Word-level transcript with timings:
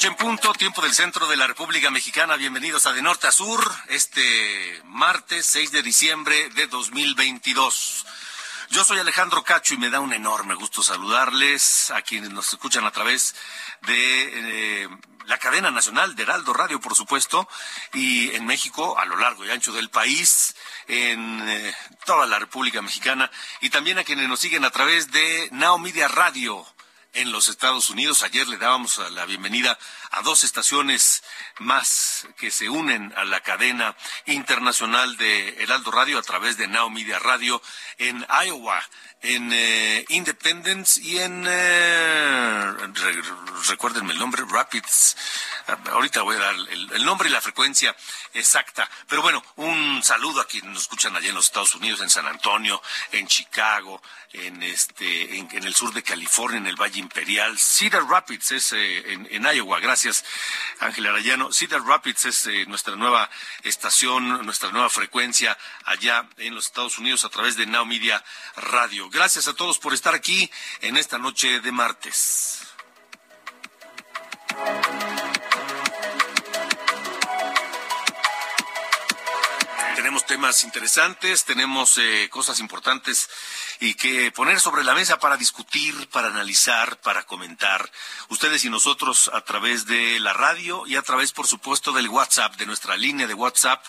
Noche 0.00 0.08
en 0.08 0.14
punto, 0.14 0.52
tiempo 0.54 0.80
del 0.80 0.94
centro 0.94 1.26
de 1.26 1.36
la 1.36 1.46
República 1.46 1.90
Mexicana. 1.90 2.36
Bienvenidos 2.36 2.86
a 2.86 2.94
De 2.94 3.02
Norte 3.02 3.26
a 3.26 3.32
Sur, 3.32 3.62
este 3.88 4.80
martes 4.84 5.44
6 5.44 5.72
de 5.72 5.82
diciembre 5.82 6.48
de 6.54 6.66
2022. 6.68 8.06
Yo 8.70 8.82
soy 8.82 8.98
Alejandro 8.98 9.44
Cacho 9.44 9.74
y 9.74 9.76
me 9.76 9.90
da 9.90 10.00
un 10.00 10.14
enorme 10.14 10.54
gusto 10.54 10.82
saludarles 10.82 11.90
a 11.90 12.00
quienes 12.00 12.30
nos 12.30 12.50
escuchan 12.50 12.86
a 12.86 12.92
través 12.92 13.34
de 13.82 14.84
eh, 14.84 14.88
la 15.26 15.36
cadena 15.36 15.70
nacional 15.70 16.16
de 16.16 16.22
Heraldo 16.22 16.54
Radio, 16.54 16.80
por 16.80 16.94
supuesto, 16.94 17.46
y 17.92 18.30
en 18.30 18.46
México, 18.46 18.98
a 18.98 19.04
lo 19.04 19.16
largo 19.16 19.44
y 19.44 19.50
ancho 19.50 19.70
del 19.70 19.90
país, 19.90 20.56
en 20.88 21.46
eh, 21.46 21.74
toda 22.06 22.26
la 22.26 22.38
República 22.38 22.80
Mexicana, 22.80 23.30
y 23.60 23.68
también 23.68 23.98
a 23.98 24.04
quienes 24.04 24.30
nos 24.30 24.40
siguen 24.40 24.64
a 24.64 24.70
través 24.70 25.10
de 25.10 25.50
Now 25.52 25.78
Media 25.78 26.08
Radio 26.08 26.66
en 27.14 27.32
los 27.32 27.48
Estados 27.48 27.90
Unidos. 27.90 28.22
Ayer 28.22 28.46
le 28.48 28.56
dábamos 28.56 28.98
la 29.12 29.24
bienvenida 29.24 29.78
a 30.10 30.22
dos 30.22 30.44
estaciones 30.44 31.22
más 31.60 32.26
que 32.36 32.50
se 32.50 32.68
unen 32.68 33.12
a 33.16 33.24
la 33.24 33.40
cadena 33.40 33.94
internacional 34.26 35.16
de 35.16 35.62
Heraldo 35.62 35.90
Radio 35.90 36.18
a 36.18 36.22
través 36.22 36.56
de 36.56 36.66
Now 36.68 36.90
Media 36.90 37.18
Radio 37.18 37.62
en 37.98 38.26
Iowa, 38.46 38.82
en 39.22 39.50
eh, 39.52 40.04
Independence 40.08 41.00
y 41.02 41.18
en, 41.18 41.44
eh, 41.46 42.72
re- 42.94 43.22
recuérdenme 43.68 44.12
el 44.14 44.18
nombre, 44.18 44.42
Rapids. 44.48 45.16
Ahorita 45.92 46.22
voy 46.22 46.36
a 46.36 46.40
dar 46.40 46.54
el, 46.54 47.04
nombre 47.04 47.28
y 47.28 47.32
la 47.32 47.40
frecuencia 47.42 47.94
exacta. 48.32 48.88
Pero 49.06 49.20
bueno, 49.22 49.44
un 49.56 50.02
saludo 50.02 50.40
a 50.40 50.46
quienes 50.46 50.70
nos 50.70 50.82
escuchan 50.82 51.14
allá 51.14 51.28
en 51.28 51.34
los 51.34 51.44
Estados 51.44 51.74
Unidos, 51.74 52.00
en 52.00 52.10
San 52.10 52.26
Antonio, 52.26 52.82
en 53.12 53.26
Chicago, 53.28 54.02
en 54.32 54.62
este, 54.62 55.38
en 55.38 55.64
el 55.64 55.74
sur 55.74 55.92
de 55.92 56.02
California, 56.02 56.58
en 56.58 56.66
el 56.66 56.76
Valle 56.80 56.98
Imperial. 56.98 57.58
Cedar 57.58 58.04
Rapids 58.08 58.50
es 58.52 58.72
eh, 58.72 59.12
en, 59.12 59.28
en 59.30 59.44
Iowa. 59.54 59.78
Gracias, 59.80 60.24
Ángel 60.80 61.06
Arayano. 61.06 61.49
Cedar 61.52 61.82
Rapids 61.82 62.24
es 62.26 62.46
eh, 62.46 62.64
nuestra 62.66 62.96
nueva 62.96 63.28
estación, 63.62 64.44
nuestra 64.44 64.70
nueva 64.70 64.90
frecuencia 64.90 65.56
allá 65.84 66.28
en 66.36 66.54
los 66.54 66.66
Estados 66.66 66.98
Unidos 66.98 67.24
a 67.24 67.28
través 67.28 67.56
de 67.56 67.66
Now 67.66 67.84
Media 67.86 68.22
Radio. 68.56 69.08
Gracias 69.10 69.48
a 69.48 69.54
todos 69.54 69.78
por 69.78 69.94
estar 69.94 70.14
aquí 70.14 70.50
en 70.80 70.96
esta 70.96 71.18
noche 71.18 71.60
de 71.60 71.72
martes. 71.72 72.66
Temas 80.40 80.64
interesantes, 80.64 81.44
tenemos 81.44 81.98
eh, 81.98 82.30
cosas 82.30 82.60
importantes 82.60 83.28
y 83.78 83.92
que 83.92 84.32
poner 84.32 84.58
sobre 84.58 84.84
la 84.84 84.94
mesa 84.94 85.18
para 85.18 85.36
discutir, 85.36 86.08
para 86.08 86.28
analizar, 86.28 86.98
para 87.02 87.24
comentar. 87.24 87.90
Ustedes 88.30 88.64
y 88.64 88.70
nosotros 88.70 89.30
a 89.34 89.42
través 89.42 89.84
de 89.84 90.18
la 90.18 90.32
radio 90.32 90.86
y 90.86 90.96
a 90.96 91.02
través, 91.02 91.32
por 91.32 91.46
supuesto, 91.46 91.92
del 91.92 92.08
WhatsApp, 92.08 92.56
de 92.56 92.64
nuestra 92.64 92.96
línea 92.96 93.26
de 93.26 93.34
WhatsApp 93.34 93.84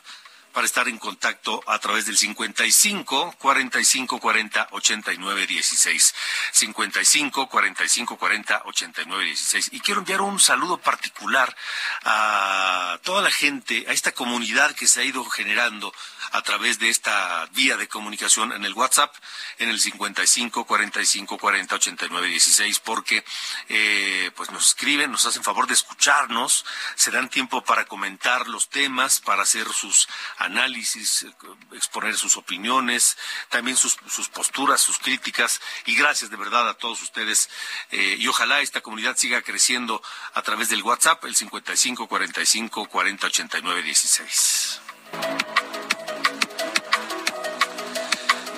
para 0.51 0.65
estar 0.65 0.87
en 0.87 0.97
contacto 0.97 1.63
a 1.67 1.79
través 1.79 2.05
del 2.05 2.17
55 2.17 3.35
45 3.37 4.19
40 4.19 4.67
89 4.71 5.47
16. 5.47 6.15
55 6.51 7.47
45 7.47 8.17
40 8.17 8.61
89 8.65 9.25
16. 9.25 9.69
Y 9.71 9.79
quiero 9.79 10.01
enviar 10.01 10.21
un 10.21 10.39
saludo 10.39 10.77
particular 10.77 11.55
a 12.03 12.99
toda 13.03 13.21
la 13.21 13.31
gente, 13.31 13.85
a 13.87 13.93
esta 13.93 14.11
comunidad 14.11 14.75
que 14.75 14.87
se 14.87 15.01
ha 15.01 15.03
ido 15.03 15.23
generando 15.25 15.93
a 16.31 16.41
través 16.41 16.79
de 16.79 16.89
esta 16.89 17.45
vía 17.53 17.77
de 17.77 17.87
comunicación 17.87 18.53
en 18.53 18.63
el 18.65 18.73
WhatsApp, 18.73 19.13
en 19.57 19.69
el 19.69 19.79
55 19.79 20.65
45 20.65 21.37
40 21.37 21.75
89 21.75 22.27
16, 22.27 22.79
porque 22.79 23.23
eh, 23.69 24.31
pues 24.35 24.51
nos 24.51 24.67
escriben, 24.67 25.11
nos 25.11 25.25
hacen 25.25 25.43
favor 25.43 25.67
de 25.67 25.73
escucharnos, 25.73 26.65
se 26.95 27.11
dan 27.11 27.29
tiempo 27.29 27.63
para 27.63 27.85
comentar 27.85 28.47
los 28.47 28.69
temas, 28.69 29.19
para 29.19 29.43
hacer 29.43 29.67
sus 29.73 30.07
análisis, 30.43 31.23
eh, 31.23 31.33
exponer 31.73 32.17
sus 32.17 32.37
opiniones, 32.37 33.17
también 33.49 33.77
sus, 33.77 33.97
sus 34.07 34.29
posturas, 34.29 34.81
sus 34.81 34.99
críticas, 34.99 35.61
y 35.85 35.95
gracias 35.95 36.29
de 36.29 36.37
verdad 36.37 36.67
a 36.69 36.73
todos 36.75 37.01
ustedes, 37.01 37.49
eh, 37.91 38.15
y 38.19 38.27
ojalá 38.27 38.61
esta 38.61 38.81
comunidad 38.81 39.17
siga 39.17 39.41
creciendo 39.41 40.01
a 40.33 40.41
través 40.41 40.69
del 40.69 40.83
WhatsApp, 40.83 41.23
el 41.25 41.35
55 41.35 42.07
45 42.07 42.87
40 42.87 43.27
89 43.27 43.83
16. 43.83 44.81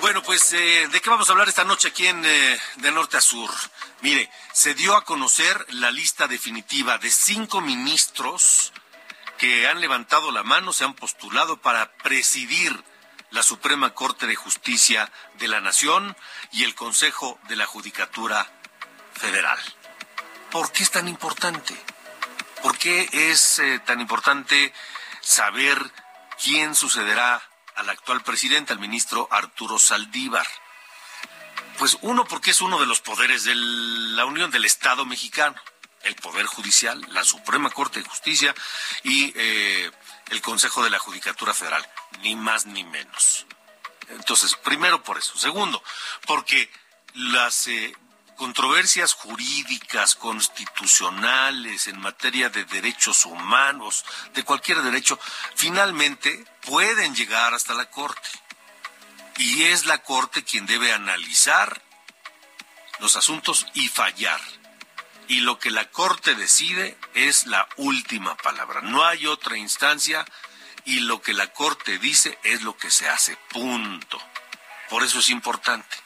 Bueno, 0.04 0.22
pues, 0.22 0.52
eh, 0.52 0.86
¿de 0.92 1.00
qué 1.00 1.08
vamos 1.08 1.30
a 1.30 1.32
hablar 1.32 1.48
esta 1.48 1.64
noche 1.64 1.88
aquí 1.88 2.06
en 2.06 2.22
eh, 2.26 2.60
De 2.76 2.92
Norte 2.92 3.16
a 3.16 3.22
Sur? 3.22 3.48
Mire, 4.02 4.30
se 4.52 4.74
dio 4.74 4.94
a 4.94 5.02
conocer 5.02 5.64
la 5.70 5.90
lista 5.90 6.28
definitiva 6.28 6.98
de 6.98 7.10
cinco 7.10 7.62
ministros 7.62 8.70
que 9.38 9.68
han 9.68 9.80
levantado 9.80 10.30
la 10.30 10.42
mano, 10.42 10.72
se 10.72 10.84
han 10.84 10.94
postulado 10.94 11.60
para 11.60 11.92
presidir 11.96 12.84
la 13.30 13.42
Suprema 13.42 13.94
Corte 13.94 14.26
de 14.26 14.36
Justicia 14.36 15.10
de 15.38 15.48
la 15.48 15.60
Nación 15.60 16.16
y 16.52 16.64
el 16.64 16.74
Consejo 16.74 17.38
de 17.48 17.56
la 17.56 17.66
Judicatura 17.66 18.46
Federal. 19.12 19.58
¿Por 20.50 20.70
qué 20.70 20.84
es 20.84 20.90
tan 20.92 21.08
importante? 21.08 21.74
¿Por 22.62 22.78
qué 22.78 23.08
es 23.12 23.58
eh, 23.58 23.80
tan 23.80 24.00
importante 24.00 24.72
saber 25.20 25.78
quién 26.42 26.74
sucederá 26.74 27.42
al 27.74 27.90
actual 27.90 28.22
presidente, 28.22 28.72
al 28.72 28.78
ministro 28.78 29.26
Arturo 29.32 29.78
Saldívar? 29.80 30.46
Pues 31.78 31.98
uno, 32.02 32.24
porque 32.24 32.52
es 32.52 32.60
uno 32.60 32.78
de 32.78 32.86
los 32.86 33.00
poderes 33.00 33.42
de 33.42 33.54
la 33.56 34.26
Unión 34.26 34.52
del 34.52 34.64
Estado 34.64 35.04
mexicano, 35.04 35.56
el 36.04 36.14
Poder 36.16 36.46
Judicial, 36.46 37.04
la 37.10 37.24
Suprema 37.24 37.70
Corte 37.70 38.00
de 38.00 38.08
Justicia 38.08 38.54
y 39.02 39.32
eh, 39.36 39.90
el 40.30 40.40
Consejo 40.40 40.82
de 40.82 40.90
la 40.90 40.98
Judicatura 40.98 41.54
Federal, 41.54 41.86
ni 42.22 42.36
más 42.36 42.66
ni 42.66 42.84
menos. 42.84 43.46
Entonces, 44.08 44.54
primero 44.56 45.02
por 45.02 45.18
eso. 45.18 45.36
Segundo, 45.38 45.82
porque 46.26 46.70
las 47.14 47.66
eh, 47.68 47.96
controversias 48.36 49.14
jurídicas, 49.14 50.14
constitucionales, 50.14 51.86
en 51.86 52.00
materia 52.00 52.48
de 52.48 52.64
derechos 52.64 53.24
humanos, 53.24 54.04
de 54.34 54.44
cualquier 54.44 54.82
derecho, 54.82 55.18
finalmente 55.54 56.44
pueden 56.62 57.14
llegar 57.14 57.54
hasta 57.54 57.74
la 57.74 57.90
Corte. 57.90 58.28
Y 59.36 59.64
es 59.64 59.86
la 59.86 59.98
Corte 59.98 60.44
quien 60.44 60.66
debe 60.66 60.92
analizar 60.92 61.82
los 63.00 63.16
asuntos 63.16 63.66
y 63.74 63.88
fallar. 63.88 64.40
Y 65.28 65.40
lo 65.40 65.58
que 65.58 65.70
la 65.70 65.90
Corte 65.90 66.34
decide 66.34 66.98
es 67.14 67.46
la 67.46 67.66
última 67.76 68.36
palabra. 68.36 68.82
No 68.82 69.04
hay 69.04 69.26
otra 69.26 69.56
instancia 69.56 70.24
y 70.84 71.00
lo 71.00 71.22
que 71.22 71.32
la 71.32 71.52
Corte 71.52 71.98
dice 71.98 72.38
es 72.42 72.62
lo 72.62 72.76
que 72.76 72.90
se 72.90 73.08
hace. 73.08 73.36
Punto. 73.50 74.20
Por 74.90 75.02
eso 75.02 75.18
es 75.18 75.30
importante. 75.30 75.96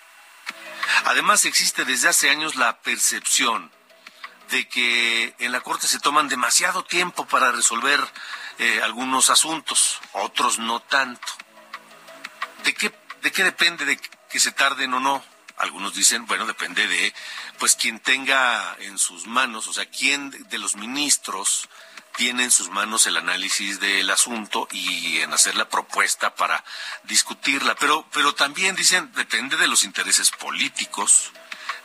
Además, 1.05 1.45
existe 1.45 1.85
desde 1.85 2.09
hace 2.09 2.31
años 2.31 2.57
la 2.57 2.81
percepción 2.81 3.71
de 4.51 4.69
que 4.69 5.35
en 5.39 5.53
la 5.53 5.61
Corte 5.61 5.87
se 5.87 6.01
toman 6.01 6.29
demasiado 6.29 6.85
tiempo 6.85 7.27
para 7.27 7.53
resolver 7.53 8.01
eh, 8.59 8.81
algunos 8.83 9.31
asuntos, 9.31 10.01
otros 10.13 10.59
no 10.59 10.81
tanto. 10.81 11.27
¿De 12.65 12.75
qué, 12.75 12.95
¿De 13.23 13.31
qué 13.31 13.45
depende 13.45 13.85
de 13.85 13.99
que 13.99 14.41
se 14.41 14.53
tarden 14.53 14.95
o 14.95 15.01
no? 15.01 15.25
Algunos 15.59 15.95
dicen, 15.95 16.27
bueno, 16.27 16.47
depende 16.47 16.87
de, 16.87 17.15
pues, 17.59 17.75
quien 17.75 18.01
tenga 18.01 18.77
en 18.81 18.99
sus 18.99 19.27
manos, 19.27 19.67
o 19.69 19.73
sea, 19.73 19.87
quién 19.87 20.31
de 20.31 20.59
los 20.59 20.77
ministros 20.77 21.69
tiene 22.17 22.43
en 22.43 22.51
sus 22.51 22.69
manos 22.71 23.07
el 23.07 23.17
análisis 23.17 23.79
del 23.79 24.11
asunto 24.11 24.67
y 24.73 25.21
en 25.21 25.33
hacer 25.33 25.55
la 25.55 25.69
propuesta 25.69 26.35
para 26.35 26.65
discutirla. 27.05 27.77
Pero, 27.77 28.05
pero 28.13 28.35
también 28.35 28.75
dicen, 28.75 29.13
depende 29.15 29.57
de 29.57 29.69
los 29.69 29.85
intereses 29.85 30.33
políticos, 30.33 31.31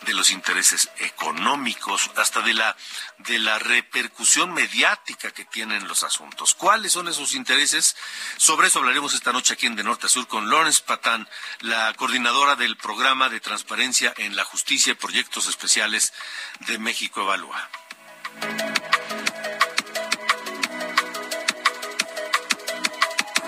de 0.05 0.13
los 0.13 0.29
intereses 0.29 0.89
económicos, 0.99 2.11
hasta 2.15 2.41
de 2.41 2.53
la, 2.53 2.75
de 3.19 3.39
la 3.39 3.59
repercusión 3.59 4.53
mediática 4.53 5.31
que 5.31 5.45
tienen 5.45 5.87
los 5.87 6.03
asuntos. 6.03 6.53
¿Cuáles 6.53 6.93
son 6.93 7.07
esos 7.07 7.33
intereses? 7.33 7.95
Sobre 8.37 8.67
eso 8.67 8.79
hablaremos 8.79 9.13
esta 9.13 9.31
noche 9.31 9.53
aquí 9.53 9.65
en 9.65 9.75
De 9.75 9.83
Norte 9.83 10.05
a 10.05 10.09
Sur 10.09 10.27
con 10.27 10.49
Lawrence 10.49 10.83
Patán, 10.85 11.27
la 11.61 11.93
coordinadora 11.95 12.55
del 12.55 12.77
programa 12.77 13.29
de 13.29 13.39
transparencia 13.39 14.13
en 14.17 14.35
la 14.35 14.43
justicia 14.43 14.91
y 14.91 14.95
proyectos 14.95 15.47
especiales 15.47 16.13
de 16.61 16.77
México 16.77 17.21
Evalúa. 17.21 17.69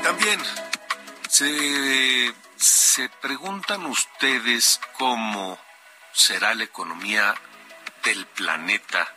También 0.04 0.40
se, 1.30 2.34
se 2.58 3.10
preguntan 3.22 3.86
ustedes 3.88 4.80
cómo 4.98 5.60
será 6.16 6.56
la 6.56 6.64
economía 6.64 7.36
del 8.04 8.26
planeta 8.26 9.14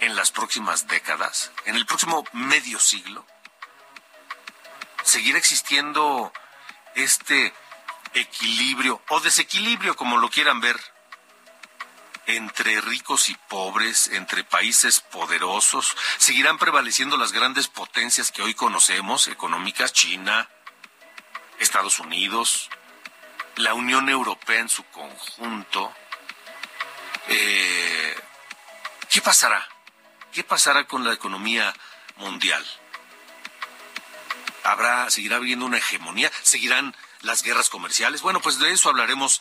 en 0.00 0.14
las 0.14 0.30
próximas 0.30 0.86
décadas, 0.86 1.50
en 1.64 1.74
el 1.74 1.86
próximo 1.86 2.24
medio 2.32 2.78
siglo? 2.78 3.26
¿Seguirá 5.02 5.38
existiendo 5.38 6.32
este 6.94 7.54
equilibrio 8.12 9.02
o 9.08 9.20
desequilibrio, 9.20 9.96
como 9.96 10.18
lo 10.18 10.28
quieran 10.28 10.60
ver, 10.60 10.78
entre 12.26 12.82
ricos 12.82 13.30
y 13.30 13.34
pobres, 13.48 14.08
entre 14.08 14.44
países 14.44 15.00
poderosos? 15.00 15.96
¿Seguirán 16.18 16.58
prevaleciendo 16.58 17.16
las 17.16 17.32
grandes 17.32 17.68
potencias 17.68 18.30
que 18.30 18.42
hoy 18.42 18.52
conocemos, 18.52 19.28
económicas, 19.28 19.94
China, 19.94 20.46
Estados 21.58 21.98
Unidos, 22.00 22.68
la 23.56 23.72
Unión 23.72 24.10
Europea 24.10 24.60
en 24.60 24.68
su 24.68 24.84
conjunto? 24.84 25.94
Eh, 27.28 28.14
¿Qué 29.10 29.20
pasará? 29.20 29.66
¿Qué 30.32 30.44
pasará 30.44 30.86
con 30.86 31.04
la 31.04 31.12
economía 31.12 31.74
mundial? 32.16 32.64
¿Habrá, 34.64 35.10
seguirá 35.10 35.36
habiendo 35.36 35.66
una 35.66 35.78
hegemonía? 35.78 36.30
¿Seguirán 36.42 36.94
las 37.22 37.42
guerras 37.42 37.68
comerciales? 37.68 38.22
Bueno, 38.22 38.40
pues 38.40 38.58
de 38.58 38.70
eso 38.70 38.88
hablaremos 38.88 39.40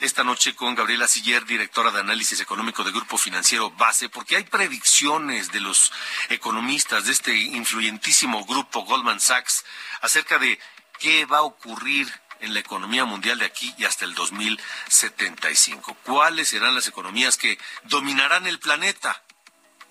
esta 0.00 0.24
noche 0.24 0.54
con 0.54 0.74
Gabriela 0.74 1.06
Siller, 1.06 1.44
directora 1.44 1.90
de 1.90 2.00
análisis 2.00 2.40
económico 2.40 2.82
de 2.82 2.90
Grupo 2.90 3.16
Financiero 3.16 3.70
Base, 3.70 4.08
porque 4.08 4.36
hay 4.36 4.44
predicciones 4.44 5.52
de 5.52 5.60
los 5.60 5.92
economistas 6.28 7.06
de 7.06 7.12
este 7.12 7.34
influyentísimo 7.36 8.44
grupo 8.44 8.84
Goldman 8.84 9.20
Sachs 9.20 9.64
acerca 10.00 10.38
de 10.38 10.58
qué 10.98 11.24
va 11.26 11.38
a 11.38 11.42
ocurrir 11.42 12.12
en 12.44 12.54
la 12.54 12.60
economía 12.60 13.04
mundial 13.04 13.38
de 13.38 13.46
aquí 13.46 13.74
y 13.78 13.84
hasta 13.84 14.04
el 14.04 14.14
2075. 14.14 15.96
¿Cuáles 16.04 16.48
serán 16.48 16.74
las 16.74 16.86
economías 16.86 17.36
que 17.36 17.58
dominarán 17.84 18.46
el 18.46 18.58
planeta 18.58 19.22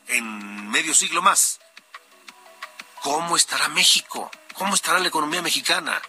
en 0.08 0.70
medio 0.70 0.94
siglo 0.94 1.22
más? 1.22 1.60
¿Cómo 3.02 3.36
estará 3.36 3.68
México? 3.70 4.32
¿Cómo 4.54 4.76
estará 4.76 5.00
la 5.00 5.08
economía 5.08 5.42
mexicana? 5.42 6.02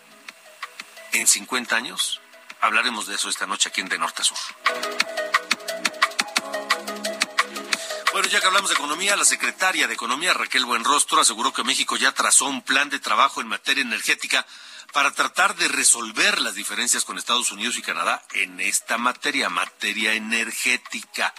En 1.13 1.27
50 1.27 1.75
años 1.75 2.21
hablaremos 2.61 3.07
de 3.07 3.15
eso 3.15 3.29
esta 3.29 3.47
noche 3.47 3.71
aquí 3.71 3.81
en 3.81 3.89
De 3.89 3.99
Norte 3.99 4.23
a 4.23 4.25
Sur. 4.25 4.39
Bueno, 8.13 8.29
ya 8.29 8.39
que 8.41 8.47
hablamos 8.47 8.71
de 8.71 8.77
economía, 8.77 9.17
la 9.17 9.25
secretaria 9.25 9.89
de 9.89 9.95
Economía, 9.95 10.35
Raquel 10.35 10.65
Buenrostro, 10.65 11.21
aseguró 11.21 11.53
que 11.53 11.65
México 11.65 11.97
ya 11.97 12.13
trazó 12.13 12.47
un 12.47 12.63
plan 12.63 12.89
de 12.89 13.01
trabajo 13.01 13.41
en 13.41 13.49
materia 13.49 13.83
energética 13.83 14.47
para 14.95 15.11
tratar 15.11 15.57
de 15.57 15.67
resolver 15.67 16.41
las 16.41 16.55
diferencias 16.55 17.05
con 17.05 17.19
Estados 17.19 17.51
Unidos 17.51 17.77
y 17.77 17.83
Canadá 17.83 18.23
en 18.33 18.61
esta 18.61 18.97
materia, 18.97 19.49
materia 19.49 20.15
energética. 20.15 21.35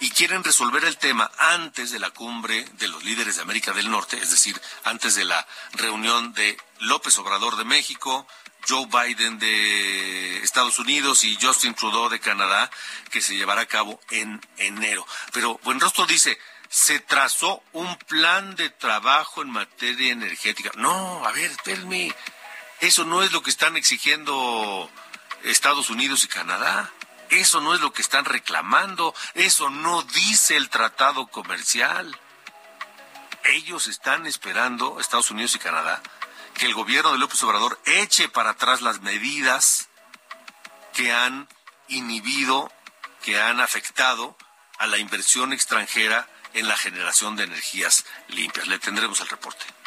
Y 0.00 0.10
quieren 0.10 0.44
resolver 0.44 0.84
el 0.84 0.98
tema 0.98 1.30
antes 1.38 1.92
de 1.92 1.98
la 1.98 2.10
cumbre 2.10 2.62
de 2.74 2.88
los 2.88 3.02
líderes 3.02 3.36
de 3.36 3.42
América 3.42 3.72
del 3.72 3.90
Norte, 3.90 4.18
es 4.18 4.30
decir, 4.30 4.60
antes 4.84 5.14
de 5.14 5.24
la 5.24 5.46
reunión 5.72 6.34
de 6.34 6.58
López 6.80 7.18
Obrador 7.18 7.56
de 7.56 7.64
México, 7.64 8.26
Joe 8.68 8.86
Biden 8.86 9.38
de 9.38 10.42
Estados 10.42 10.78
Unidos 10.78 11.24
y 11.24 11.38
Justin 11.40 11.74
Trudeau 11.74 12.10
de 12.10 12.20
Canadá, 12.20 12.70
que 13.10 13.22
se 13.22 13.34
llevará 13.34 13.62
a 13.62 13.66
cabo 13.66 13.98
en 14.10 14.46
enero. 14.58 15.06
Pero 15.32 15.58
Buenrostro 15.64 16.04
dice, 16.04 16.38
se 16.68 17.00
trazó 17.00 17.62
un 17.72 17.96
plan 17.96 18.56
de 18.56 18.68
trabajo 18.68 19.40
en 19.40 19.48
materia 19.48 20.12
energética. 20.12 20.70
No, 20.76 21.26
a 21.26 21.32
ver, 21.32 21.50
espérenme. 21.50 22.14
Eso 22.80 23.04
no 23.04 23.22
es 23.22 23.32
lo 23.32 23.42
que 23.42 23.50
están 23.50 23.76
exigiendo 23.76 24.90
Estados 25.44 25.90
Unidos 25.90 26.24
y 26.24 26.28
Canadá. 26.28 26.90
Eso 27.28 27.60
no 27.60 27.74
es 27.74 27.80
lo 27.80 27.92
que 27.92 28.02
están 28.02 28.24
reclamando. 28.24 29.14
Eso 29.34 29.68
no 29.68 30.02
dice 30.02 30.56
el 30.56 30.70
tratado 30.70 31.26
comercial. 31.26 32.18
Ellos 33.44 33.86
están 33.86 34.26
esperando, 34.26 34.98
Estados 34.98 35.30
Unidos 35.30 35.54
y 35.54 35.58
Canadá, 35.58 36.02
que 36.54 36.66
el 36.66 36.74
gobierno 36.74 37.12
de 37.12 37.18
López 37.18 37.42
Obrador 37.42 37.78
eche 37.84 38.28
para 38.28 38.50
atrás 38.50 38.80
las 38.80 39.00
medidas 39.00 39.88
que 40.94 41.12
han 41.12 41.48
inhibido, 41.88 42.72
que 43.22 43.40
han 43.40 43.60
afectado 43.60 44.36
a 44.78 44.86
la 44.86 44.98
inversión 44.98 45.52
extranjera 45.52 46.28
en 46.54 46.66
la 46.66 46.76
generación 46.76 47.36
de 47.36 47.44
energías 47.44 48.06
limpias. 48.28 48.66
Le 48.68 48.78
tendremos 48.78 49.20
el 49.20 49.28
reporte. 49.28 49.79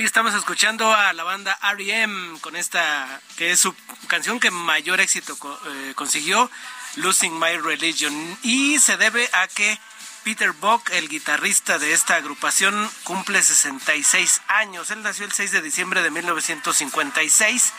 Hoy 0.00 0.06
estamos 0.06 0.32
escuchando 0.32 0.94
a 0.94 1.12
la 1.12 1.24
banda 1.24 1.58
R.E.M. 1.62 2.40
con 2.40 2.56
esta, 2.56 3.20
que 3.36 3.50
es 3.50 3.60
su 3.60 3.74
canción 4.06 4.40
que 4.40 4.50
mayor 4.50 4.98
éxito 4.98 5.36
eh, 5.66 5.92
consiguió, 5.94 6.50
Losing 6.96 7.38
My 7.38 7.58
Religion. 7.58 8.38
Y 8.42 8.78
se 8.78 8.96
debe 8.96 9.28
a 9.34 9.46
que 9.46 9.78
Peter 10.24 10.52
Buck, 10.52 10.88
el 10.92 11.10
guitarrista 11.10 11.78
de 11.78 11.92
esta 11.92 12.14
agrupación, 12.14 12.90
cumple 13.04 13.42
66 13.42 14.40
años. 14.48 14.90
Él 14.90 15.02
nació 15.02 15.26
el 15.26 15.32
6 15.32 15.52
de 15.52 15.60
diciembre 15.60 16.02
de 16.02 16.10
1956. 16.10 17.74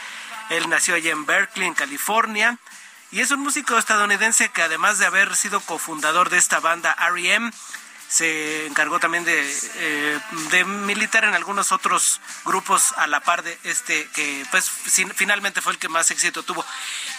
Él 0.51 0.69
nació 0.69 0.93
allá 0.93 1.09
en 1.09 1.25
Berkeley, 1.25 1.69
en 1.69 1.73
California. 1.73 2.59
Y 3.09 3.21
es 3.21 3.31
un 3.31 3.39
músico 3.39 3.79
estadounidense 3.79 4.49
que 4.49 4.61
además 4.61 4.99
de 4.99 5.07
haber 5.07 5.35
sido 5.35 5.59
cofundador 5.59 6.29
de 6.29 6.37
esta 6.37 6.59
banda 6.59 6.95
R.E.M., 6.99 7.51
se 8.11 8.65
encargó 8.65 8.99
también 8.99 9.23
de, 9.23 9.59
eh, 9.75 10.19
de 10.49 10.65
militar 10.65 11.23
en 11.23 11.33
algunos 11.33 11.71
otros 11.71 12.19
grupos 12.43 12.91
a 12.97 13.07
la 13.07 13.21
par 13.21 13.41
de 13.41 13.57
este 13.63 14.05
que 14.09 14.45
pues 14.51 14.69
finalmente 14.69 15.61
fue 15.61 15.71
el 15.71 15.79
que 15.79 15.87
más 15.87 16.11
éxito 16.11 16.43
tuvo. 16.43 16.65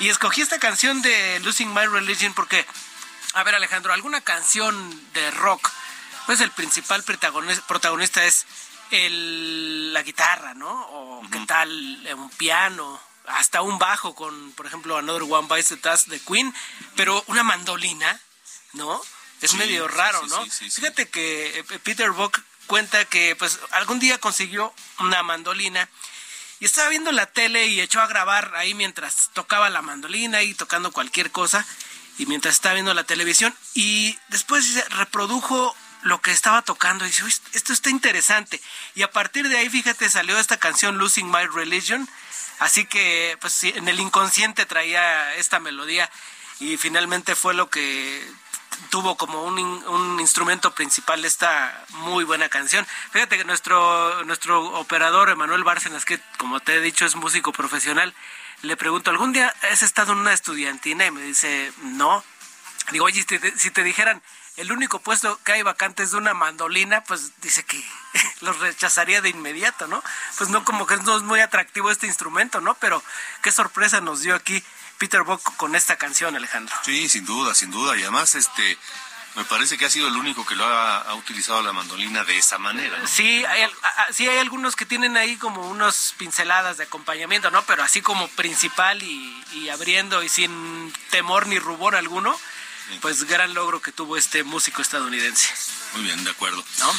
Y 0.01 0.11
escogí 0.11 0.43
esta 0.43 0.59
canción 0.59 1.01
de 1.01 1.41
Losing 1.41 1.73
My 1.73 1.87
Religion 1.87 2.35
porque, 2.35 2.67
a 3.33 3.43
ver 3.43 3.55
Alejandro, 3.55 3.95
alguna 3.95 4.21
canción 4.21 4.75
de 5.15 5.31
rock, 5.31 5.71
pues 6.27 6.43
el 6.43 6.51
principal 6.51 7.03
protagonista, 7.05 8.23
es 8.27 8.45
el, 8.91 9.95
la 9.95 10.03
guitarra, 10.03 10.53
¿no? 10.53 10.69
O 10.69 11.23
qué 11.31 11.39
tal 11.47 12.07
un 12.15 12.29
piano, 12.31 13.01
hasta 13.29 13.63
un 13.63 13.79
bajo 13.79 14.15
con, 14.15 14.53
por 14.53 14.67
ejemplo, 14.67 14.99
Another 14.99 15.23
One 15.23 15.49
Bites 15.49 15.69
the 15.69 15.77
Dust 15.77 16.09
de 16.09 16.21
Queen, 16.21 16.55
pero 16.97 17.25
una 17.29 17.43
mandolina, 17.43 18.21
¿no? 18.75 19.01
Es 19.43 19.55
medio 19.55 19.89
raro, 19.89 20.27
¿no? 20.29 20.47
Fíjate 20.47 21.09
que 21.09 21.59
eh, 21.59 21.65
Peter 21.83 22.11
Buck 22.13 22.41
cuenta 22.67 23.05
que 23.05 23.37
pues 23.37 23.59
algún 23.73 23.99
día 23.99 24.19
consiguió 24.19 24.73
una 25.01 25.23
mandolina 25.23 25.89
y 26.61 26.65
estaba 26.65 26.89
viendo 26.89 27.11
la 27.11 27.27
tele 27.27 27.67
y 27.67 27.81
echó 27.81 28.01
a 28.01 28.07
grabar 28.07 28.55
ahí 28.55 28.73
mientras 28.75 29.31
tocaba 29.33 29.69
la 29.69 29.83
mandolina 29.83 30.43
y 30.43 30.55
tocando 30.55 30.93
cualquier 30.93 31.33
cosa 31.33 31.67
y 32.19 32.27
mientras 32.27 32.55
estaba 32.55 32.75
viendo 32.75 32.95
la 32.95 33.05
televisión 33.05 33.55
y 33.75 34.17
después 34.29 34.89
reprodujo 34.91 35.75
lo 36.03 36.21
que 36.21 36.31
estaba 36.31 36.63
tocando 36.63 37.05
y 37.05 37.09
dice, 37.09 37.25
esto 37.53 37.73
está 37.73 37.91
interesante. 37.91 38.61
Y 38.95 39.03
a 39.03 39.11
partir 39.11 39.49
de 39.49 39.57
ahí, 39.57 39.69
fíjate, 39.69 40.09
salió 40.11 40.39
esta 40.39 40.57
canción 40.57 40.99
Losing 40.99 41.31
My 41.31 41.47
Religion. 41.47 42.09
Así 42.59 42.85
que, 42.85 43.37
pues 43.41 43.63
en 43.65 43.89
el 43.89 44.01
inconsciente 44.01 44.67
traía 44.67 45.35
esta 45.37 45.59
melodía 45.61 46.11
y 46.61 46.77
finalmente 46.77 47.35
fue 47.35 47.55
lo 47.55 47.71
que 47.71 48.25
tuvo 48.91 49.17
como 49.17 49.45
un, 49.45 49.59
un, 49.59 50.21
instrumento 50.21 50.75
principal 50.75 51.25
esta 51.25 51.85
muy 51.91 52.25
buena 52.25 52.49
canción. 52.49 52.87
Fíjate 53.11 53.39
que 53.39 53.45
nuestro, 53.45 54.25
nuestro 54.25 54.65
operador 54.79 55.31
Emanuel 55.31 55.65
Bárcenas, 55.65 56.05
que 56.05 56.21
como 56.39 56.61
te 56.61 56.77
he 56.77 56.81
dicho 56.81 57.05
es 57.07 57.17
músico 57.17 57.53
profesional, 57.53 58.15
le 58.63 58.77
pregunto, 58.77 59.11
¿algún 59.11 59.33
día 59.33 59.53
has 59.73 59.83
estado 59.83 60.13
en 60.13 60.19
una 60.19 60.33
estudiantina? 60.33 61.07
Y 61.07 61.11
me 61.11 61.23
dice, 61.23 61.73
no. 61.83 62.23
Digo, 62.91 63.07
oye, 63.07 63.25
si 63.57 63.71
te, 63.71 63.83
dijeran, 63.83 64.23
el 64.57 64.71
único 64.71 65.01
puesto 65.01 65.39
que 65.45 65.53
hay 65.53 65.63
vacante 65.63 66.03
es 66.03 66.13
de 66.13 66.19
una 66.19 66.35
mandolina, 66.35 67.03
pues 67.05 67.33
dice 67.41 67.65
que 67.65 67.83
los 68.41 68.59
rechazaría 68.61 69.21
de 69.21 69.31
inmediato, 69.31 69.87
¿no? 69.89 70.03
Pues 70.39 70.51
no 70.51 70.65
como 70.65 70.87
que 70.87 70.97
no 70.99 71.17
es 71.17 71.23
muy 71.23 71.41
atractivo 71.41 71.91
este 71.91 72.07
instrumento, 72.07 72.61
¿no? 72.61 72.75
Pero 72.75 73.03
qué 73.43 73.51
sorpresa 73.51 74.01
nos 74.01 74.21
dio 74.21 74.35
aquí 74.35 74.63
Peter 75.03 75.25
Bock 75.25 75.57
con 75.57 75.75
esta 75.75 75.97
canción, 75.97 76.37
Alejandro. 76.37 76.77
Sí, 76.85 77.09
sin 77.09 77.25
duda, 77.25 77.57
sin 77.57 77.73
duda. 77.73 77.97
Y 77.97 78.03
además, 78.03 78.37
este, 78.37 78.79
me 79.35 79.43
parece 79.43 79.77
que 79.77 79.85
ha 79.85 79.91
sido 79.91 80.07
el 80.07 80.15
único 80.15 80.47
que 80.47 80.55
lo 80.55 80.65
ha, 80.65 81.13
utilizado 81.15 81.61
la 81.61 81.73
mandolina 81.73 82.23
de 82.23 82.39
esa 82.39 82.57
manera. 82.59 83.05
Sí, 83.09 83.45
hay, 83.45 83.69
sí 84.13 84.29
hay 84.29 84.39
algunos 84.39 84.77
que 84.77 84.87
tienen 84.87 85.17
ahí 85.17 85.35
como 85.39 85.69
unos 85.69 86.15
pinceladas 86.19 86.77
de 86.77 86.85
acompañamiento, 86.85 87.51
¿no? 87.51 87.65
Pero 87.65 87.83
así 87.83 88.01
como 88.01 88.29
principal 88.29 89.03
y, 89.03 89.69
abriendo 89.71 90.23
y 90.23 90.29
sin 90.29 90.93
temor 91.11 91.49
ni 91.49 91.59
rubor 91.59 91.97
alguno, 91.97 92.39
pues 93.01 93.25
gran 93.25 93.55
logro 93.55 93.83
que 93.83 93.91
tuvo 93.91 94.17
este 94.17 94.45
músico 94.45 94.83
estadounidense. 94.83 95.49
Muy 95.95 96.05
bien, 96.05 96.23
de 96.23 96.31
acuerdo. 96.31 96.65
¿No? 96.79 96.93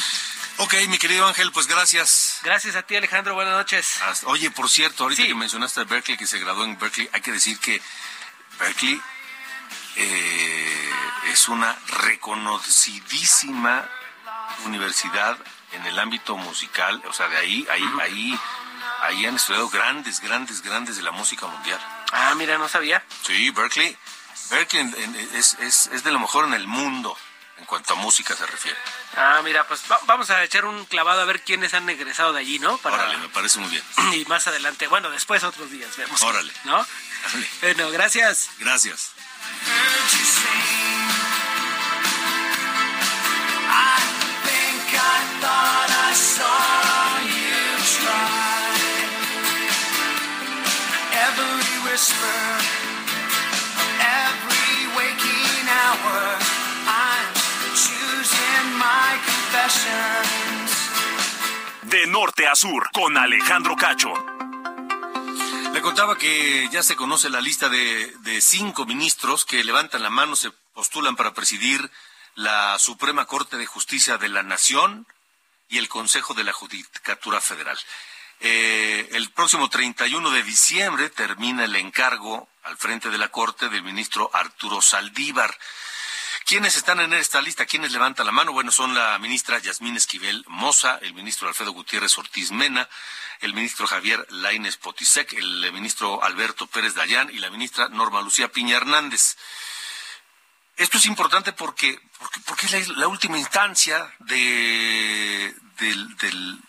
Ok, 0.56 0.72
mi 0.88 0.98
querido 0.98 1.26
Ángel, 1.26 1.50
pues 1.50 1.66
gracias. 1.66 2.38
Gracias 2.44 2.76
a 2.76 2.82
ti, 2.82 2.94
Alejandro. 2.94 3.34
Buenas 3.34 3.54
noches. 3.54 3.98
Oye, 4.26 4.52
por 4.52 4.70
cierto, 4.70 5.02
ahorita 5.02 5.24
que 5.24 5.34
mencionaste 5.34 5.80
a 5.80 5.84
Berkeley, 5.84 6.16
que 6.16 6.28
se 6.28 6.38
graduó 6.38 6.64
en 6.64 6.78
Berkeley, 6.78 7.10
hay 7.12 7.20
que 7.20 7.32
decir 7.32 7.58
que 7.58 7.82
Berkeley 8.60 9.02
eh, 9.96 10.90
es 11.32 11.48
una 11.48 11.76
reconocidísima 11.88 13.88
universidad 14.64 15.36
en 15.72 15.86
el 15.86 15.98
ámbito 15.98 16.36
musical. 16.36 17.02
O 17.08 17.12
sea, 17.12 17.28
de 17.28 17.36
ahí, 17.36 17.66
ahí, 17.68 17.84
ahí, 18.00 18.38
ahí 19.02 19.26
han 19.26 19.34
estudiado 19.34 19.68
grandes, 19.68 20.20
grandes, 20.20 20.62
grandes 20.62 20.96
de 20.96 21.02
la 21.02 21.10
música 21.10 21.48
mundial. 21.48 21.80
Ah, 22.12 22.32
mira, 22.36 22.58
no 22.58 22.68
sabía. 22.68 23.04
Sí, 23.26 23.50
Berkeley, 23.50 23.96
Berkeley 24.50 24.94
es, 25.34 25.54
es, 25.54 25.88
es 25.88 26.04
de 26.04 26.12
lo 26.12 26.20
mejor 26.20 26.44
en 26.44 26.54
el 26.54 26.68
mundo 26.68 27.18
en 27.58 27.64
cuanto 27.64 27.94
a 27.94 27.96
música 27.96 28.36
se 28.36 28.46
refiere. 28.46 28.78
Ah, 29.16 29.40
mira, 29.44 29.66
pues 29.66 29.82
vamos 30.06 30.30
a 30.30 30.42
echar 30.42 30.64
un 30.64 30.84
clavado 30.86 31.20
a 31.20 31.24
ver 31.24 31.42
quiénes 31.42 31.74
han 31.74 31.88
egresado 31.88 32.32
de 32.32 32.40
allí, 32.40 32.58
¿no? 32.58 32.78
Órale, 32.82 33.16
me 33.18 33.28
parece 33.28 33.58
muy 33.58 33.70
bien. 33.70 33.82
Y 34.14 34.24
más 34.26 34.46
adelante, 34.46 34.86
bueno, 34.88 35.10
después 35.10 35.42
otros 35.44 35.70
días 35.70 35.96
vemos. 35.96 36.20
Órale. 36.22 36.52
¿No? 36.64 36.86
Bueno, 37.62 37.90
gracias. 37.90 38.50
Gracias. 38.58 39.12
De 62.04 62.10
norte 62.10 62.46
a 62.46 62.54
sur, 62.54 62.90
con 62.92 63.16
Alejandro 63.16 63.76
Cacho. 63.76 64.12
Le 65.72 65.80
contaba 65.80 66.18
que 66.18 66.68
ya 66.70 66.82
se 66.82 66.96
conoce 66.96 67.30
la 67.30 67.40
lista 67.40 67.70
de, 67.70 68.40
cinco 68.42 68.84
ministros 68.84 69.46
que 69.46 69.64
levantan 69.64 70.02
la 70.02 70.10
mano, 70.10 70.36
se 70.36 70.50
postulan 70.74 71.16
para 71.16 71.32
presidir 71.32 71.90
la 72.34 72.78
Suprema 72.78 73.24
Corte 73.24 73.56
de 73.56 73.64
Justicia 73.64 74.18
de 74.18 74.28
la 74.28 74.42
Nación 74.42 75.06
y 75.70 75.78
el 75.78 75.88
Consejo 75.88 76.34
de 76.34 76.44
la 76.44 76.52
Judicatura 76.52 77.40
Federal. 77.40 77.78
Eh, 78.40 79.08
el 79.12 79.30
próximo 79.30 79.70
31 79.70 80.30
de 80.30 80.42
diciembre 80.42 81.08
termina 81.08 81.64
el 81.64 81.74
encargo 81.74 82.50
al 82.64 82.76
frente 82.76 83.08
de 83.08 83.16
la 83.16 83.28
Corte 83.28 83.70
del 83.70 83.82
ministro 83.82 84.30
Arturo 84.34 84.82
Saldívar. 84.82 85.56
¿Quiénes 86.44 86.76
están 86.76 87.00
en 87.00 87.14
esta 87.14 87.40
lista? 87.40 87.64
¿Quiénes 87.64 87.92
levantan 87.92 88.26
la 88.26 88.32
mano? 88.32 88.52
Bueno, 88.52 88.70
son 88.70 88.94
la 88.94 89.18
ministra 89.18 89.58
Yasmín 89.60 89.96
Esquivel 89.96 90.44
Moza, 90.46 90.98
el 91.00 91.14
ministro 91.14 91.48
Alfredo 91.48 91.72
Gutiérrez 91.72 92.18
Ortiz 92.18 92.50
Mena, 92.50 92.86
el 93.40 93.54
ministro 93.54 93.86
Javier 93.86 94.26
Laines 94.28 94.76
Potisek, 94.76 95.32
el 95.32 95.72
ministro 95.72 96.22
Alberto 96.22 96.66
Pérez 96.66 96.94
Dayán 96.94 97.30
y 97.30 97.38
la 97.38 97.48
ministra 97.48 97.88
Norma 97.88 98.20
Lucía 98.20 98.52
Piña 98.52 98.76
Hernández. 98.76 99.38
Esto 100.76 100.98
es 100.98 101.06
importante 101.06 101.54
porque, 101.54 101.98
porque, 102.44 102.66
es 102.66 102.88
la, 102.88 103.08
última 103.08 103.38
instancia 103.38 104.14
de, 104.18 105.54
del, 105.78 106.16
del, 106.18 106.60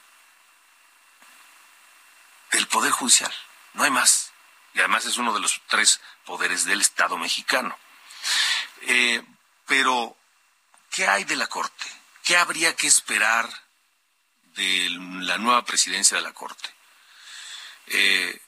del 2.51 2.67
Poder 2.67 2.91
Judicial. 2.91 3.33
No 3.73 3.83
hay 3.83 3.91
más. 3.91 4.31
Y 4.73 4.79
además 4.79 5.05
es 5.05 5.17
uno 5.17 5.33
de 5.33 5.41
los 5.41 5.61
tres 5.67 5.99
poderes 6.23 6.63
del 6.63 6.79
Estado 6.79 7.17
mexicano. 7.17 7.77
Eh, 8.83 9.21
pero, 9.67 10.15
¿qué 10.91 11.07
hay 11.07 11.23
de 11.23 11.35
la 11.35 11.47
Corte? 11.47 11.85
¿Qué 12.23 12.37
habría 12.37 12.75
que 12.75 12.87
esperar 12.87 13.49
de 14.55 14.89
la 15.21 15.37
nueva 15.37 15.65
presidencia 15.65 16.17
de 16.17 16.23
la 16.23 16.33
Corte? 16.33 16.69
Eh, 17.87 18.41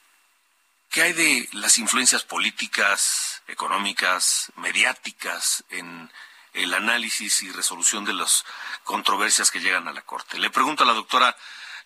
¿Qué 0.90 1.02
hay 1.02 1.12
de 1.12 1.48
las 1.52 1.78
influencias 1.78 2.24
políticas, 2.24 3.42
económicas, 3.46 4.50
mediáticas 4.56 5.64
en 5.70 6.10
el 6.54 6.72
análisis 6.72 7.42
y 7.42 7.52
resolución 7.52 8.04
de 8.04 8.14
las 8.14 8.44
controversias 8.84 9.50
que 9.50 9.60
llegan 9.60 9.86
a 9.86 9.92
la 9.92 10.02
Corte? 10.02 10.38
Le 10.38 10.50
pregunto 10.50 10.84
a 10.84 10.86
la 10.86 10.94
doctora 10.94 11.36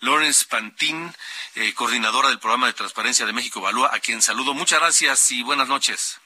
Lawrence 0.01 0.47
Pantín, 0.47 1.15
eh, 1.55 1.75
coordinadora 1.75 2.29
del 2.29 2.39
programa 2.39 2.69
de 2.69 2.73
transparencia 2.75 3.27
de 3.27 3.33
México 3.33 3.61
Valúa, 3.61 3.91
a 3.93 4.01
quien 4.01 4.23
saludo. 4.23 4.55
Muchas 4.55 4.81
gracias 4.81 5.31
y 5.33 5.43
buenas 5.43 5.69
noches. 5.69 6.21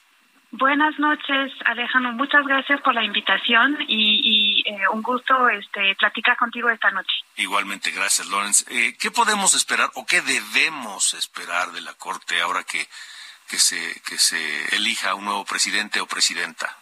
Buenas 0.51 0.97
noches, 0.97 1.51
Alejandro. 1.65 2.13
Muchas 2.13 2.45
gracias 2.45 2.79
por 2.81 2.93
la 2.93 3.03
invitación 3.03 3.77
y, 3.87 4.63
eh, 4.65 4.87
un 4.93 5.01
gusto 5.01 5.49
este, 5.49 5.95
platicar 5.95 6.37
contigo 6.37 6.69
esta 6.69 6.89
noche. 6.91 7.13
Igualmente, 7.35 7.91
gracias, 7.91 8.29
Lawrence. 8.29 8.65
Eh, 8.69 8.95
¿Qué 8.97 9.11
podemos 9.11 9.53
esperar 9.53 9.89
o 9.95 10.05
qué 10.05 10.21
debemos 10.21 11.13
esperar 11.13 11.71
de 11.73 11.81
la 11.81 11.93
Corte 11.95 12.39
ahora 12.41 12.63
que, 12.63 12.87
que, 13.49 13.59
se, 13.59 14.01
que 14.07 14.17
se 14.17 14.75
elija 14.75 15.15
un 15.15 15.25
nuevo 15.25 15.43
presidente 15.43 15.99
o 15.99 16.07
presidenta? 16.07 16.77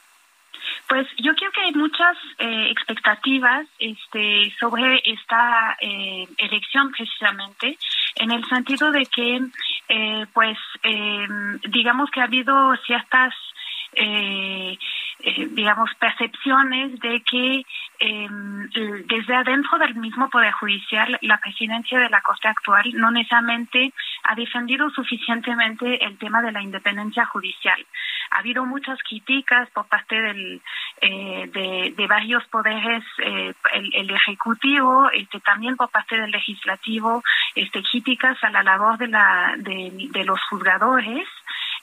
Pues 0.88 1.08
yo 1.18 1.34
creo 1.36 1.52
que 1.52 1.62
hay 1.62 1.72
muchas 1.74 2.18
eh, 2.38 2.70
expectativas 2.70 3.66
este, 3.80 4.54
sobre 4.60 5.02
esta 5.04 5.78
eh, 5.82 6.28
elección 6.38 6.92
precisamente, 6.92 7.78
en 8.16 8.32
el 8.32 8.46
sentido 8.46 8.92
de 8.92 9.06
que, 9.08 9.42
eh, 9.90 10.26
pues, 10.34 10.58
digamos 11.70 12.10
que 12.12 12.22
ha 12.22 12.26
habido 12.26 12.76
ciertas 12.86 13.34
eh, 13.96 14.78
eh, 15.20 15.48
digamos, 15.52 15.90
percepciones 15.96 17.00
de 17.00 17.22
que 17.22 17.66
eh, 18.00 18.28
desde 19.08 19.36
adentro 19.36 19.78
del 19.80 19.96
mismo 19.96 20.30
Poder 20.30 20.52
Judicial 20.52 21.18
la 21.22 21.38
presidencia 21.38 21.98
de 21.98 22.10
la 22.10 22.22
Corte 22.22 22.48
actual 22.48 22.92
no 22.94 23.10
necesariamente 23.10 23.94
ha 24.24 24.36
defendido 24.36 24.90
suficientemente 24.90 26.04
el 26.04 26.18
tema 26.18 26.42
de 26.42 26.52
la 26.52 26.62
independencia 26.62 27.26
judicial. 27.26 27.84
Ha 28.32 28.40
habido 28.40 28.66
muchas 28.66 29.00
críticas 29.04 29.70
por 29.72 29.88
parte 29.88 30.22
del, 30.22 30.62
eh, 31.02 31.94
de, 31.96 32.08
varios 32.08 32.46
poderes, 32.48 33.04
eh, 33.20 33.54
el, 33.74 34.12
Ejecutivo, 34.12 35.10
este, 35.12 35.40
también 35.40 35.76
por 35.76 35.90
parte 35.90 36.20
del 36.20 36.32
Legislativo, 36.32 37.24
este, 37.56 37.82
críticas 37.84 38.38
a 38.44 38.50
la 38.50 38.64
labor 38.64 38.98
de, 38.98 39.08
la, 39.08 39.56
de, 39.58 40.08
de 40.12 40.24
los 40.26 40.42
juzgadores. 40.50 41.28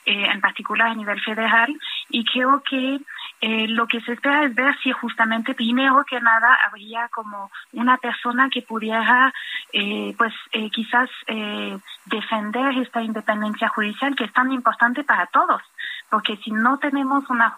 Eh, 0.05 0.25
en 0.25 0.41
particular 0.41 0.89
a 0.89 0.95
nivel 0.95 1.21
federal, 1.21 1.73
y 2.09 2.25
creo 2.25 2.61
que 2.61 2.99
eh, 3.39 3.67
lo 3.69 3.87
que 3.87 4.01
se 4.01 4.11
espera 4.11 4.43
es 4.43 4.53
ver 4.53 4.77
si 4.79 4.91
justamente 4.91 5.53
primero 5.53 6.03
que 6.03 6.19
nada 6.19 6.57
habría 6.67 7.07
como 7.07 7.49
una 7.71 7.95
persona 7.95 8.49
que 8.49 8.63
pudiera 8.63 9.33
eh, 9.71 10.13
pues 10.17 10.33
quizás 10.73 11.09
defender 12.05 12.77
esta 12.79 13.01
independencia 13.01 13.69
judicial 13.69 14.13
que 14.13 14.25
es 14.25 14.33
tan 14.33 14.51
importante 14.51 15.05
para 15.05 15.25
todos 15.27 15.61
porque 16.09 16.37
si 16.37 16.51
no 16.51 16.77
tenemos 16.77 17.27
una, 17.31 17.55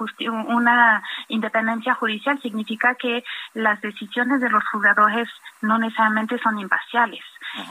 una 0.47 1.03
independencia 1.27 1.93
judicial, 1.95 2.39
significa 2.41 2.95
que 2.95 3.21
las 3.53 3.81
decisiones 3.81 4.39
de 4.39 4.49
los 4.49 4.63
juzgadores 4.69 5.27
no 5.61 5.77
necesariamente 5.77 6.37
son 6.37 6.57
imparciales. 6.59 7.21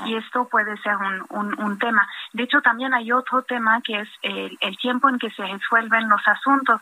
Y 0.07 0.17
esto 0.17 0.49
puede 0.49 0.77
ser 0.79 0.97
un, 1.31 1.55
un, 1.59 1.79
tema. 1.79 2.09
De 2.33 2.45
hecho, 2.45 2.61
también 2.63 2.95
hay 2.95 3.13
otro 3.13 3.43
tema 3.43 3.81
que 3.83 4.01
es 4.01 4.09
el, 4.23 4.57
el 4.61 4.77
tiempo 4.79 5.09
en 5.09 5.19
que 5.19 5.31
se 5.31 5.45
resuelven 5.47 6.09
los 6.09 6.27
asuntos. 6.27 6.81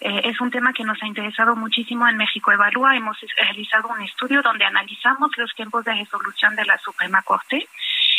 Eh, 0.00 0.22
es 0.24 0.40
un 0.40 0.50
tema 0.50 0.72
que 0.72 0.82
nos 0.82 1.00
ha 1.02 1.06
interesado 1.06 1.54
muchísimo 1.54 2.08
en 2.08 2.16
México 2.16 2.50
Evalúa. 2.50 2.96
Hemos 2.96 3.18
realizado 3.36 3.88
un 3.88 4.02
estudio 4.02 4.42
donde 4.42 4.64
analizamos 4.64 5.30
los 5.36 5.54
tiempos 5.54 5.84
de 5.84 5.94
resolución 5.94 6.56
de 6.56 6.64
la 6.64 6.78
Suprema 6.78 7.22
Corte, 7.22 7.68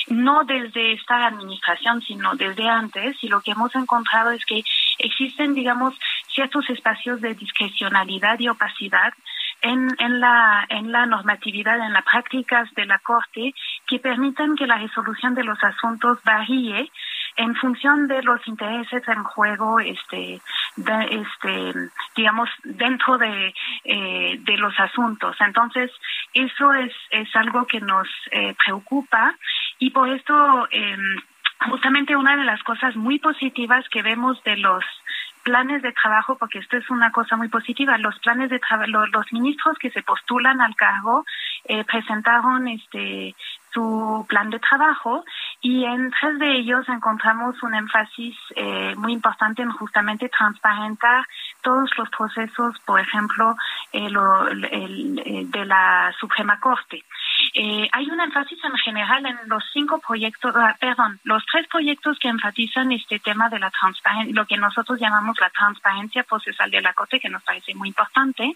no 0.08 0.44
desde 0.44 0.94
esta 0.94 1.26
administración, 1.26 2.02
sino 2.02 2.36
desde 2.36 2.70
antes. 2.70 3.22
Y 3.24 3.28
lo 3.28 3.42
que 3.42 3.52
hemos 3.52 3.74
encontrado 3.76 4.32
es 4.32 4.46
que 4.46 4.64
existen, 5.00 5.56
digamos, 5.56 5.98
ciertos 6.28 6.70
espacios 6.70 7.20
de 7.20 7.34
discrecionalidad 7.34 8.40
y 8.40 8.48
opacidad 8.48 9.14
en, 9.62 9.90
en, 10.00 10.20
la, 10.20 10.66
en 10.70 10.92
la 10.92 11.06
normatividad, 11.06 11.80
en 11.80 11.94
las 11.94 12.04
prácticas 12.04 12.72
de 12.74 12.86
la 12.86 13.00
Corte, 13.00 13.54
que 13.92 14.00
permiten 14.00 14.56
que 14.56 14.68
la 14.68 14.78
resolución 14.78 15.36
de 15.36 15.44
los 15.44 15.62
asuntos 15.62 16.18
varíe 16.24 16.90
en 17.36 17.54
función 17.56 18.08
de 18.08 18.24
los 18.24 18.40
intereses 18.48 19.06
en 19.06 19.22
juego, 19.26 19.82
este, 19.82 20.40
este, 20.78 21.74
digamos, 22.16 22.50
dentro 22.64 23.18
de, 23.18 23.54
eh, 23.84 24.38
de 24.40 24.58
los 24.58 24.80
asuntos. 24.80 25.36
Entonces, 25.42 25.92
eso 26.34 26.74
es, 26.74 26.94
es 27.10 27.36
algo 27.36 27.68
que 27.68 27.82
nos 27.82 28.08
eh, 28.32 28.56
preocupa 28.64 29.36
y 29.78 29.90
por 29.90 30.08
esto, 30.08 30.70
em, 30.72 31.22
justamente 31.70 32.16
una 32.16 32.38
de 32.38 32.46
las 32.46 32.64
cosas 32.64 32.96
muy 32.96 33.20
positivas 33.20 33.90
que 33.90 34.04
vemos 34.04 34.42
de 34.46 34.56
los 34.56 34.86
planes 35.44 35.82
de 35.82 35.92
trabajo, 35.92 36.38
porque 36.38 36.60
esto 36.60 36.78
es 36.78 36.90
una 36.90 37.12
cosa 37.12 37.36
muy 37.36 37.50
positiva, 37.50 37.98
los 37.98 38.18
planes 38.20 38.50
de 38.50 38.60
trabajo, 38.60 38.88
los, 38.88 39.34
ministros 39.34 39.78
que 39.80 39.92
se 39.92 40.02
postulan 40.02 40.62
al 40.62 40.76
cargo 40.76 41.26
eh, 41.66 41.84
presentaron 41.84 42.68
este 42.70 43.36
su 43.74 44.26
plan 44.28 44.50
de 44.50 44.60
trabajo 44.60 45.24
y 45.62 45.86
en 45.86 46.12
tres 46.12 46.40
de 46.40 46.58
ellos 46.58 46.88
encontramos 46.90 47.62
un 47.64 47.74
énfasis 47.74 48.36
eh, 48.56 48.96
muy 48.96 49.14
importante 49.14 49.62
en 49.62 49.72
justamente 49.72 50.30
transparentar 50.30 51.26
todos 51.62 51.90
los 51.98 52.10
procesos, 52.10 52.80
por 52.86 53.00
ejemplo, 53.00 53.56
eh, 53.94 54.08
el, 54.72 55.52
de 55.52 55.66
la 55.66 56.14
Suprema 56.20 56.60
Corte. 56.60 57.04
Eh, 57.54 57.88
hay 57.92 58.10
un 58.10 58.20
énfasis 58.20 58.60
en 58.64 58.78
general 58.78 59.26
en 59.26 59.38
los 59.48 59.64
cinco 59.74 60.00
proyectos, 60.00 60.54
ah, 60.56 60.76
perdón, 60.80 61.20
los 61.24 61.44
tres 61.46 61.68
proyectos 61.68 62.18
que 62.20 62.30
enfatizan 62.30 62.92
este 62.92 63.20
tema 63.20 63.50
de 63.50 63.60
la 63.60 63.72
transparencia, 63.72 64.34
lo 64.34 64.46
que 64.46 64.58
nosotros 64.58 65.00
llamamos 65.00 65.38
la 65.40 65.50
transparencia 65.50 66.24
procesal 66.24 66.72
de 66.72 66.82
la 66.82 66.94
Corte, 66.94 67.20
que 67.20 67.30
nos 67.30 67.44
parece 67.44 67.74
muy 67.76 67.90
importante, 67.90 68.54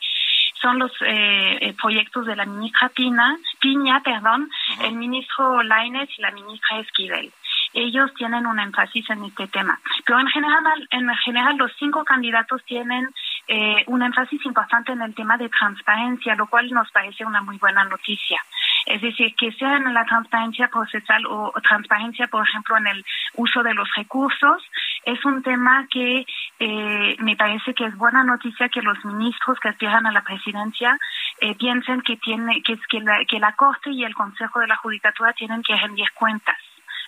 son 0.65 0.79
los 0.79 0.91
eh, 1.01 1.57
eh 1.62 1.75
proyectos 1.79 2.25
de 2.25 2.36
la 2.36 2.45
ministra 2.45 2.89
Pina, 2.89 3.38
Piña, 3.60 4.01
perdón, 4.01 4.50
el 4.81 4.95
ministro 4.95 5.62
Lainez 5.62 6.10
y 6.17 6.22
la 6.24 6.31
ministra 6.31 6.79
Esquivel 6.79 7.31
ellos 7.75 8.13
tienen 8.15 8.48
un 8.48 8.57
énfasis 8.57 9.10
en 9.10 9.25
este 9.25 9.48
tema. 9.48 9.77
Pero 10.05 10.19
en 10.19 10.27
general, 10.27 10.88
en 10.91 11.10
general 11.17 11.57
los 11.57 11.72
cinco 11.77 12.05
candidatos 12.05 12.63
tienen 12.63 13.13
eh, 13.47 13.83
un 13.87 14.01
énfasis 14.01 14.43
importante 14.45 14.91
en 14.91 15.01
el 15.01 15.13
tema 15.13 15.37
de 15.37 15.49
transparencia, 15.49 16.35
lo 16.35 16.47
cual 16.47 16.69
nos 16.71 16.91
parece 16.91 17.25
una 17.25 17.41
muy 17.41 17.57
buena 17.57 17.83
noticia. 17.85 18.41
Es 18.85 19.01
decir, 19.01 19.35
que 19.35 19.51
sea 19.53 19.77
en 19.77 19.93
la 19.93 20.05
transparencia 20.05 20.67
procesal 20.67 21.25
o, 21.27 21.51
transparencia, 21.61 22.27
por 22.27 22.47
ejemplo, 22.47 22.77
en 22.77 22.87
el 22.87 23.05
uso 23.35 23.63
de 23.63 23.73
los 23.73 23.89
recursos, 23.95 24.63
es 25.03 25.23
un 25.25 25.41
tema 25.41 25.87
que 25.89 26.25
eh, 26.59 27.15
me 27.19 27.35
parece 27.35 27.73
que 27.73 27.85
es 27.85 27.95
buena 27.95 28.23
noticia 28.23 28.69
que 28.69 28.81
los 28.81 29.03
ministros 29.05 29.59
que 29.59 29.69
aspiran 29.69 30.05
a 30.05 30.11
la 30.11 30.21
presidencia 30.21 30.97
eh, 31.41 31.55
piensen 31.55 32.01
que 32.01 32.17
tiene 32.17 32.61
que, 32.61 32.79
que, 32.89 32.99
la, 32.99 33.25
que 33.25 33.39
la 33.39 33.53
Corte 33.53 33.91
y 33.91 34.03
el 34.03 34.13
Consejo 34.13 34.59
de 34.59 34.67
la 34.67 34.77
Judicatura 34.77 35.33
tienen 35.33 35.63
que 35.63 35.75
rendir 35.75 36.11
cuentas 36.13 36.57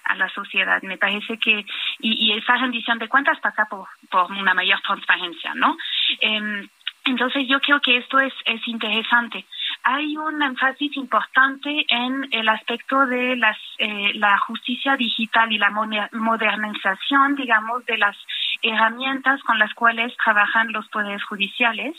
a 0.07 0.15
la 0.15 0.29
sociedad. 0.29 0.81
Me 0.83 0.97
parece 0.97 1.37
que, 1.37 1.65
y, 1.99 2.31
esa 2.33 2.57
rendición 2.57 2.99
de 2.99 3.07
cuentas 3.07 3.39
pasa 3.39 3.65
por, 3.65 3.87
por 4.09 4.31
una 4.31 4.53
mayor 4.53 4.79
transparencia, 4.81 5.53
¿no? 5.55 5.77
Em, 6.21 6.67
entonces 7.05 7.47
yo 7.47 7.61
creo 7.61 7.79
que 7.79 7.97
esto 7.97 8.19
es, 8.19 8.33
es 8.45 8.67
interesante. 8.67 9.45
Hay 9.83 10.17
un 10.17 10.41
énfasis 10.41 10.97
importante 10.97 11.85
en 11.87 12.27
el 12.31 12.49
aspecto 12.49 13.05
de 13.05 13.37
las, 13.37 13.57
eh, 13.77 14.11
la 14.15 14.37
justicia 14.39 14.97
digital 14.97 15.51
y 15.51 15.57
la 15.57 15.69
modernización, 16.11 17.35
digamos, 17.35 17.85
de 17.85 17.97
las 17.97 18.17
herramientas 18.61 19.41
con 19.43 19.57
las 19.57 19.73
cuales 19.73 20.13
trabajan 20.17 20.73
los 20.73 20.87
poderes 20.89 21.23
judiciales 21.23 21.95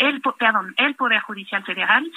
el, 0.00 0.22
perdón, 0.22 0.74
el 0.78 0.94
Poder 0.94 1.20
Judicial 1.20 1.62
Federal, 1.62 2.10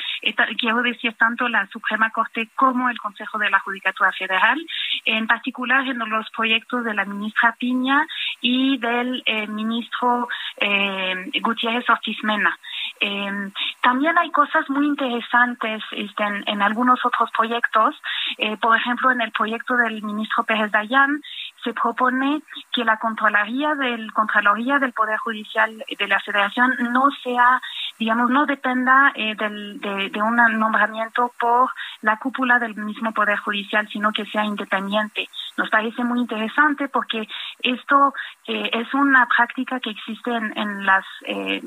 quiero 0.58 0.82
decir 0.82 1.14
tanto 1.16 1.50
la 1.50 1.68
Suprema 1.68 2.10
Corte 2.12 2.50
como 2.56 2.90
el 2.90 2.98
Consejo 2.98 3.38
de 3.38 3.50
la 3.50 3.60
Judicatura 3.60 4.12
Federal, 4.14 4.58
en 5.06 5.28
particular 5.28 5.86
en 5.86 6.00
los 6.00 6.30
proyectos 6.32 6.86
de 6.86 6.94
la 6.94 7.04
ministra 7.04 7.56
Piña 7.60 8.08
y 8.40 8.78
del 8.78 9.22
eh, 9.26 9.48
ministro 9.48 10.30
eh, 10.58 11.30
Gutiérrez 11.42 11.90
Ortiz 11.90 12.18
Mena. 12.24 12.58
Eh, 13.00 13.52
también 13.82 14.18
hay 14.18 14.32
cosas 14.32 14.70
muy 14.70 14.86
interesantes 14.86 15.84
este, 15.92 16.24
en, 16.24 16.62
algunos 16.62 17.06
otros 17.06 17.30
proyectos. 17.36 18.02
Eh, 18.38 18.56
por 18.58 18.78
ejemplo, 18.78 19.12
en 19.12 19.20
el 19.20 19.32
proyecto 19.32 19.76
del 19.76 20.02
ministro 20.04 20.44
Pérez 20.46 20.72
Dayan 20.72 21.22
se 21.64 21.74
propone 21.74 22.42
que 22.72 22.86
la 22.86 22.98
Contraloría 22.98 23.76
del 23.76 24.14
Contraloría 24.14 24.80
del 24.80 24.94
Poder 24.94 25.18
Judicial 25.18 25.84
de 25.98 26.08
la 26.08 26.20
Federación 26.20 26.76
no 26.92 27.10
sea 27.24 27.62
digamos, 28.04 28.30
no 28.32 28.46
dependa 28.46 29.14
eh, 29.16 29.34
del, 29.36 29.80
de, 29.80 30.22
un 30.22 30.36
nombramiento 30.60 31.32
por 31.40 31.70
la 32.02 32.18
cúpula 32.18 32.60
del 32.60 32.76
mismo 32.76 33.14
Poder 33.14 33.38
Judicial, 33.38 33.88
sino 33.88 34.12
que 34.12 34.26
sea 34.26 34.44
independiente. 34.44 35.30
Nos 35.56 35.70
parece 35.70 36.04
muy 36.04 36.20
interesante 36.20 36.90
porque 36.90 37.30
esto 37.62 38.14
eh, 38.46 38.72
es 38.74 38.94
una 38.94 39.26
práctica 39.28 39.80
que 39.80 39.92
existe 39.92 40.32
en, 40.32 40.52
en 40.58 40.86
las 40.86 41.06
eh, 41.26 41.62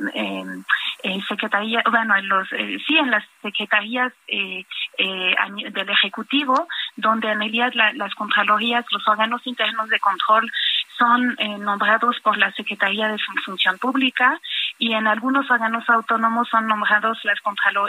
secretarías, 1.26 1.84
bueno, 1.90 2.14
en 2.16 2.28
los, 2.28 2.46
sí, 2.50 2.98
en 2.98 3.10
las 3.10 3.24
secretarías 3.40 4.12
del 4.28 5.88
Ejecutivo, 5.88 6.68
donde 6.96 7.30
en 7.30 7.38
realidad 7.38 7.72
las 7.94 8.14
Contralorías, 8.14 8.84
los 8.90 9.08
órganos 9.08 9.46
internos 9.46 9.88
de 9.88 10.00
control 10.00 10.52
son 10.98 11.36
nombrados 11.60 12.18
por 12.20 12.36
la 12.36 12.50
Secretaría 12.52 13.08
de 13.08 13.18
Función 13.44 13.78
Pública 13.78 14.38
y 14.78 14.92
en 14.92 15.06
algunos 15.06 15.50
órganos 15.50 15.88
autónomos 15.88 16.48
son 16.48 16.66
nombrados 16.66 17.18
las 17.24 17.38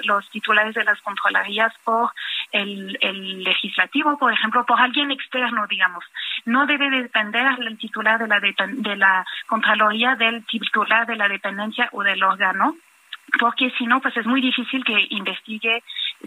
los 0.03 0.29
titulares 0.29 0.75
de 0.75 0.83
las 0.83 1.01
Contralorías 1.01 1.73
por 1.83 2.11
el, 2.51 2.97
legislativo, 3.43 4.17
por 4.17 4.31
ejemplo, 4.31 4.65
por 4.65 4.79
alguien 4.79 5.11
externo, 5.11 5.67
digamos. 5.67 6.05
No 6.45 6.65
debe 6.65 6.89
depender 6.89 7.45
el 7.59 7.77
titular 7.77 8.19
de 8.19 8.27
la, 8.27 8.39
de 8.39 8.95
la 8.95 9.25
Contraloría 9.47 10.15
del 10.15 10.45
titular 10.45 11.05
de 11.05 11.15
la 11.15 11.27
dependencia 11.27 11.89
o 11.91 12.03
del 12.03 12.23
órgano 12.23 12.75
porque 13.39 13.71
si 13.77 13.85
no, 13.85 13.99
pues 13.99 14.15
es 14.15 14.25
muy 14.25 14.41
difícil 14.41 14.83
que 14.85 15.07
investigue 15.09 15.83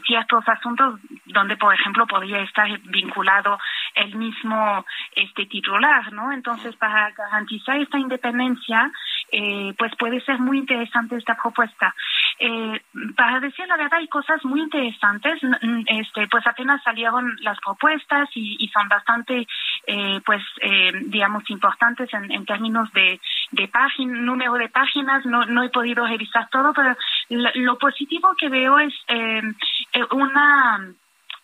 ciertos 0.06 0.48
asuntos 0.48 1.00
donde, 1.26 1.56
por 1.56 1.74
ejemplo, 1.74 2.06
podría 2.06 2.40
estar 2.42 2.68
vinculado 2.84 3.58
el 3.94 4.14
mismo 4.16 4.84
este 5.14 5.46
titular, 5.46 6.12
¿no? 6.12 6.32
Entonces, 6.32 6.76
para 6.76 7.10
garantizar 7.10 7.76
esta 7.76 7.98
independencia, 7.98 8.90
eh, 9.32 9.74
pues 9.78 9.92
puede 9.96 10.20
ser 10.22 10.38
muy 10.38 10.58
interesante 10.58 11.16
esta 11.16 11.36
propuesta. 11.36 11.94
Eh, 12.38 12.80
para 13.16 13.38
decir 13.38 13.66
la 13.68 13.76
verdad, 13.76 13.98
hay 13.98 14.08
cosas 14.08 14.42
muy 14.44 14.60
interesantes. 14.60 15.40
Este, 15.86 16.26
pues 16.28 16.46
apenas 16.46 16.82
salieron 16.82 17.36
las 17.42 17.58
propuestas 17.60 18.28
y, 18.34 18.68
son 18.72 18.88
bastante, 18.88 19.46
eh, 19.86 20.20
pues, 20.24 20.42
eh, 20.62 20.92
digamos, 21.06 21.48
importantes 21.50 22.12
en, 22.14 22.30
en 22.32 22.46
términos 22.46 22.90
de, 22.92 23.20
de 23.50 23.68
página, 23.68 24.20
número 24.20 24.54
de 24.54 24.68
páginas. 24.68 25.24
No, 25.26 25.44
no 25.44 25.62
he 25.62 25.68
podido 25.68 26.06
revisar 26.06 26.48
todo, 26.50 26.72
pero 26.72 26.96
lo, 27.28 27.78
positivo 27.78 28.34
que 28.38 28.48
veo 28.48 28.78
es 28.78 28.94
eh, 29.08 29.42
una 30.12 30.94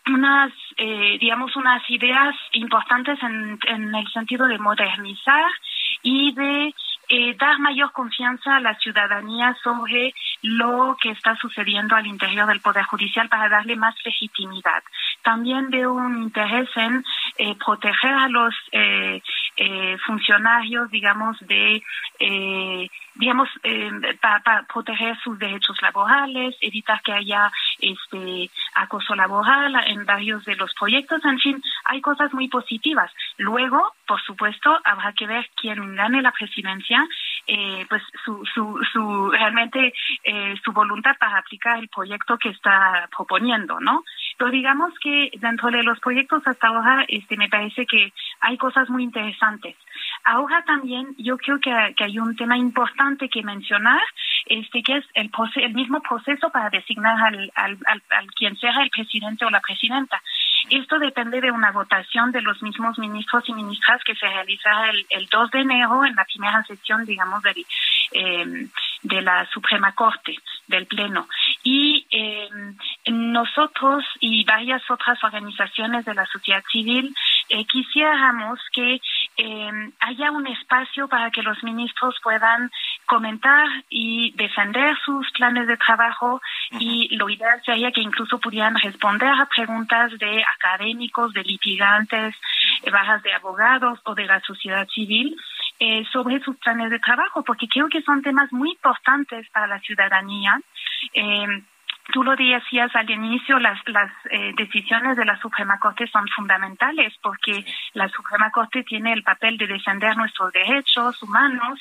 unas, 0.08 0.52
eh, 0.76 1.18
digamos, 1.20 1.56
unas 1.56 1.82
ideas 1.90 2.34
importantes 2.52 3.20
en, 3.22 3.58
en 3.66 3.94
el 3.94 4.08
sentido 4.12 4.46
de 4.46 4.58
modernizar 4.58 5.50
y 6.02 6.32
de 6.32 6.74
eh, 7.08 7.34
dar 7.38 7.58
mayor 7.58 7.92
confianza 7.92 8.56
a 8.56 8.60
la 8.60 8.74
ciudadanía 8.78 9.56
sobre 9.62 10.14
lo 10.42 10.96
que 11.00 11.10
está 11.10 11.36
sucediendo 11.36 11.94
al 11.94 12.06
interior 12.06 12.46
del 12.46 12.60
Poder 12.60 12.84
Judicial 12.84 13.28
para 13.28 13.48
darle 13.48 13.76
más 13.76 13.94
legitimidad. 14.04 14.82
También 15.22 15.70
veo 15.70 15.92
un 15.92 16.22
interés 16.22 16.68
en 16.76 17.04
eh, 17.38 17.54
proteger 17.56 18.12
a 18.12 18.28
los 18.28 18.54
eh, 18.72 19.22
eh, 19.56 19.96
funcionarios, 20.06 20.90
digamos, 20.90 21.38
de, 21.40 21.82
eh, 22.18 22.88
digamos, 23.18 23.48
eh, 23.62 23.90
para 24.20 24.62
proteger 24.64 25.18
sus 25.20 25.38
derechos 25.38 25.80
laborales, 25.82 26.56
evitar 26.60 27.00
que 27.02 27.12
haya 27.12 27.50
este 27.80 28.50
acoso 28.74 29.14
laboral 29.14 29.74
en 29.86 30.04
varios 30.04 30.44
de 30.44 30.56
los 30.56 30.72
proyectos. 30.74 31.24
En 31.24 31.38
fin, 31.38 31.62
hay 31.84 32.00
cosas 32.00 32.32
muy 32.32 32.48
positivas. 32.48 33.10
Luego, 33.38 33.92
por 34.06 34.20
supuesto, 34.22 34.78
habrá 34.84 35.12
que 35.12 35.26
ver 35.26 35.48
quién 35.56 35.94
gane 35.94 36.22
la 36.22 36.32
presidencia 36.32 37.06
eh, 37.46 37.86
pues 37.88 38.02
su, 38.24 38.44
su, 38.52 38.80
su 38.92 39.30
realmente 39.30 39.92
eh, 40.24 40.54
su 40.64 40.72
voluntad 40.72 41.16
para 41.18 41.38
aplicar 41.38 41.78
el 41.78 41.88
proyecto 41.88 42.38
que 42.38 42.48
está 42.48 43.08
proponiendo, 43.16 43.78
¿no? 43.78 44.04
Pero 44.36 44.50
digamos 44.50 44.92
que 45.00 45.30
dentro 45.38 45.70
de 45.70 45.82
los 45.82 46.00
proyectos 46.00 46.42
hasta 46.46 46.68
ahora, 46.68 47.04
este, 47.06 47.36
me 47.36 47.48
parece 47.48 47.86
que 47.86 48.12
hay 48.40 48.56
cosas 48.58 48.90
muy 48.90 49.04
interesantes. 49.04 49.76
Ahora 50.28 50.60
también 50.66 51.14
yo 51.18 51.38
creo 51.38 51.60
que, 51.60 51.70
hay 51.70 52.18
un 52.18 52.34
tema 52.34 52.58
importante 52.58 53.28
que 53.28 53.44
mencionar, 53.44 54.02
este, 54.46 54.82
que 54.82 54.96
es 54.96 55.04
el, 55.14 55.30
el 55.54 55.72
mismo 55.72 56.02
proceso 56.02 56.50
para 56.50 56.68
designar 56.68 57.16
al, 57.24 57.52
al, 57.54 58.26
quien 58.34 58.56
sea 58.56 58.82
el 58.82 58.90
presidente 58.90 59.44
o 59.44 59.50
la 59.50 59.60
presidenta. 59.60 60.20
Esto 60.68 60.98
depende 60.98 61.40
de 61.40 61.52
una 61.52 61.70
votación 61.70 62.32
de 62.32 62.42
los 62.42 62.60
mismos 62.60 62.98
ministros 62.98 63.48
y 63.48 63.54
ministras 63.54 64.02
que 64.02 64.16
se 64.16 64.26
realiza 64.26 64.90
el, 64.90 65.06
el 65.10 65.28
2 65.28 65.50
de 65.52 65.60
enero 65.60 66.04
en 66.04 66.16
la 66.16 66.24
primera 66.24 66.60
sesión, 66.64 67.04
digamos, 67.04 67.40
del, 67.44 67.64
eh, 68.10 68.68
de 69.02 69.22
la 69.22 69.46
Suprema 69.46 69.92
Corte, 69.92 70.36
del 70.66 70.86
Pleno. 70.86 71.28
Y 71.62 72.04
eh, 72.10 72.48
nosotros 73.06 74.04
y 74.18 74.44
varias 74.44 74.82
otras 74.90 75.22
organizaciones 75.22 76.04
de 76.04 76.14
la 76.14 76.26
sociedad 76.26 76.64
civil 76.72 77.14
eh, 77.48 77.64
quisiéramos 77.66 78.58
que 78.72 79.00
eh, 79.36 79.70
haya 80.00 80.30
un 80.30 80.46
espacio 80.46 81.08
para 81.08 81.30
que 81.30 81.42
los 81.42 81.62
ministros 81.62 82.16
puedan 82.22 82.70
comentar 83.06 83.66
y 83.90 84.32
defender 84.32 84.96
sus 85.04 85.30
planes 85.32 85.66
de 85.66 85.76
trabajo 85.76 86.40
y 86.78 87.14
lo 87.16 87.28
ideal 87.28 87.60
sería 87.64 87.92
que 87.92 88.00
incluso 88.00 88.38
pudieran 88.38 88.76
responder 88.76 89.28
a 89.28 89.46
preguntas 89.46 90.12
de 90.18 90.42
académicos, 90.42 91.32
de 91.32 91.42
litigantes, 91.42 92.34
eh, 92.82 92.90
bajas 92.90 93.22
de 93.22 93.32
abogados 93.34 94.00
o 94.04 94.14
de 94.14 94.24
la 94.24 94.40
sociedad 94.40 94.88
civil 94.88 95.36
eh, 95.78 96.04
sobre 96.12 96.40
sus 96.40 96.56
planes 96.56 96.90
de 96.90 96.98
trabajo, 96.98 97.44
porque 97.44 97.68
creo 97.68 97.88
que 97.88 98.02
son 98.02 98.22
temas 98.22 98.50
muy 98.52 98.70
importantes 98.70 99.48
para 99.50 99.66
la 99.66 99.80
ciudadanía. 99.80 100.58
Eh, 101.12 101.46
Tú 102.16 102.24
lo 102.24 102.34
decías 102.34 102.90
al 102.96 103.10
inicio, 103.10 103.58
las, 103.58 103.78
las 103.84 104.10
eh, 104.30 104.54
decisiones 104.56 105.18
de 105.18 105.26
la 105.26 105.38
Suprema 105.38 105.78
Corte 105.78 106.06
son 106.06 106.26
fundamentales 106.34 107.12
porque 107.20 107.62
la 107.92 108.08
Suprema 108.08 108.50
Corte 108.50 108.84
tiene 108.84 109.12
el 109.12 109.22
papel 109.22 109.58
de 109.58 109.66
defender 109.66 110.16
nuestros 110.16 110.50
derechos 110.50 111.22
humanos, 111.22 111.78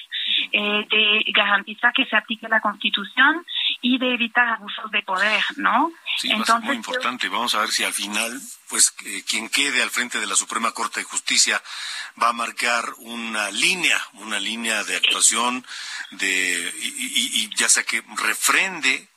eh, 0.52 0.86
de 0.92 1.24
garantizar 1.32 1.94
que 1.94 2.04
se 2.04 2.18
aplique 2.18 2.50
la 2.50 2.60
Constitución 2.60 3.46
y 3.80 3.98
de 3.98 4.14
evitar 4.14 4.50
abusos 4.50 4.92
de 4.92 5.04
poder, 5.04 5.42
¿no? 5.56 5.94
Sí, 6.18 6.30
Entonces, 6.30 6.66
muy 6.66 6.76
importante. 6.76 7.30
Vamos 7.30 7.56
a 7.56 7.62
ver 7.62 7.70
si 7.70 7.86
al 7.86 7.94
final, 7.94 8.38
pues, 8.68 8.94
eh, 9.06 9.24
quien 9.26 9.48
quede 9.48 9.82
al 9.82 9.90
frente 9.90 10.20
de 10.20 10.28
la 10.28 10.36
Suprema 10.36 10.74
Corte 10.74 11.00
de 11.00 11.06
Justicia 11.06 11.62
va 12.22 12.28
a 12.28 12.34
marcar 12.34 12.84
una 12.98 13.52
línea, 13.52 13.98
una 14.16 14.38
línea 14.42 14.84
de 14.84 14.98
actuación 14.98 15.66
de 16.12 16.74
y, 16.82 17.44
y 17.44 17.56
ya 17.56 17.70
sea 17.70 17.84
que 17.84 18.04
refrende 18.18 19.15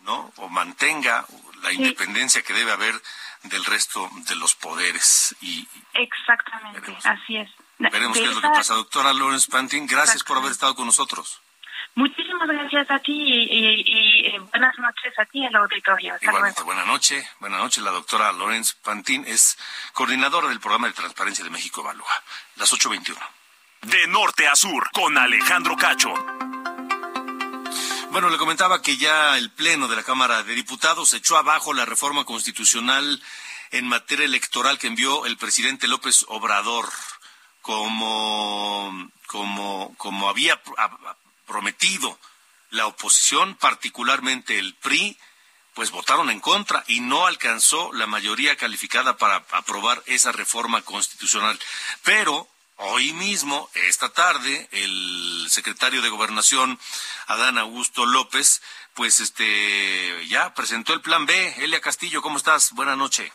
¿no? 0.00 0.32
O 0.36 0.48
mantenga 0.48 1.26
la 1.62 1.72
independencia 1.72 2.42
que 2.42 2.52
debe 2.52 2.72
haber 2.72 2.94
del 3.44 3.64
resto 3.64 4.08
de 4.28 4.36
los 4.36 4.54
poderes. 4.54 5.34
Y, 5.40 5.66
Exactamente, 5.94 6.96
así 7.04 7.36
es. 7.36 7.50
Veremos 7.78 8.18
qué 8.18 8.24
es 8.24 8.34
lo 8.34 8.40
que 8.40 8.48
pasa. 8.48 8.74
Doctora 8.74 9.12
Lawrence 9.12 9.50
Pantin, 9.50 9.86
gracias 9.86 10.22
por 10.22 10.36
haber 10.36 10.52
estado 10.52 10.74
con 10.74 10.86
nosotros. 10.86 11.40
Muchísimas 11.94 12.46
gracias 12.46 12.90
a 12.90 12.98
ti 13.00 13.12
y, 13.12 14.26
eh, 14.26 14.38
buenas 14.38 14.78
noches 14.78 15.18
a 15.18 15.24
ti, 15.24 15.44
el 15.44 15.56
auditorio. 15.56 16.14
Igualmente, 16.20 16.62
buenas 16.62 16.86
noches. 16.86 17.26
Buenas 17.40 17.60
noches, 17.60 17.82
la 17.82 17.90
doctora 17.90 18.32
Lawrence 18.32 18.74
Pantin 18.82 19.24
es 19.26 19.58
coordinadora 19.92 20.48
del 20.48 20.60
programa 20.60 20.86
de 20.86 20.92
transparencia 20.92 21.42
de 21.42 21.50
México 21.50 21.80
Evalúa. 21.80 22.22
Las 22.56 22.72
8.21. 22.72 23.16
De 23.82 24.06
norte 24.06 24.46
a 24.46 24.54
sur, 24.54 24.90
con 24.92 25.16
Alejandro 25.16 25.76
Cacho. 25.76 26.12
Bueno, 28.10 28.28
le 28.28 28.38
comentaba 28.38 28.82
que 28.82 28.96
ya 28.96 29.38
el 29.38 29.52
Pleno 29.52 29.86
de 29.86 29.94
la 29.94 30.02
Cámara 30.02 30.42
de 30.42 30.56
Diputados 30.56 31.12
echó 31.12 31.36
abajo 31.36 31.72
la 31.72 31.84
reforma 31.84 32.24
constitucional 32.24 33.22
en 33.70 33.86
materia 33.86 34.24
electoral 34.24 34.80
que 34.80 34.88
envió 34.88 35.26
el 35.26 35.36
presidente 35.36 35.86
López 35.86 36.24
Obrador 36.26 36.90
como, 37.62 39.12
como, 39.28 39.94
como 39.96 40.28
había 40.28 40.60
prometido 41.46 42.18
la 42.70 42.88
oposición, 42.88 43.54
particularmente 43.54 44.58
el 44.58 44.74
PRI, 44.74 45.16
pues 45.74 45.92
votaron 45.92 46.30
en 46.30 46.40
contra 46.40 46.82
y 46.88 46.98
no 46.98 47.28
alcanzó 47.28 47.92
la 47.92 48.08
mayoría 48.08 48.56
calificada 48.56 49.18
para 49.18 49.36
aprobar 49.52 50.02
esa 50.06 50.32
reforma 50.32 50.82
constitucional. 50.82 51.56
Pero 52.02 52.49
Hoy 52.82 53.12
mismo, 53.12 53.68
esta 53.74 54.08
tarde, 54.08 54.66
el 54.72 55.46
secretario 55.50 56.00
de 56.00 56.08
Gobernación, 56.08 56.78
Adán 57.26 57.58
Augusto 57.58 58.06
López, 58.06 58.62
pues 58.94 59.20
este 59.20 60.26
ya 60.28 60.54
presentó 60.54 60.94
el 60.94 61.02
plan 61.02 61.26
B. 61.26 61.54
Elia 61.58 61.82
Castillo, 61.82 62.22
¿cómo 62.22 62.38
estás? 62.38 62.72
Buenas 62.72 62.96
noches. 62.96 63.30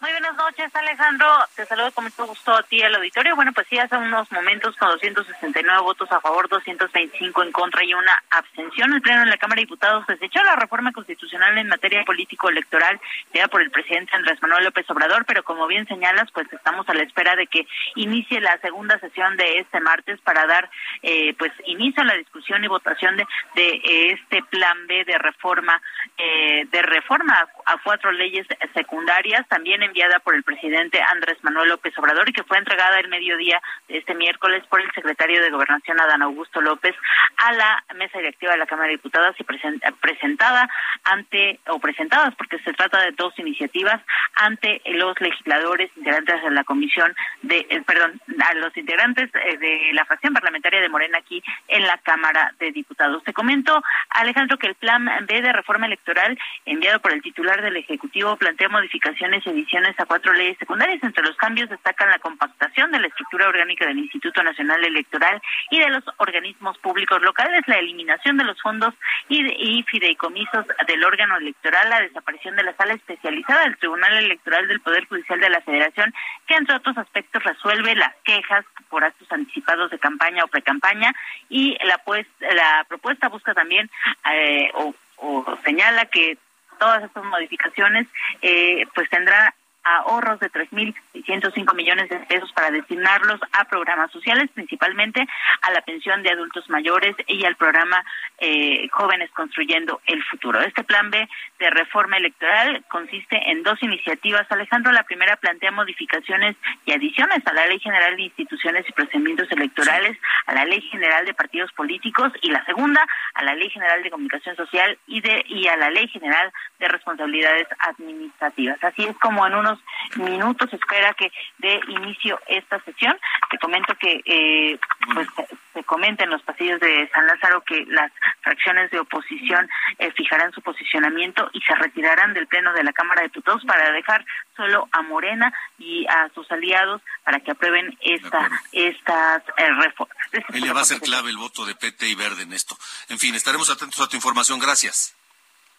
Muy 0.00 0.12
buenas 0.12 0.34
noches, 0.34 0.74
Alejandro. 0.74 1.26
Te 1.54 1.66
saludo 1.66 1.92
con 1.92 2.04
mucho 2.04 2.26
gusto 2.26 2.54
a 2.54 2.62
ti 2.62 2.82
al 2.82 2.94
auditorio. 2.94 3.36
Bueno, 3.36 3.52
pues 3.52 3.66
sí, 3.68 3.78
hace 3.78 3.98
unos 3.98 4.32
momentos 4.32 4.74
con 4.76 4.88
269 4.88 5.82
votos 5.82 6.10
a 6.10 6.22
favor, 6.22 6.48
225 6.48 7.42
en 7.42 7.52
contra 7.52 7.84
y 7.84 7.92
una 7.92 8.22
abstención, 8.30 8.94
el 8.94 9.02
Pleno 9.02 9.20
de 9.20 9.30
la 9.30 9.36
Cámara 9.36 9.56
de 9.56 9.66
Diputados 9.66 10.06
desechó 10.06 10.42
la 10.42 10.56
reforma 10.56 10.92
constitucional 10.92 11.58
en 11.58 11.68
materia 11.68 12.02
político-electoral 12.06 12.98
ya 13.34 13.46
por 13.48 13.60
el 13.60 13.70
presidente 13.70 14.16
Andrés 14.16 14.40
Manuel 14.40 14.64
López 14.64 14.88
Obrador, 14.88 15.26
pero 15.26 15.42
como 15.44 15.66
bien 15.66 15.86
señalas, 15.86 16.30
pues 16.32 16.50
estamos 16.50 16.88
a 16.88 16.94
la 16.94 17.02
espera 17.02 17.36
de 17.36 17.46
que 17.46 17.66
inicie 17.94 18.40
la 18.40 18.56
segunda 18.62 18.98
sesión 19.00 19.36
de 19.36 19.58
este 19.58 19.80
martes 19.80 20.18
para 20.22 20.46
dar 20.46 20.70
eh, 21.02 21.34
pues 21.38 21.52
inicio 21.66 22.02
a 22.02 22.06
la 22.06 22.14
discusión 22.14 22.64
y 22.64 22.68
votación 22.68 23.18
de, 23.18 23.26
de 23.54 24.12
este 24.12 24.42
plan 24.44 24.86
B 24.86 25.04
de 25.04 25.18
reforma, 25.18 25.82
eh, 26.16 26.64
de 26.70 26.80
reforma 26.80 27.46
a 27.66 27.76
cuatro 27.84 28.10
leyes 28.12 28.46
secundarias. 28.72 29.46
También 29.48 29.82
en 29.82 29.89
enviada 29.90 30.20
por 30.20 30.36
el 30.36 30.44
presidente 30.44 31.02
Andrés 31.02 31.42
Manuel 31.42 31.68
López 31.68 31.96
Obrador 31.98 32.28
y 32.28 32.32
que 32.32 32.44
fue 32.44 32.58
entregada 32.58 33.00
el 33.00 33.08
mediodía 33.08 33.60
de 33.88 33.98
este 33.98 34.14
miércoles 34.14 34.64
por 34.68 34.80
el 34.80 34.90
secretario 34.92 35.42
de 35.42 35.50
Gobernación 35.50 36.00
Adán 36.00 36.22
Augusto 36.22 36.60
López 36.60 36.94
a 37.38 37.52
la 37.52 37.84
mesa 37.96 38.18
directiva 38.18 38.52
de 38.52 38.58
la 38.58 38.66
Cámara 38.66 38.86
de 38.86 38.94
Diputados 38.94 39.34
y 39.38 39.44
presentada 39.44 40.68
ante 41.04 41.58
o 41.66 41.80
presentadas 41.80 42.34
porque 42.36 42.58
se 42.60 42.72
trata 42.72 43.02
de 43.02 43.10
dos 43.12 43.36
iniciativas 43.38 44.00
ante 44.36 44.80
los 44.86 45.20
legisladores 45.20 45.90
integrantes 45.96 46.42
de 46.42 46.50
la 46.50 46.64
comisión 46.64 47.12
de 47.42 47.66
eh, 47.68 47.82
perdón 47.84 48.20
a 48.46 48.54
los 48.54 48.76
integrantes 48.76 49.28
eh, 49.34 49.58
de 49.58 49.92
la 49.92 50.04
fracción 50.04 50.32
parlamentaria 50.32 50.80
de 50.80 50.88
Morena 50.88 51.18
aquí 51.18 51.42
en 51.66 51.82
la 51.82 51.98
Cámara 51.98 52.54
de 52.60 52.70
Diputados. 52.70 53.24
Te 53.24 53.32
comento 53.32 53.82
Alejandro 54.10 54.56
que 54.56 54.68
el 54.68 54.76
plan 54.76 55.08
B 55.26 55.42
de 55.42 55.52
reforma 55.52 55.86
electoral 55.86 56.38
enviado 56.64 57.00
por 57.00 57.12
el 57.12 57.22
titular 57.22 57.60
del 57.60 57.76
Ejecutivo 57.76 58.36
plantea 58.36 58.68
modificaciones 58.68 59.44
y 59.44 59.50
ediciones 59.50 59.79
a 59.98 60.06
cuatro 60.06 60.32
leyes 60.32 60.58
secundarias. 60.58 61.02
Entre 61.02 61.22
los 61.24 61.36
cambios 61.36 61.70
destacan 61.70 62.10
la 62.10 62.18
compactación 62.18 62.90
de 62.90 63.00
la 63.00 63.06
estructura 63.06 63.48
orgánica 63.48 63.86
del 63.86 63.98
Instituto 63.98 64.42
Nacional 64.42 64.84
Electoral 64.84 65.40
y 65.70 65.78
de 65.78 65.88
los 65.88 66.04
organismos 66.18 66.78
públicos 66.78 67.20
locales, 67.22 67.62
la 67.66 67.78
eliminación 67.78 68.36
de 68.36 68.44
los 68.44 68.60
fondos 68.60 68.94
y, 69.28 69.40
y 69.40 69.82
fideicomisos 69.84 70.66
del 70.86 71.04
órgano 71.04 71.38
electoral, 71.38 71.88
la 71.88 72.00
desaparición 72.00 72.56
de 72.56 72.64
la 72.64 72.74
sala 72.74 72.94
especializada 72.94 73.64
del 73.64 73.78
Tribunal 73.78 74.18
Electoral 74.18 74.68
del 74.68 74.80
Poder 74.80 75.06
Judicial 75.06 75.40
de 75.40 75.50
la 75.50 75.60
Federación, 75.62 76.12
que 76.46 76.54
entre 76.54 76.76
otros 76.76 76.98
aspectos 76.98 77.42
resuelve 77.42 77.94
las 77.94 78.14
quejas 78.24 78.64
por 78.88 79.04
actos 79.04 79.30
anticipados 79.32 79.90
de 79.90 79.98
campaña 79.98 80.44
o 80.44 80.48
precampaña 80.48 81.14
y 81.48 81.76
la 81.84 81.98
pues 81.98 82.26
la 82.40 82.84
propuesta 82.88 83.28
busca 83.28 83.54
también 83.54 83.90
eh, 84.30 84.70
o, 84.74 84.94
o 85.16 85.58
señala 85.64 86.06
que 86.06 86.36
todas 86.80 87.04
estas 87.04 87.22
modificaciones 87.24 88.08
eh, 88.42 88.86
pues 88.94 89.08
tendrá 89.10 89.54
ahorros 89.82 90.40
de 90.40 90.50
3.605 90.50 91.74
millones 91.74 92.08
de 92.08 92.18
pesos 92.20 92.52
para 92.52 92.70
destinarlos 92.70 93.40
a 93.52 93.64
programas 93.64 94.10
sociales, 94.10 94.50
principalmente 94.54 95.26
a 95.62 95.70
la 95.70 95.80
pensión 95.82 96.22
de 96.22 96.30
adultos 96.30 96.68
mayores 96.68 97.16
y 97.26 97.44
al 97.44 97.56
programa 97.56 98.04
eh, 98.38 98.88
Jóvenes 98.92 99.30
Construyendo 99.30 100.00
el 100.06 100.22
Futuro. 100.24 100.60
Este 100.60 100.84
plan 100.84 101.10
B 101.10 101.28
de 101.58 101.70
reforma 101.70 102.16
electoral 102.16 102.84
consiste 102.88 103.50
en 103.50 103.62
dos 103.62 103.82
iniciativas. 103.82 104.46
Alejandro, 104.50 104.92
la 104.92 105.04
primera 105.04 105.36
plantea 105.36 105.70
modificaciones 105.70 106.56
y 106.84 106.92
adiciones 106.92 107.46
a 107.46 107.52
la 107.52 107.66
Ley 107.66 107.78
General 107.80 108.16
de 108.16 108.22
Instituciones 108.22 108.88
y 108.88 108.92
Procedimientos 108.92 109.50
Electorales, 109.50 110.16
a 110.46 110.54
la 110.54 110.64
Ley 110.64 110.80
General 110.82 111.24
de 111.24 111.34
Partidos 111.34 111.72
Políticos 111.72 112.32
y 112.42 112.50
la 112.50 112.64
segunda 112.64 113.04
a 113.34 113.44
la 113.44 113.54
Ley 113.54 113.70
General 113.70 114.02
de 114.02 114.10
Comunicación 114.10 114.56
Social 114.56 114.98
y, 115.06 115.20
de, 115.20 115.44
y 115.48 115.66
a 115.68 115.76
la 115.76 115.90
Ley 115.90 116.08
General 116.08 116.52
de 116.78 116.88
Responsabilidades 116.88 117.66
Administrativas. 117.78 118.82
Así 118.82 119.04
es 119.04 119.16
como 119.18 119.46
en 119.46 119.54
unos 119.70 119.80
minutos 120.16 120.72
espera 120.72 121.14
que 121.14 121.30
dé 121.58 121.80
inicio 121.88 122.38
esta 122.46 122.82
sesión. 122.84 123.18
Te 123.50 123.58
comento 123.58 123.94
que 123.96 124.20
eh, 124.24 124.78
pues 125.14 125.28
se 125.72 125.84
comenta 125.84 126.24
en 126.24 126.30
los 126.30 126.42
pasillos 126.42 126.80
de 126.80 127.08
San 127.12 127.26
Lázaro 127.26 127.62
que 127.62 127.84
las 127.86 128.10
fracciones 128.42 128.90
de 128.90 129.00
oposición 129.00 129.68
eh, 129.98 130.10
fijarán 130.12 130.52
su 130.52 130.62
posicionamiento 130.62 131.48
y 131.52 131.60
se 131.60 131.74
retirarán 131.74 132.34
del 132.34 132.46
pleno 132.46 132.72
de 132.72 132.84
la 132.84 132.92
Cámara 132.92 133.22
de 133.22 133.28
Diputados 133.28 133.64
para 133.64 133.90
dejar 133.92 134.24
solo 134.56 134.88
a 134.92 135.02
Morena 135.02 135.52
y 135.78 136.06
a 136.06 136.28
sus 136.34 136.50
aliados 136.50 137.00
para 137.24 137.40
que 137.40 137.52
aprueben 137.52 137.96
esta, 138.00 138.50
estas 138.72 139.42
eh, 139.56 139.70
reformas. 139.80 140.16
Ella 140.52 140.72
va 140.72 140.80
a 140.80 140.84
ser 140.84 141.00
clave 141.00 141.30
el 141.30 141.36
voto 141.36 141.64
de 141.64 141.74
PT 141.74 142.08
y 142.08 142.14
Verde 142.14 142.42
en 142.42 142.52
esto. 142.52 142.76
En 143.08 143.18
fin, 143.18 143.34
estaremos 143.34 143.70
atentos 143.70 144.00
a 144.00 144.08
tu 144.08 144.16
información. 144.16 144.58
Gracias. 144.58 145.16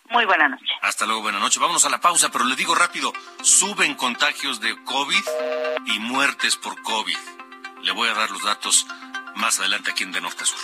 Muy 0.10 0.26
buena 0.26 0.50
noche. 0.50 0.66
Hasta 0.82 1.06
luego, 1.06 1.22
buena 1.22 1.40
noche. 1.40 1.60
Vámonos 1.60 1.86
a 1.86 1.90
la 1.90 2.02
pausa, 2.02 2.30
pero 2.30 2.44
le 2.44 2.56
digo 2.56 2.76
rápido, 2.76 3.14
suben 3.42 3.96
contagios 3.96 4.60
de 4.60 4.76
COVID 4.84 5.24
y 5.86 6.00
muertes 6.00 6.58
por 6.58 6.82
COVID. 6.82 7.18
Le 7.84 7.92
voy 7.92 8.10
a 8.10 8.14
dar 8.14 8.30
los 8.30 8.44
datos 8.44 8.86
más 9.36 9.60
adelante 9.60 9.92
aquí 9.92 10.04
en 10.04 10.12
De 10.12 10.22
Norte 10.22 10.44
a 10.44 10.46
Sur. 10.46 10.60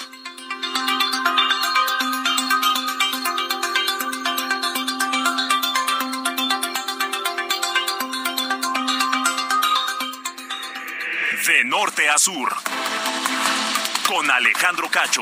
De 11.47 11.63
norte 11.63 12.09
a 12.09 12.17
sur. 12.17 12.53
Con 14.05 14.29
Alejandro 14.29 14.89
Cacho. 14.89 15.21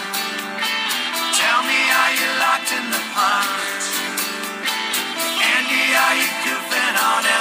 Tell 1.33 1.63
me, 1.65 1.91
are 1.91 2.13
you 2.21 2.29
locked 2.39 2.71
in 2.71 2.91
the 2.91 3.01
punch? 3.17 3.87
Andy, 5.41 5.95
are 5.97 6.17
you 6.21 6.29
goofing 6.45 6.97
on 7.01 7.25
Elvis 7.25 7.32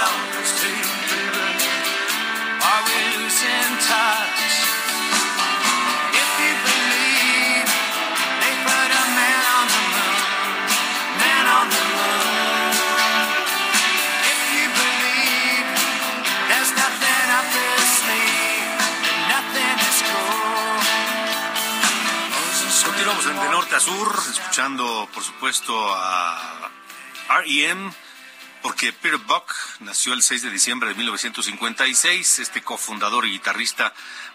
Continuamos 22.83 23.25
en 23.25 23.39
De 23.39 23.49
Norte 23.49 23.75
a 23.75 23.79
Sur, 23.79 24.15
escuchando, 24.29 25.09
por 25.13 25.23
supuesto, 25.23 25.73
a 25.95 26.69
R.E.M., 27.29 27.91
porque 28.61 28.93
Peter 28.93 29.17
Buck 29.19 29.53
nació 29.79 30.13
el 30.13 30.21
6 30.21 30.43
de 30.43 30.49
diciembre 30.49 30.89
de 30.89 30.95
1956, 30.95 32.39
este 32.39 32.61
cofundador 32.61 33.25
y 33.25 33.31
guitarrista 33.31 33.93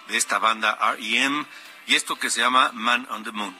de 0.09 0.17
esta 0.17 0.39
banda 0.39 0.79
R.E.M., 0.81 1.47
y 1.87 1.95
esto 1.95 2.17
que 2.17 2.31
se 2.31 2.41
llama 2.41 2.71
Man 2.73 3.07
on 3.11 3.23
the 3.23 3.33
Moon. 3.33 3.57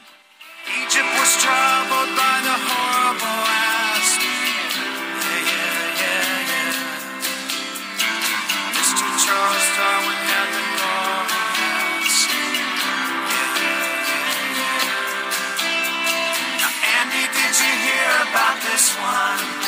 Did 17.47 17.55
you 17.59 17.65
hear 17.65 18.11
about 18.29 18.61
this 18.63 18.93
one? 18.99 19.66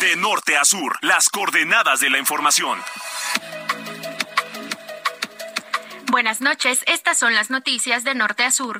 De 0.00 0.16
norte 0.16 0.56
a 0.56 0.64
sur, 0.64 0.98
las 1.00 1.28
coordenadas 1.30 2.00
de 2.00 2.10
la 2.10 2.18
información. 2.18 2.78
Buenas 6.14 6.40
noches, 6.40 6.84
estas 6.86 7.18
son 7.18 7.34
las 7.34 7.50
noticias 7.50 8.04
de 8.04 8.14
norte 8.14 8.44
a 8.44 8.52
sur. 8.52 8.78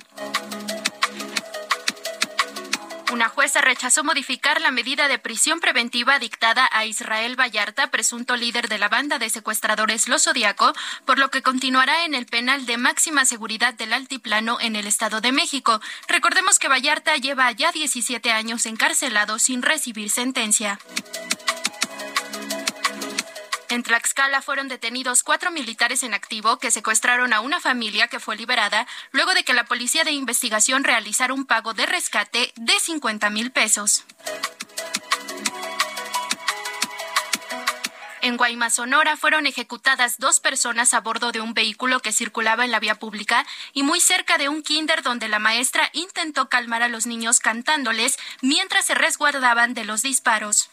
Una 3.13 3.29
jueza 3.29 3.61
rechazó 3.61 4.05
modificar 4.05 4.61
la 4.61 4.71
medida 4.71 5.09
de 5.09 5.19
prisión 5.19 5.59
preventiva 5.59 6.21
dictada 6.21 6.69
a 6.71 6.85
Israel 6.85 7.35
Vallarta, 7.35 7.91
presunto 7.91 8.37
líder 8.37 8.69
de 8.69 8.79
la 8.79 8.89
banda 8.89 9.19
de 9.19 9.31
secuestradores 9.31 10.07
Los 10.07 10.23
Zodiaco, 10.23 10.75
por 11.05 11.19
lo 11.19 11.33
que 11.33 11.43
continuará 11.43 12.05
en 12.05 12.15
el 12.15 12.27
penal 12.27 12.67
de 12.67 12.77
máxima 12.77 13.25
seguridad 13.25 13.75
del 13.75 13.95
Altiplano 13.95 14.61
en 14.61 14.77
el 14.77 14.87
Estado 14.87 15.21
de 15.21 15.33
México. 15.33 15.81
Recordemos 16.07 16.61
que 16.61 16.69
Vallarta 16.69 17.17
lleva 17.17 17.51
ya 17.51 17.73
17 17.73 18.31
años 18.31 18.65
encarcelado 18.65 19.41
sin 19.41 19.63
recibir 19.63 20.09
sentencia. 20.09 20.79
En 23.71 23.83
Tlaxcala 23.83 24.43
fueron 24.43 24.69
detenidos 24.69 25.23
cuatro 25.23 25.51
militares 25.51 26.03
en 26.03 26.15
activo 26.15 26.59
que 26.59 26.71
secuestraron 26.71 27.33
a 27.33 27.41
una 27.41 27.61
familia 27.61 28.09
que 28.09 28.21
fue 28.21 28.37
liberada 28.37 28.87
luego 29.11 29.33
de 29.35 29.43
que 29.43 29.55
la 29.55 29.65
policía 29.65 30.05
de 30.05 30.13
investigación 30.13 30.85
realizara 30.85 31.33
un 31.33 31.47
pago 31.47 31.73
de 31.73 31.87
rescate 31.87 32.53
de 32.57 32.79
50 32.79 33.31
mil 33.31 33.51
pesos. 33.51 34.05
En 38.21 38.39
Guaymas, 38.39 38.77
Sonora, 38.77 39.19
fueron 39.19 39.47
ejecutadas 39.47 40.19
dos 40.19 40.41
personas 40.41 40.95
a 40.95 41.01
bordo 41.01 41.31
de 41.31 41.43
un 41.43 41.53
vehículo 41.53 42.01
que 42.01 42.11
circulaba 42.11 42.65
en 42.65 42.71
la 42.71 42.81
vía 42.81 42.95
pública 42.95 43.45
y 43.75 43.83
muy 43.83 44.01
cerca 44.01 44.39
de 44.39 44.49
un 44.49 44.63
kinder 44.63 45.03
donde 45.03 45.29
la 45.29 45.39
maestra 45.39 45.91
intentó 45.93 46.49
calmar 46.49 46.83
a 46.83 46.89
los 46.89 47.07
niños 47.07 47.39
cantándoles 47.39 48.19
mientras 48.41 48.87
se 48.87 48.95
resguardaban 48.95 49.75
de 49.75 49.85
los 49.85 50.01
disparos. 50.01 50.71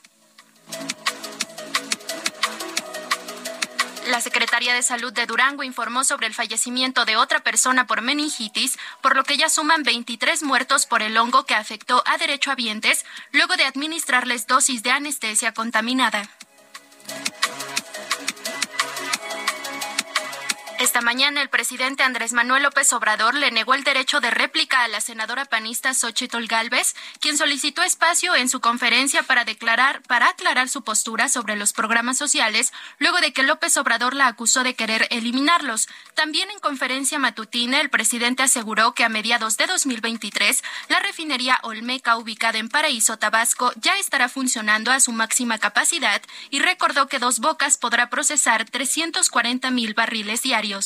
La 4.11 4.19
Secretaría 4.19 4.73
de 4.73 4.83
Salud 4.83 5.13
de 5.13 5.25
Durango 5.25 5.63
informó 5.63 6.03
sobre 6.03 6.27
el 6.27 6.33
fallecimiento 6.33 7.05
de 7.05 7.15
otra 7.15 7.39
persona 7.39 7.87
por 7.87 8.01
meningitis, 8.01 8.77
por 9.01 9.15
lo 9.15 9.23
que 9.23 9.37
ya 9.37 9.47
suman 9.47 9.83
23 9.83 10.43
muertos 10.43 10.85
por 10.85 11.01
el 11.01 11.15
hongo 11.15 11.45
que 11.45 11.55
afectó 11.55 12.03
a 12.05 12.17
derechohabientes 12.17 13.05
luego 13.31 13.55
de 13.55 13.63
administrarles 13.63 14.47
dosis 14.47 14.83
de 14.83 14.91
anestesia 14.91 15.53
contaminada. 15.53 16.29
Esta 20.91 20.99
mañana 20.99 21.41
el 21.41 21.47
presidente 21.47 22.03
Andrés 22.03 22.33
Manuel 22.33 22.63
López 22.63 22.91
Obrador 22.91 23.33
le 23.33 23.49
negó 23.49 23.75
el 23.75 23.85
derecho 23.85 24.19
de 24.19 24.29
réplica 24.29 24.83
a 24.83 24.89
la 24.89 24.99
senadora 24.99 25.45
panista 25.45 25.93
Xochitl 25.93 26.47
Galvez, 26.47 26.95
quien 27.21 27.37
solicitó 27.37 27.81
espacio 27.81 28.35
en 28.35 28.49
su 28.49 28.59
conferencia 28.59 29.23
para 29.23 29.45
declarar 29.45 30.01
para 30.01 30.27
aclarar 30.27 30.67
su 30.67 30.81
postura 30.81 31.29
sobre 31.29 31.55
los 31.55 31.71
programas 31.71 32.17
sociales, 32.17 32.73
luego 32.99 33.21
de 33.21 33.31
que 33.31 33.41
López 33.41 33.77
Obrador 33.77 34.17
la 34.17 34.27
acusó 34.27 34.63
de 34.63 34.73
querer 34.73 35.07
eliminarlos. 35.11 35.87
También 36.13 36.51
en 36.51 36.59
conferencia 36.59 37.17
matutina 37.19 37.79
el 37.79 37.89
presidente 37.89 38.43
aseguró 38.43 38.93
que 38.93 39.05
a 39.05 39.09
mediados 39.09 39.55
de 39.55 39.67
2023 39.67 40.61
la 40.89 40.99
refinería 40.99 41.57
Olmeca 41.63 42.17
ubicada 42.17 42.59
en 42.59 42.67
Paraíso, 42.67 43.15
Tabasco, 43.15 43.71
ya 43.77 43.95
estará 43.95 44.27
funcionando 44.27 44.91
a 44.91 44.99
su 44.99 45.13
máxima 45.13 45.57
capacidad 45.57 46.21
y 46.49 46.59
recordó 46.59 47.07
que 47.07 47.19
Dos 47.19 47.39
Bocas 47.39 47.77
podrá 47.77 48.09
procesar 48.09 48.65
340 48.65 49.71
mil 49.71 49.93
barriles 49.93 50.41
diarios. 50.41 50.80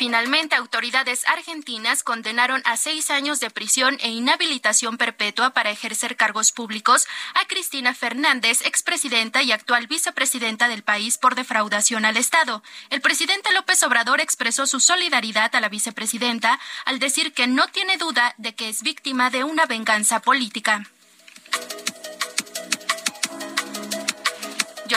Finalmente, 0.00 0.56
autoridades 0.56 1.26
argentinas 1.26 2.02
condenaron 2.02 2.62
a 2.64 2.78
seis 2.78 3.10
años 3.10 3.38
de 3.38 3.50
prisión 3.50 3.98
e 4.00 4.08
inhabilitación 4.08 4.96
perpetua 4.96 5.50
para 5.50 5.70
ejercer 5.70 6.16
cargos 6.16 6.52
públicos 6.52 7.06
a 7.34 7.46
Cristina 7.46 7.92
Fernández, 7.92 8.62
expresidenta 8.64 9.42
y 9.42 9.52
actual 9.52 9.88
vicepresidenta 9.88 10.68
del 10.68 10.82
país 10.82 11.18
por 11.18 11.34
defraudación 11.34 12.06
al 12.06 12.16
Estado. 12.16 12.62
El 12.88 13.02
presidente 13.02 13.52
López 13.52 13.82
Obrador 13.82 14.22
expresó 14.22 14.66
su 14.66 14.80
solidaridad 14.80 15.54
a 15.54 15.60
la 15.60 15.68
vicepresidenta 15.68 16.58
al 16.86 16.98
decir 16.98 17.34
que 17.34 17.46
no 17.46 17.68
tiene 17.68 17.98
duda 17.98 18.34
de 18.38 18.54
que 18.54 18.70
es 18.70 18.82
víctima 18.82 19.28
de 19.28 19.44
una 19.44 19.66
venganza 19.66 20.20
política. 20.20 20.82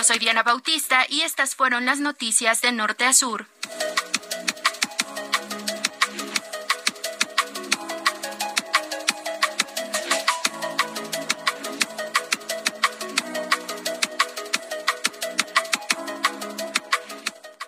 Soy 0.03 0.19
Diana 0.19 0.43
Bautista 0.43 1.05
y 1.07 1.21
estas 1.21 1.55
fueron 1.55 1.85
las 1.85 1.99
noticias 1.99 2.59
de 2.61 2.73
norte 2.73 3.05
a 3.05 3.13
sur. 3.13 3.47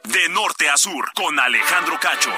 De 0.04 0.30
norte 0.30 0.69
a 0.69 0.76
sur, 0.76 1.10
con 1.13 1.39
Alejandro 1.39 1.98
Cacho. 2.02 2.32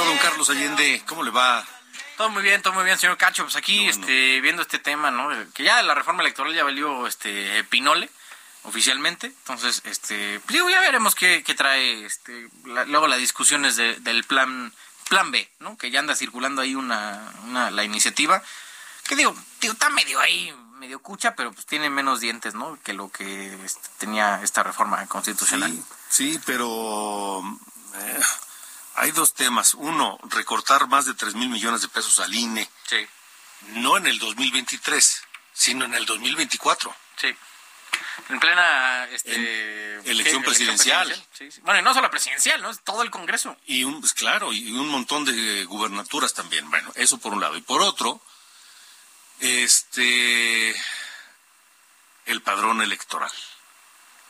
¿Qué 0.00 0.06
pasó, 0.06 0.10
don 0.10 0.18
Carlos 0.18 0.50
Allende? 0.50 1.02
¿Cómo 1.06 1.22
le 1.22 1.30
va? 1.30 1.66
Todo 2.16 2.30
muy 2.30 2.42
bien, 2.42 2.62
todo 2.62 2.72
muy 2.72 2.84
bien, 2.84 2.98
señor 2.98 3.16
Cacho. 3.16 3.42
Pues 3.44 3.56
aquí, 3.56 3.86
este, 3.88 4.40
viendo 4.40 4.62
este 4.62 4.78
tema, 4.78 5.10
¿no? 5.10 5.28
Que 5.52 5.62
ya 5.64 5.82
la 5.82 5.94
reforma 5.94 6.22
electoral 6.22 6.54
ya 6.54 6.64
valió, 6.64 7.06
este, 7.06 7.64
Pinole, 7.64 8.10
oficialmente. 8.64 9.26
Entonces, 9.28 9.82
este, 9.84 10.40
pues 10.40 10.54
digo, 10.54 10.68
ya 10.70 10.80
veremos 10.80 11.14
qué, 11.14 11.42
qué 11.44 11.54
trae, 11.54 12.04
este, 12.04 12.48
la- 12.66 12.84
luego 12.84 13.08
las 13.08 13.18
discusiones 13.18 13.76
de- 13.76 13.96
del 14.00 14.24
plan, 14.24 14.72
plan 15.08 15.30
B, 15.30 15.50
¿no? 15.60 15.76
Que 15.76 15.90
ya 15.90 16.00
anda 16.00 16.14
circulando 16.14 16.62
ahí 16.62 16.74
una, 16.74 17.32
una, 17.44 17.70
la 17.70 17.84
iniciativa. 17.84 18.42
Que 19.06 19.16
digo, 19.16 19.34
digo, 19.60 19.72
está 19.74 19.88
medio 19.90 20.20
ahí, 20.20 20.54
medio 20.78 21.00
cucha, 21.00 21.34
pero 21.34 21.52
pues 21.52 21.66
tiene 21.66 21.90
menos 21.90 22.20
dientes, 22.20 22.54
¿no? 22.54 22.78
Que 22.84 22.92
lo 22.92 23.10
que 23.10 23.52
este, 23.64 23.88
tenía 23.98 24.40
esta 24.42 24.62
reforma 24.62 25.06
constitucional. 25.06 25.72
Sí, 26.08 26.32
sí, 26.34 26.40
pero 26.46 27.42
eh, 27.96 28.20
hay 29.00 29.12
dos 29.12 29.32
temas. 29.32 29.72
Uno, 29.74 30.18
recortar 30.24 30.86
más 30.86 31.06
de 31.06 31.14
3 31.14 31.34
mil 31.34 31.48
millones 31.48 31.80
de 31.80 31.88
pesos 31.88 32.20
al 32.20 32.34
INE. 32.34 32.68
Sí. 32.86 33.06
No 33.68 33.96
en 33.96 34.06
el 34.06 34.18
2023, 34.18 35.22
sino 35.54 35.86
en 35.86 35.94
el 35.94 36.04
2024. 36.04 36.94
Sí. 37.16 37.34
En 38.28 38.38
plena 38.38 39.08
este, 39.10 39.96
elección 40.10 40.42
presidencial. 40.42 41.08
Sí, 41.32 41.50
sí. 41.50 41.62
Bueno, 41.62 41.80
y 41.80 41.82
no 41.82 41.94
solo 41.94 42.10
presidencial, 42.10 42.60
¿no? 42.60 42.70
Es 42.70 42.80
todo 42.84 43.02
el 43.02 43.10
Congreso. 43.10 43.56
Y 43.66 43.84
un, 43.84 44.00
pues, 44.00 44.12
claro, 44.12 44.52
y 44.52 44.70
un 44.72 44.88
montón 44.88 45.24
de 45.24 45.64
gubernaturas 45.64 46.34
también. 46.34 46.68
Bueno, 46.68 46.92
eso 46.94 47.16
por 47.16 47.32
un 47.32 47.40
lado. 47.40 47.56
Y 47.56 47.62
por 47.62 47.80
otro, 47.80 48.20
este, 49.38 50.74
el 52.26 52.42
padrón 52.42 52.82
electoral. 52.82 53.32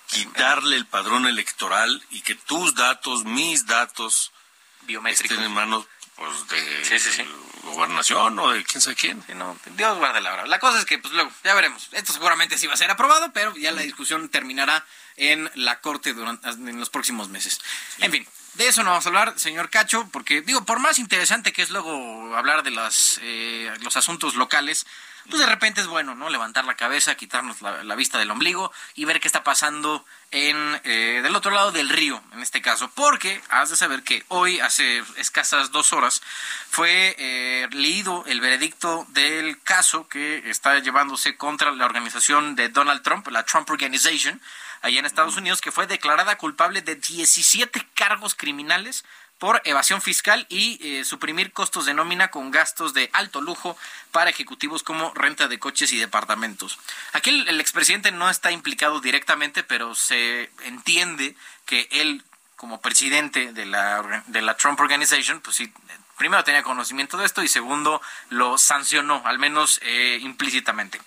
Quitarle 0.07 0.77
el 0.77 0.87
padrón 0.87 1.27
electoral 1.27 2.05
y 2.11 2.21
que 2.23 2.37
tus 2.37 2.77
datos, 2.77 3.25
mis 3.25 3.67
datos, 3.67 4.33
Biométricos. 4.83 5.33
estén 5.37 5.45
en 5.45 5.53
manos 5.55 5.87
pues, 6.17 6.49
de 6.49 6.85
Sí, 6.85 6.99
sí, 6.99 7.11
sí. 7.13 7.25
gobernación 7.63 8.39
o 8.39 8.51
de 8.51 8.65
quién 8.65 8.81
sabe 8.81 8.97
quién. 8.97 9.25
No, 9.37 9.59
Dios 9.77 9.99
guarde 9.99 10.21
la 10.21 10.33
hora. 10.33 10.47
La 10.47 10.59
cosa 10.59 10.79
es 10.79 10.85
que, 10.85 10.99
pues 10.99 11.15
luego, 11.15 11.31
ya 11.45 11.55
veremos. 11.55 11.89
Esto 11.93 12.13
seguramente 12.13 12.59
sí 12.59 12.67
va 12.67 12.75
a 12.75 12.77
ser 12.77 12.91
aprobado, 12.91 13.33
pero 13.33 13.57
ya 13.57 13.73
la 13.73 13.83
discusión 13.83 14.29
terminará 14.29 14.85
en 15.17 15.51
la 15.55 15.81
Corte 15.81 16.13
durante, 16.15 16.49
en 16.49 16.79
los 16.79 16.91
próximos 16.91 17.29
meses. 17.29 17.61
En 17.99 18.11
fin, 18.11 18.27
de 18.55 18.69
eso 18.69 18.83
no 18.83 18.91
vamos 18.91 19.07
a 19.07 19.09
hablar, 19.11 19.39
señor 19.39 19.71
Cacho, 19.71 20.09
porque, 20.13 20.43
digo, 20.43 20.65
por 20.65 20.79
más 20.81 20.99
interesante 20.99 21.53
que 21.53 21.63
es 21.63 21.71
luego 21.71 22.37
hablar 22.37 22.63
de 22.63 22.71
las, 22.71 23.19
eh, 23.23 23.73
los 23.83 23.97
asuntos 23.97 24.35
locales, 24.35 24.87
pues 25.29 25.41
de 25.41 25.47
repente 25.47 25.81
es 25.81 25.87
bueno, 25.87 26.15
¿no? 26.15 26.31
Levantar 26.31 26.65
la 26.65 26.77
cabeza, 26.77 27.15
quitarnos 27.15 27.63
la, 27.63 27.85
la 27.85 27.95
vista 27.95 28.19
del 28.19 28.31
ombligo 28.31 28.73
y 28.95 29.05
ver 29.05 29.21
qué 29.21 29.29
está 29.29 29.45
pasando 29.45 30.05
en 30.31 30.81
eh, 30.85 31.21
del 31.23 31.35
otro 31.35 31.51
lado 31.51 31.73
del 31.73 31.89
río, 31.89 32.23
en 32.33 32.41
este 32.41 32.63
caso. 32.63 32.91
Porque 32.95 33.41
has 33.49 33.71
de 33.71 33.77
saber 33.77 34.03
que 34.03 34.25
hoy, 34.29 34.61
hace 34.61 35.03
escasas 35.17 35.73
dos 35.73 35.93
horas, 35.93 36.23
fue 36.71 37.17
eh, 37.19 37.69
leído 37.73 38.25
el 38.27 38.41
veredicto 38.41 39.07
del 39.11 39.61
caso 39.63 40.09
que 40.09 40.49
está 40.51 40.79
llevándose 40.79 41.37
contra 41.37 41.73
la 41.73 41.85
organización 41.85 42.55
de 42.55 42.69
Donald 42.69 43.03
Trump, 43.03 43.27
la 43.29 43.45
Trump 43.45 43.69
Organization, 43.71 44.41
allá 44.83 45.01
en 45.01 45.07
Estados 45.07 45.37
Unidos, 45.37 45.61
que 45.61 45.73
fue 45.73 45.87
declarada 45.87 46.39
culpable 46.39 46.83
de 46.83 46.97
17 46.97 47.87
cargos 47.95 48.35
criminales 48.35 49.05
por 49.41 49.63
evasión 49.65 50.03
fiscal 50.03 50.47
y 50.51 50.79
eh, 50.83 51.05
suprimir 51.05 51.53
costos 51.53 51.87
de 51.87 51.95
nómina 51.95 52.31
con 52.31 52.51
gastos 52.51 52.93
de 52.93 53.09
alto 53.15 53.41
lujo 53.41 53.77
para 54.13 54.31
ejecutivos 54.31 54.83
como 54.83 55.13
renta 55.15 55.49
de 55.49 55.59
coches 55.59 55.93
y 55.93 55.99
departamentos. 55.99 56.79
Aquí 57.15 57.31
el, 57.31 57.49
el 57.49 57.59
expresidente 57.59 58.13
no 58.13 58.29
está 58.29 58.53
implicado 58.53 59.01
directamente, 59.01 59.63
pero 59.65 59.95
se 59.95 60.51
entiende 60.65 61.35
que 61.65 61.89
él, 61.91 62.23
como 62.55 62.83
presidente 62.83 63.53
de 63.53 63.65
la, 63.65 64.25
de 64.27 64.43
la 64.43 64.59
Trump 64.59 64.79
Organization, 64.79 65.41
pues 65.41 65.57
sí, 65.57 65.73
primero 66.21 66.45
tenía 66.45 66.63
conocimiento 66.63 67.17
de 67.17 67.25
esto 67.25 67.43
y 67.43 67.49
segundo 67.49 68.03
lo 68.29 68.59
sancionó, 68.59 69.23
al 69.25 69.39
menos 69.39 69.81
eh, 69.83 70.19
implícitamente. 70.21 71.01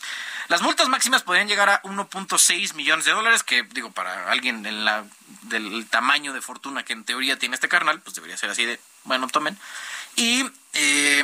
Las 0.47 0.63
multas 0.63 0.89
máximas 0.89 1.21
podrían 1.21 1.47
llegar 1.47 1.69
a 1.69 1.83
1.6 1.83 2.73
millones 2.73 3.05
de 3.05 3.11
dólares, 3.11 3.43
que 3.43 3.61
digo, 3.61 3.91
para 3.91 4.31
alguien 4.31 4.63
del 4.63 5.87
tamaño 5.91 6.33
de 6.33 6.41
fortuna 6.41 6.83
que 6.83 6.93
en 6.93 7.03
teoría 7.03 7.37
tiene 7.37 7.53
este 7.53 7.69
carnal, 7.69 8.01
pues 8.01 8.15
debería 8.15 8.37
ser 8.37 8.49
así 8.49 8.65
de, 8.65 8.79
bueno, 9.03 9.27
tomen. 9.27 9.55
Y 10.15 10.49
eh, 10.73 11.23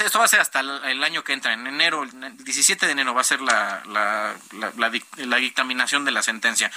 esto 0.00 0.18
va 0.18 0.24
a 0.24 0.28
ser 0.28 0.40
hasta 0.40 0.58
el, 0.58 1.04
año 1.04 1.22
que 1.22 1.32
entra, 1.32 1.52
en 1.52 1.64
enero, 1.68 2.02
el 2.02 2.36
17 2.38 2.86
de 2.86 2.92
enero 2.92 3.14
va 3.14 3.20
a 3.20 3.24
ser 3.24 3.40
la 3.40 4.34
dictaminación 5.38 6.04
de 6.04 6.10
la 6.10 6.24
sentencia. 6.24 6.72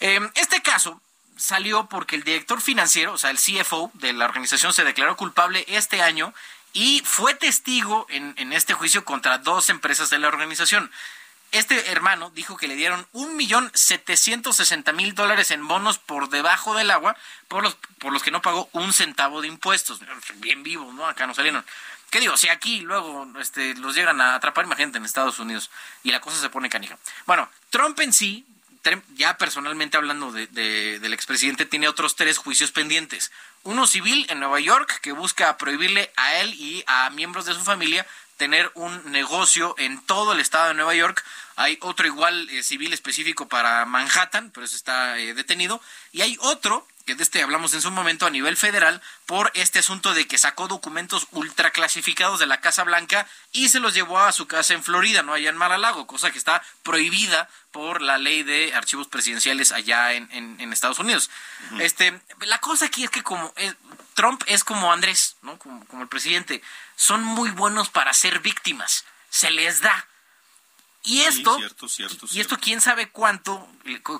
Eh, 0.00 0.20
este 0.34 0.60
caso 0.60 1.00
salió 1.36 1.86
porque 1.88 2.16
el 2.16 2.24
director 2.24 2.60
financiero, 2.60 3.12
o 3.12 3.18
sea, 3.18 3.30
el 3.30 3.38
CFO 3.38 3.90
de 3.94 4.12
la 4.12 4.24
organización 4.24 4.72
se 4.72 4.84
declaró 4.84 5.16
culpable 5.16 5.64
este 5.68 6.02
año 6.02 6.34
y 6.72 7.02
fue 7.04 7.34
testigo 7.34 8.06
en, 8.08 8.34
en 8.36 8.52
este 8.52 8.74
juicio 8.74 9.04
contra 9.04 9.38
dos 9.38 9.70
empresas 9.70 10.10
de 10.10 10.18
la 10.18 10.28
organización. 10.28 10.90
Este 11.52 11.92
hermano 11.92 12.30
dijo 12.34 12.56
que 12.56 12.66
le 12.66 12.74
dieron 12.74 13.06
un 13.12 13.36
millón 13.36 13.70
setecientos 13.74 14.56
sesenta 14.56 14.92
mil 14.92 15.14
dólares 15.14 15.52
en 15.52 15.68
bonos 15.68 15.98
por 15.98 16.28
debajo 16.28 16.74
del 16.74 16.90
agua 16.90 17.16
por 17.46 17.62
los, 17.62 17.76
por 18.00 18.12
los 18.12 18.24
que 18.24 18.32
no 18.32 18.42
pagó 18.42 18.68
un 18.72 18.92
centavo 18.92 19.40
de 19.40 19.46
impuestos. 19.46 20.00
Bien 20.36 20.64
vivos, 20.64 20.92
¿no? 20.94 21.06
Acá 21.06 21.28
no 21.28 21.34
salieron. 21.34 21.64
¿Qué 22.10 22.18
digo? 22.18 22.36
Si 22.36 22.48
aquí 22.48 22.80
luego 22.80 23.28
este, 23.40 23.76
los 23.76 23.94
llegan 23.94 24.20
a 24.20 24.34
atrapar, 24.34 24.64
imagínate 24.64 24.98
en 24.98 25.04
Estados 25.04 25.38
Unidos 25.38 25.70
y 26.02 26.10
la 26.10 26.20
cosa 26.20 26.40
se 26.40 26.48
pone 26.48 26.68
canija. 26.68 26.98
Bueno, 27.24 27.48
Trump 27.70 28.00
en 28.00 28.12
sí, 28.12 28.44
ya 29.16 29.36
personalmente 29.38 29.96
hablando 29.96 30.32
de- 30.32 30.46
de- 30.48 30.98
del 31.00 31.12
expresidente, 31.12 31.66
tiene 31.66 31.88
otros 31.88 32.16
tres 32.16 32.38
juicios 32.38 32.70
pendientes. 32.72 33.32
Uno 33.62 33.86
civil 33.86 34.26
en 34.28 34.40
Nueva 34.40 34.60
York 34.60 35.00
que 35.00 35.12
busca 35.12 35.56
prohibirle 35.56 36.12
a 36.16 36.34
él 36.36 36.54
y 36.54 36.84
a 36.86 37.10
miembros 37.10 37.46
de 37.46 37.54
su 37.54 37.60
familia 37.64 38.06
tener 38.36 38.70
un 38.74 39.10
negocio 39.12 39.74
en 39.78 40.00
todo 40.02 40.32
el 40.32 40.40
estado 40.40 40.68
de 40.68 40.74
Nueva 40.74 40.94
York. 40.94 41.24
Hay 41.56 41.78
otro 41.82 42.06
igual 42.06 42.48
eh, 42.50 42.62
civil 42.62 42.92
específico 42.92 43.46
para 43.48 43.84
Manhattan, 43.86 44.50
pero 44.50 44.66
ese 44.66 44.76
está 44.76 45.18
eh, 45.18 45.34
detenido. 45.34 45.80
Y 46.12 46.22
hay 46.22 46.36
otro 46.40 46.86
que 47.04 47.14
de 47.14 47.22
este 47.22 47.42
hablamos 47.42 47.74
en 47.74 47.82
su 47.82 47.90
momento 47.90 48.26
a 48.26 48.30
nivel 48.30 48.56
federal, 48.56 49.02
por 49.26 49.50
este 49.54 49.78
asunto 49.80 50.14
de 50.14 50.26
que 50.26 50.38
sacó 50.38 50.68
documentos 50.68 51.26
ultraclasificados 51.32 52.40
de 52.40 52.46
la 52.46 52.60
Casa 52.60 52.84
Blanca 52.84 53.26
y 53.52 53.68
se 53.68 53.80
los 53.80 53.94
llevó 53.94 54.18
a 54.20 54.32
su 54.32 54.46
casa 54.46 54.74
en 54.74 54.82
Florida, 54.82 55.22
no 55.22 55.32
allá 55.34 55.50
en 55.50 55.56
Mar-a-Lago, 55.56 56.06
cosa 56.06 56.30
que 56.30 56.38
está 56.38 56.62
prohibida 56.82 57.48
por 57.72 58.00
la 58.02 58.18
ley 58.18 58.42
de 58.42 58.74
archivos 58.74 59.08
presidenciales 59.08 59.72
allá 59.72 60.12
en, 60.12 60.28
en- 60.32 60.56
en 60.60 60.72
Estados 60.72 60.98
Unidos. 60.98 61.30
Este, 61.80 62.18
la 62.40 62.58
cosa 62.60 62.86
aquí 62.86 63.04
es 63.04 63.10
que 63.10 63.22
como 63.22 63.52
eh, 63.56 63.74
Trump 64.14 64.42
es 64.46 64.64
como 64.64 64.92
Andrés, 64.92 65.36
¿no? 65.42 65.58
Como, 65.58 65.84
como 65.86 66.02
el 66.02 66.08
presidente, 66.08 66.62
son 66.96 67.22
muy 67.24 67.50
buenos 67.50 67.90
para 67.90 68.12
ser 68.14 68.38
víctimas, 68.40 69.04
se 69.30 69.50
les 69.50 69.80
da. 69.80 70.06
Y 71.04 71.20
esto, 71.20 71.56
cierto, 71.58 71.88
cierto, 71.88 72.26
y 72.32 72.40
esto 72.40 72.56
quién 72.58 72.80
sabe 72.80 73.10
cuánto, 73.10 73.68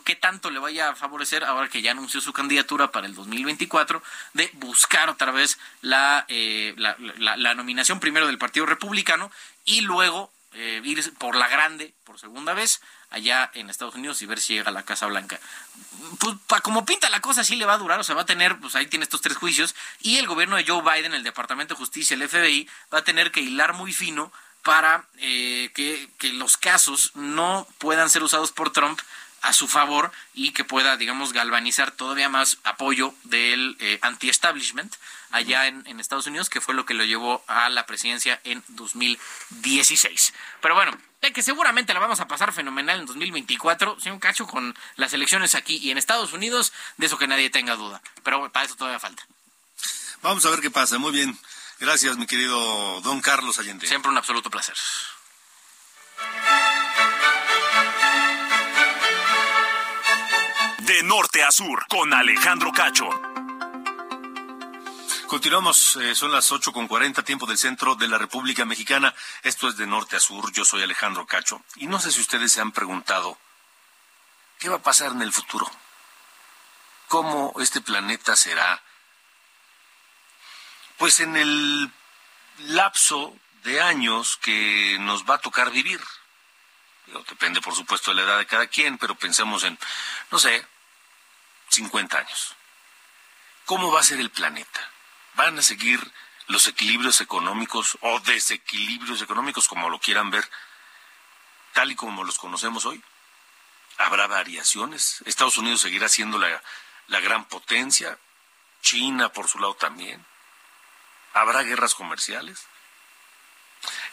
qué 0.05 0.17
tanto 0.17 0.51
le 0.51 0.59
vaya 0.59 0.91
a 0.91 0.95
favorecer 0.95 1.43
ahora 1.45 1.69
que 1.69 1.81
ya 1.83 1.93
anunció 1.93 2.21
su 2.21 2.33
candidatura 2.35 2.93
para 2.93 3.07
el 3.07 3.15
2024 3.15 4.03
de 4.35 4.51
buscar 4.55 5.09
otra 5.09 5.33
vez 5.33 5.59
la, 5.81 6.27
eh, 6.29 6.75
la, 6.77 6.95
la- 7.19 7.37
la 7.39 7.55
nominación 7.55 8.01
primero 8.01 8.27
del 8.27 8.37
Partido 8.39 8.67
Republicano 8.67 9.33
y 9.65 9.81
luego 9.81 10.31
eh, 10.53 10.81
ir 10.85 11.13
por 11.15 11.35
la 11.37 11.49
grande 11.49 11.95
por 12.05 12.21
segunda 12.21 12.53
vez 12.53 12.81
allá 13.11 13.51
en 13.55 13.71
Estados 13.71 13.95
Unidos 13.95 14.21
y 14.23 14.27
ver 14.27 14.39
si 14.41 14.53
llega 14.55 14.69
a 14.69 14.73
la 14.73 14.85
Casa 14.85 15.07
Blanca. 15.07 15.41
Pues 16.21 16.37
pa- 16.47 16.61
como 16.61 16.85
pinta 16.85 17.09
la 17.11 17.21
cosa 17.21 17.45
sí 17.45 17.57
le 17.57 17.65
va 17.65 17.75
a 17.75 17.79
durar, 17.79 17.99
o 17.99 18.05
sea, 18.05 18.15
va 18.15 18.23
a 18.23 18.27
tener, 18.27 18.59
pues 18.61 18.75
ahí 18.77 18.87
tiene 18.87 19.05
estos 19.05 19.21
tres 19.23 19.37
juicios 19.37 19.75
y 20.01 20.19
el 20.19 20.27
gobierno 20.27 20.57
de 20.57 20.65
Joe 20.67 20.83
Biden, 20.83 21.15
el 21.15 21.23
Departamento 21.23 21.75
de 21.75 21.79
Justicia, 21.79 22.15
el 22.15 22.29
FBI, 22.29 22.69
va 22.93 22.99
a 22.99 23.05
tener 23.05 23.33
que 23.33 23.41
hilar 23.41 23.73
muy 23.73 23.93
fino 23.93 24.31
para 24.65 25.05
eh, 25.19 25.71
que, 25.75 26.09
que 26.19 26.33
los 26.33 26.57
casos 26.57 27.13
no 27.15 27.69
puedan 27.79 28.11
ser 28.11 28.23
usados 28.23 28.51
por 28.51 28.73
Trump 28.73 28.99
a 29.43 29.53
su 29.53 29.69
favor 29.69 30.11
y 30.33 30.53
que 30.53 30.65
pueda, 30.65 30.97
digamos, 30.97 31.35
galvanizar 31.35 31.91
todavía 31.91 32.31
más 32.31 32.59
apoyo 32.65 33.15
del 33.25 33.77
eh, 33.79 33.99
anti-establishment 34.01 34.97
allá 35.31 35.67
en, 35.67 35.87
en 35.87 36.01
Estados 36.01 36.27
Unidos, 36.27 36.49
que 36.49 36.63
fue 36.63 36.75
lo 36.75 36.87
que 36.87 36.95
lo 36.95 37.05
llevó 37.05 37.45
a 37.47 37.69
la 37.69 37.85
presidencia 37.85 38.41
en 38.45 38.65
2016. 38.69 40.33
Pero 40.63 40.75
bueno, 40.75 40.97
de 41.21 41.33
que 41.33 41.43
seguramente 41.43 41.93
la 41.93 42.01
vamos 42.01 42.21
a 42.21 42.27
pasar 42.27 42.55
fenomenal 42.55 43.01
en 43.01 43.07
2024, 43.07 43.99
sí, 44.01 44.09
un 44.09 44.19
cacho 44.19 44.47
con 44.47 44.75
las 44.97 45.13
elecciones 45.13 45.55
aquí 45.55 45.77
y 45.77 45.91
en 45.91 45.99
Estados 45.99 46.33
Unidos, 46.33 46.73
de 46.97 47.07
eso 47.07 47.19
que 47.19 47.27
nadie 47.27 47.51
tenga 47.51 47.77
duda. 47.77 48.01
Pero 48.23 48.51
para 48.51 48.65
eso 48.65 48.77
todavía 48.77 48.99
falta. 48.99 49.27
Vamos 50.23 50.47
a 50.47 50.51
ver 50.51 50.61
qué 50.61 50.71
pasa. 50.71 50.99
Muy 50.99 51.13
bien. 51.13 51.39
Gracias, 51.85 52.17
mi 52.17 52.27
querido 52.27 53.03
don 53.03 53.21
Carlos 53.21 53.59
Allende. 53.59 53.87
Siempre 53.87 54.11
un 54.11 54.17
absoluto 54.17 54.49
placer. 54.49 54.75
De 60.79 61.03
norte 61.03 61.45
a 61.45 61.53
sur, 61.53 61.87
con 61.87 62.15
Alejandro 62.15 62.73
Cacho. 62.73 63.11
Continuamos, 65.27 65.97
eh, 65.97 66.15
son 66.15 66.33
las 66.33 66.51
ocho 66.53 66.73
con 66.73 66.89
cuarenta, 66.89 67.23
tiempo 67.23 67.45
del 67.45 67.59
centro 67.59 67.95
de 67.97 68.09
la 68.09 68.17
República 68.17 68.65
Mexicana. 68.65 69.15
Esto 69.43 69.69
es 69.69 69.77
de 69.77 69.87
norte 69.87 70.17
a 70.17 70.21
sur, 70.21 70.51
yo 70.53 70.65
soy 70.65 70.83
Alejandro 70.83 71.27
Cacho. 71.27 71.63
Y 71.77 71.87
no 71.87 72.01
sé 72.01 72.13
si 72.13 72.23
ustedes 72.23 72.51
se 72.51 72.63
han 72.63 72.73
preguntado, 72.73 73.37
¿qué 74.59 74.71
va 74.71 74.77
a 74.77 74.83
pasar 74.83 75.13
en 75.13 75.21
el 75.21 75.35
futuro? 75.35 75.71
¿Cómo 77.09 77.53
este 77.61 77.83
planeta 77.83 78.37
será? 78.37 78.83
Pues 80.97 81.21
en 81.21 81.37
el 81.37 81.91
lapso 82.59 83.37
de 83.65 83.81
años 83.81 84.39
que 84.43 84.97
nos 85.01 85.25
va 85.25 85.37
a 85.37 85.41
tocar 85.41 85.71
vivir. 85.71 86.01
Depende, 87.29 87.61
por 87.61 87.75
supuesto, 87.75 88.11
de 88.11 88.17
la 88.17 88.23
edad 88.23 88.39
de 88.39 88.47
cada 88.47 88.67
quien, 88.67 88.99
pero 88.99 89.15
pensemos 89.15 89.65
en, 89.65 89.79
no 90.31 90.39
sé, 90.39 90.67
50 91.69 92.19
años. 92.19 92.57
¿Cómo 93.65 93.91
va 93.91 94.01
a 94.01 94.05
ser 94.05 94.21
el 94.21 94.31
planeta? 94.31 94.91
¿Van 95.35 95.59
a 95.59 95.63
seguir 95.63 96.01
los 96.47 96.67
equilibrios 96.67 97.21
económicos 97.21 97.99
o 98.03 98.21
desequilibrios 98.21 99.23
económicos, 99.23 99.69
como 99.69 99.89
lo 99.89 99.99
quieran 99.99 100.31
ver, 100.31 100.49
tal 101.73 101.91
y 101.91 101.97
como 101.97 102.25
los 102.25 102.39
conocemos 102.39 102.85
hoy? 102.85 103.03
¿Habrá 103.99 104.27
variaciones? 104.27 105.23
¿Estados 105.25 105.57
Unidos 105.57 105.81
seguirá 105.81 106.09
siendo 106.09 106.39
la, 106.39 106.63
la 107.07 107.21
gran 107.21 107.47
potencia? 107.47 108.19
¿China 108.83 109.31
por 109.31 109.49
su 109.49 109.59
lado 109.59 109.75
también? 109.75 110.25
¿Habrá 111.35 111.65
guerras 111.65 111.97
comerciales? 111.97 112.65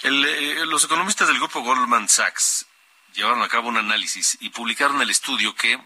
Eh, 0.01 0.63
los 0.65 0.83
economistas 0.83 1.27
del 1.27 1.37
grupo 1.37 1.61
Goldman 1.61 2.09
Sachs 2.09 2.65
llevaron 3.13 3.43
a 3.43 3.47
cabo 3.47 3.69
un 3.69 3.77
análisis 3.77 4.37
y 4.41 4.49
publicaron 4.49 4.99
el 5.01 5.11
estudio 5.11 5.55
que 5.55 5.79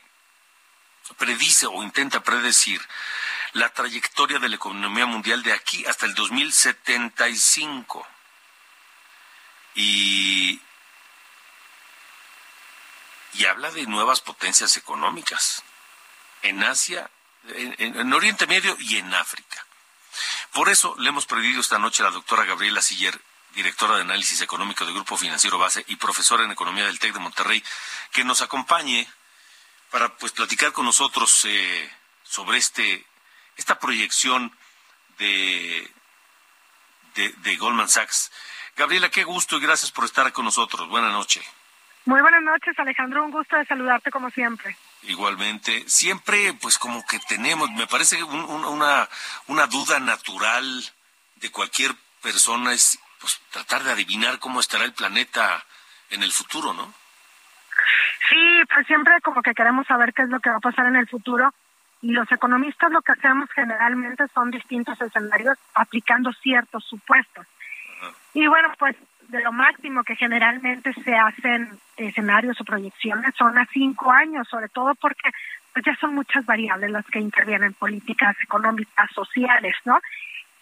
predice 1.17 1.67
o 1.67 1.83
intenta 1.83 2.23
predecir 2.23 2.81
la 3.51 3.69
trayectoria 3.69 4.39
de 4.39 4.47
la 4.47 4.55
economía 4.55 5.05
mundial 5.05 5.43
de 5.43 5.51
aquí 5.51 5.86
hasta 5.86 6.05
el 6.05 6.13
2075. 6.13 8.07
Y, 9.75 10.61
y 13.33 13.45
habla 13.45 13.71
de 13.71 13.86
nuevas 13.88 14.21
potencias 14.21 14.77
económicas 14.77 15.63
en 16.43 16.63
Asia, 16.63 17.09
en 17.49 18.13
Oriente 18.13 18.47
Medio 18.47 18.77
y 18.79 18.97
en 18.97 19.13
África. 19.13 19.65
Por 20.55 20.69
eso 20.69 20.95
le 20.99 21.09
hemos 21.09 21.25
pedido 21.25 21.59
esta 21.59 21.77
noche 21.77 22.01
a 22.01 22.05
la 22.05 22.11
doctora 22.11 22.45
Gabriela 22.45 22.81
Siller, 22.81 23.19
directora 23.55 23.97
de 23.97 24.03
análisis 24.03 24.39
económico 24.39 24.85
del 24.85 24.93
Grupo 24.93 25.17
Financiero 25.17 25.59
Base 25.59 25.83
y 25.87 25.97
profesora 25.97 26.45
en 26.45 26.51
economía 26.51 26.85
del 26.85 26.97
TEC 26.97 27.11
de 27.11 27.19
Monterrey, 27.19 27.61
que 28.13 28.23
nos 28.23 28.41
acompañe 28.41 29.05
para 29.91 30.15
pues 30.15 30.31
platicar 30.31 30.71
con 30.71 30.85
nosotros 30.85 31.43
eh, 31.43 31.91
sobre 32.23 32.57
este 32.57 33.05
esta 33.57 33.77
proyección 33.79 34.57
de, 35.17 35.91
de 37.15 37.29
de 37.33 37.55
Goldman 37.57 37.89
Sachs. 37.89 38.31
Gabriela, 38.77 39.09
qué 39.09 39.25
gusto 39.25 39.57
y 39.57 39.59
gracias 39.59 39.91
por 39.91 40.05
estar 40.05 40.31
con 40.31 40.45
nosotros. 40.45 40.87
Buenas 40.87 41.11
noches. 41.11 41.43
Muy 42.05 42.21
buenas 42.21 42.43
noches, 42.43 42.79
Alejandro. 42.79 43.25
Un 43.25 43.31
gusto 43.31 43.57
de 43.57 43.65
saludarte 43.65 44.09
como 44.09 44.29
siempre. 44.29 44.77
Igualmente, 45.07 45.83
siempre 45.87 46.53
pues 46.61 46.77
como 46.77 47.05
que 47.05 47.19
tenemos, 47.19 47.69
me 47.71 47.87
parece 47.87 48.21
un- 48.23 48.43
un- 48.45 48.65
una, 48.65 49.07
una 49.47 49.67
duda 49.67 49.99
natural 49.99 50.83
de 51.37 51.51
cualquier 51.51 51.91
persona 52.21 52.73
es 52.73 52.97
pues 53.19 53.39
tratar 53.51 53.83
de 53.83 53.91
adivinar 53.91 54.39
cómo 54.39 54.59
estará 54.59 54.83
el 54.83 54.93
planeta 54.93 55.63
en 56.09 56.23
el 56.23 56.31
futuro, 56.31 56.73
¿no? 56.73 56.93
Sí, 58.29 58.61
pues 58.73 58.87
siempre 58.87 59.13
como 59.21 59.41
que 59.41 59.53
queremos 59.53 59.85
saber 59.87 60.13
qué 60.13 60.23
es 60.23 60.29
lo 60.29 60.39
que 60.39 60.49
va 60.49 60.57
a 60.57 60.59
pasar 60.61 60.87
en 60.87 60.95
el 60.95 61.07
futuro. 61.07 61.53
Y 62.01 62.11
los 62.11 62.29
economistas 62.31 62.91
lo 62.91 63.01
que 63.01 63.13
hacemos 63.13 63.49
generalmente 63.51 64.25
son 64.33 64.51
distintos 64.51 64.99
escenarios 65.01 65.57
aplicando 65.73 66.31
ciertos 66.33 66.83
supuestos. 66.85 67.45
Y 68.33 68.45
bueno, 68.47 68.71
pues 68.77 68.95
de 69.30 69.41
lo 69.41 69.51
máximo 69.51 70.03
que 70.03 70.15
generalmente 70.15 70.93
se 71.03 71.15
hacen 71.15 71.69
escenarios 71.97 72.59
o 72.59 72.65
proyecciones 72.65 73.34
son 73.36 73.57
a 73.57 73.65
cinco 73.65 74.11
años, 74.11 74.47
sobre 74.47 74.69
todo 74.69 74.95
porque 74.95 75.30
pues 75.73 75.86
ya 75.86 75.95
son 75.95 76.15
muchas 76.15 76.45
variables 76.45 76.91
las 76.91 77.05
que 77.05 77.19
intervienen, 77.19 77.73
políticas 77.73 78.36
económicas, 78.41 79.11
sociales, 79.11 79.76
¿no? 79.86 79.99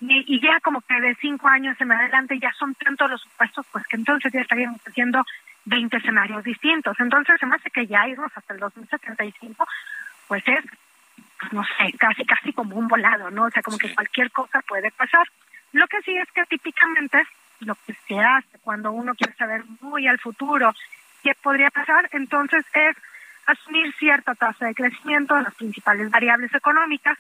Y, 0.02 0.36
y 0.36 0.42
ya 0.42 0.60
como 0.60 0.82
que 0.82 1.00
de 1.00 1.16
cinco 1.16 1.48
años 1.48 1.80
en 1.80 1.92
adelante 1.92 2.40
ya 2.40 2.52
son 2.54 2.74
tantos 2.76 3.10
los 3.12 3.22
supuestos, 3.22 3.66
pues 3.72 3.86
que 3.88 3.96
entonces 3.96 4.32
ya 4.34 4.42
estaríamos 4.42 4.82
haciendo 4.86 5.24
20 5.66 5.98
escenarios 5.98 6.44
distintos. 6.44 7.00
Entonces 7.00 7.40
se 7.40 7.46
me 7.46 7.56
hace 7.56 7.70
que 7.70 7.88
ya 7.88 8.08
irnos 8.08 8.32
hasta 8.36 8.54
el 8.54 8.60
2075, 8.60 9.68
pues 10.28 10.44
es, 10.48 10.66
pues 11.40 11.54
no 11.54 11.64
sé, 11.64 11.94
casi 11.98 12.26
casi 12.26 12.54
como 12.54 12.76
un 12.76 12.88
volado, 12.88 13.30
¿no? 13.32 13.46
O 13.46 13.50
sea, 13.50 13.62
como 13.62 13.78
que 13.78 13.94
cualquier 13.94 14.32
cosa 14.32 14.62
puede 14.62 14.92
pasar. 14.92 15.28
Lo 15.72 15.88
que 15.88 16.02
sí 16.02 16.16
es 16.16 16.30
que 16.32 16.44
típicamente 16.46 17.24
lo 17.66 17.76
que 17.76 17.94
se 18.08 18.20
hace 18.20 18.60
cuando 18.62 18.92
uno 18.92 19.16
quiere 19.16 19.34
saber 19.34 19.64
muy 19.82 20.08
al 20.08 20.20
futuro 20.20 20.74
qué 21.24 21.34
podría 21.42 21.70
pasar, 21.70 22.10
entonces 22.12 22.66
es 22.74 22.96
asumir 23.46 23.94
cierta 23.96 24.36
tasa 24.36 24.66
de 24.66 24.76
crecimiento 24.76 25.36
de 25.36 25.44
las 25.44 25.56
principales 25.56 26.10
variables 26.10 26.54
económicas. 26.54 27.18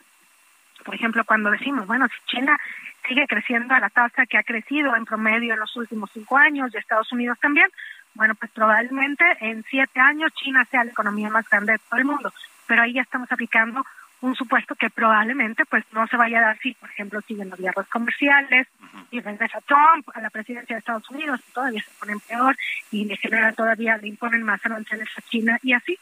Por 0.83 0.95
ejemplo, 0.95 1.23
cuando 1.25 1.51
decimos, 1.51 1.87
bueno, 1.87 2.07
si 2.07 2.35
China 2.35 2.59
sigue 3.07 3.27
creciendo 3.27 3.73
a 3.73 3.79
la 3.79 3.89
tasa 3.89 4.25
que 4.25 4.37
ha 4.37 4.43
crecido 4.43 4.95
en 4.95 5.05
promedio 5.05 5.53
en 5.53 5.59
los 5.59 5.75
últimos 5.75 6.11
cinco 6.13 6.37
años 6.37 6.71
y 6.73 6.77
Estados 6.77 7.11
Unidos 7.11 7.37
también, 7.39 7.69
bueno, 8.15 8.35
pues 8.35 8.51
probablemente 8.51 9.25
en 9.39 9.63
siete 9.69 9.99
años 9.99 10.31
China 10.33 10.65
sea 10.69 10.83
la 10.83 10.91
economía 10.91 11.29
más 11.29 11.49
grande 11.49 11.73
de 11.73 11.79
todo 11.79 11.99
el 11.99 12.05
mundo. 12.05 12.33
Pero 12.67 12.83
ahí 12.83 12.93
ya 12.93 13.01
estamos 13.01 13.31
aplicando 13.31 13.85
un 14.23 14.35
supuesto 14.35 14.73
que 14.75 14.89
probablemente 14.89 15.65
pues 15.65 15.83
no 15.91 16.07
se 16.07 16.15
vaya 16.15 16.39
a 16.39 16.41
dar 16.41 16.59
si, 16.59 16.73
por 16.75 16.89
ejemplo, 16.89 17.19
siguen 17.21 17.49
las 17.49 17.59
guerras 17.59 17.87
comerciales 17.89 18.67
y 19.11 19.19
regresa 19.19 19.59
Trump 19.61 20.07
a 20.13 20.21
la 20.21 20.29
presidencia 20.29 20.75
de 20.75 20.79
Estados 20.79 21.09
Unidos 21.09 21.41
y 21.45 21.51
todavía 21.51 21.83
se 21.83 21.91
ponen 21.99 22.21
peor 22.21 22.55
y 22.89 23.03
le 23.03 23.17
genera 23.17 23.51
todavía, 23.51 23.97
le 23.97 24.07
imponen 24.07 24.43
más 24.43 24.65
aranceles 24.65 25.09
a 25.17 25.21
China 25.23 25.59
y 25.61 25.73
así 25.73 25.99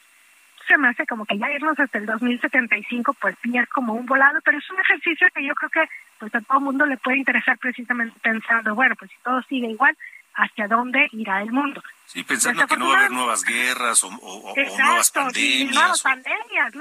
se 0.67 0.77
me 0.77 0.89
hace 0.89 1.07
como 1.07 1.25
que 1.25 1.39
ya 1.39 1.51
irnos 1.51 1.79
hasta 1.79 1.97
el 1.97 2.05
2075 2.05 3.15
pues 3.19 3.35
ya 3.43 3.61
es 3.61 3.69
como 3.69 3.93
un 3.93 4.05
volado, 4.05 4.39
pero 4.45 4.59
es 4.59 4.69
un 4.69 4.79
ejercicio 4.79 5.27
que 5.33 5.43
yo 5.43 5.55
creo 5.55 5.71
que 5.71 5.91
pues 6.19 6.35
a 6.35 6.41
todo 6.41 6.59
mundo 6.59 6.85
le 6.85 6.97
puede 6.97 7.17
interesar 7.17 7.57
precisamente 7.57 8.19
pensando, 8.21 8.75
bueno, 8.75 8.95
pues 8.95 9.09
si 9.09 9.17
todo 9.23 9.41
sigue 9.49 9.67
igual, 9.67 9.97
hacia 10.35 10.67
dónde 10.67 11.07
irá 11.11 11.41
el 11.41 11.51
mundo. 11.51 11.81
Sí, 12.11 12.23
pensando 12.23 12.67
que 12.67 12.75
no 12.75 12.89
va 12.89 12.95
a 12.95 12.97
haber 12.99 13.11
nuevas 13.11 13.43
guerras 13.43 14.03
o, 14.03 14.07
o- 14.07 14.51
o 14.51 14.55
nuevas 14.55 15.11
Exacto, 15.11 15.39
nuevas 15.71 16.01
pandemias. 16.01 16.73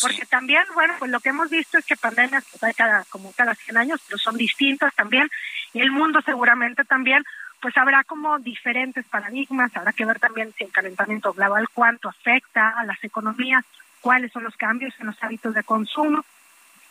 Porque 0.00 0.26
también, 0.26 0.62
bueno, 0.74 0.94
pues 0.98 1.10
lo 1.10 1.20
que 1.20 1.30
hemos 1.30 1.48
visto 1.48 1.78
es 1.78 1.86
que 1.86 1.96
pandemias 1.96 2.44
pues, 2.50 2.62
hay 2.64 2.74
cada, 2.74 3.04
como 3.04 3.32
cada 3.32 3.54
100 3.54 3.76
años, 3.78 4.00
pero 4.06 4.18
son 4.18 4.36
distintas 4.36 4.94
también. 4.94 5.30
Y 5.72 5.80
el 5.80 5.90
mundo 5.90 6.20
seguramente 6.20 6.84
también, 6.84 7.24
pues 7.60 7.74
habrá 7.78 8.04
como 8.04 8.38
diferentes 8.38 9.06
paradigmas, 9.06 9.74
habrá 9.74 9.92
que 9.94 10.04
ver 10.04 10.20
también 10.20 10.52
si 10.58 10.64
el 10.64 10.70
calentamiento 10.72 11.32
global 11.32 11.66
cuánto 11.72 12.10
afecta 12.10 12.68
a 12.78 12.84
las 12.84 13.02
economías, 13.02 13.64
cuáles 14.02 14.32
son 14.32 14.44
los 14.44 14.54
cambios 14.56 14.92
en 15.00 15.06
los 15.06 15.22
hábitos 15.22 15.54
de 15.54 15.62
consumo. 15.64 16.24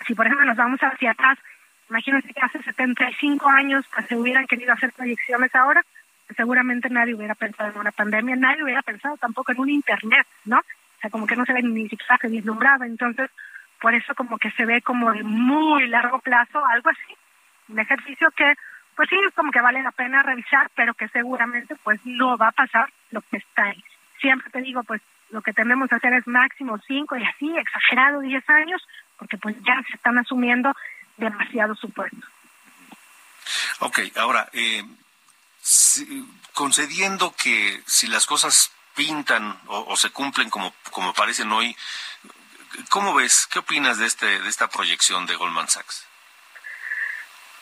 Si, 0.07 0.15
por 0.15 0.25
ejemplo, 0.25 0.47
nos 0.47 0.57
vamos 0.57 0.79
hacia 0.81 1.11
atrás, 1.11 1.37
imagínense 1.91 2.33
que 2.33 2.41
hace 2.41 2.63
75 2.63 3.47
años 3.49 3.85
pues, 3.93 4.07
se 4.07 4.15
hubieran 4.15 4.47
querido 4.47 4.73
hacer 4.73 4.91
proyecciones 4.93 5.53
ahora, 5.53 5.85
seguramente 6.36 6.89
nadie 6.89 7.15
hubiera 7.15 7.36
pensado 7.36 7.71
en 7.71 7.80
una 7.80 7.91
pandemia, 7.91 8.36
nadie 8.36 8.63
hubiera 8.63 8.82
pensado 8.82 9.17
tampoco 9.17 9.51
en 9.51 9.59
un 9.59 9.69
Internet, 9.69 10.28
¿no? 10.45 10.59
O 10.59 11.01
sea, 11.01 11.09
como 11.09 11.28
que 11.28 11.36
no 11.36 11.45
se 11.45 11.53
ve 11.53 11.61
ni 11.61 11.89
siquiera 11.89 12.17
se 12.17 12.30
vislumbraba. 12.30 12.86
Entonces, 12.86 13.30
por 13.82 13.93
eso 13.93 14.15
como 14.15 14.38
que 14.38 14.51
se 14.51 14.65
ve 14.65 14.82
como 14.82 15.11
de 15.11 15.24
muy 15.24 15.88
largo 15.88 16.19
plazo, 16.19 16.65
algo 16.65 16.89
así. 16.89 17.15
Un 17.67 17.80
ejercicio 17.80 18.32
que, 18.32 18.53
pues 18.95 19.09
sí, 19.09 19.17
como 19.36 19.51
que 19.51 19.61
vale 19.61 19.84
la 19.84 19.91
pena 19.91 20.24
revisar, 20.24 20.69
pero 20.76 20.93
que 20.93 21.09
seguramente 21.09 21.76
pues 21.84 21.99
no 22.05 22.38
va 22.38 22.49
a 22.49 22.53
pasar 22.53 22.89
lo 23.11 23.21
que 23.21 23.38
está 23.38 23.63
ahí. 23.63 23.84
Siempre 24.21 24.49
te 24.51 24.61
digo, 24.61 24.84
pues 24.84 25.01
lo 25.32 25.41
que 25.41 25.51
tenemos 25.51 25.89
que 25.89 25.95
hacer 25.95 26.13
es 26.13 26.28
máximo 26.28 26.78
cinco 26.88 27.17
y 27.17 27.24
así, 27.24 27.57
exagerado 27.57 28.21
10 28.21 28.49
años, 28.49 28.82
porque 29.17 29.38
pues 29.38 29.55
ya 29.63 29.82
se 29.89 29.95
están 29.95 30.17
asumiendo 30.17 30.74
demasiados 31.17 31.80
supuestos. 31.80 32.24
Ok, 33.80 33.99
ahora, 34.15 34.47
eh, 34.53 34.84
concediendo 36.53 37.34
que 37.36 37.82
si 37.86 38.07
las 38.07 38.26
cosas 38.26 38.72
pintan 38.95 39.57
o, 39.68 39.86
o 39.88 39.95
se 39.97 40.11
cumplen 40.11 40.49
como, 40.49 40.74
como 40.91 41.14
parecen 41.14 41.51
hoy, 41.51 41.76
¿cómo 42.89 43.14
ves? 43.14 43.47
¿Qué 43.51 43.59
opinas 43.59 43.97
de, 43.97 44.05
este, 44.05 44.39
de 44.39 44.49
esta 44.49 44.68
proyección 44.68 45.26
de 45.26 45.36
Goldman 45.36 45.68
Sachs? 45.68 46.05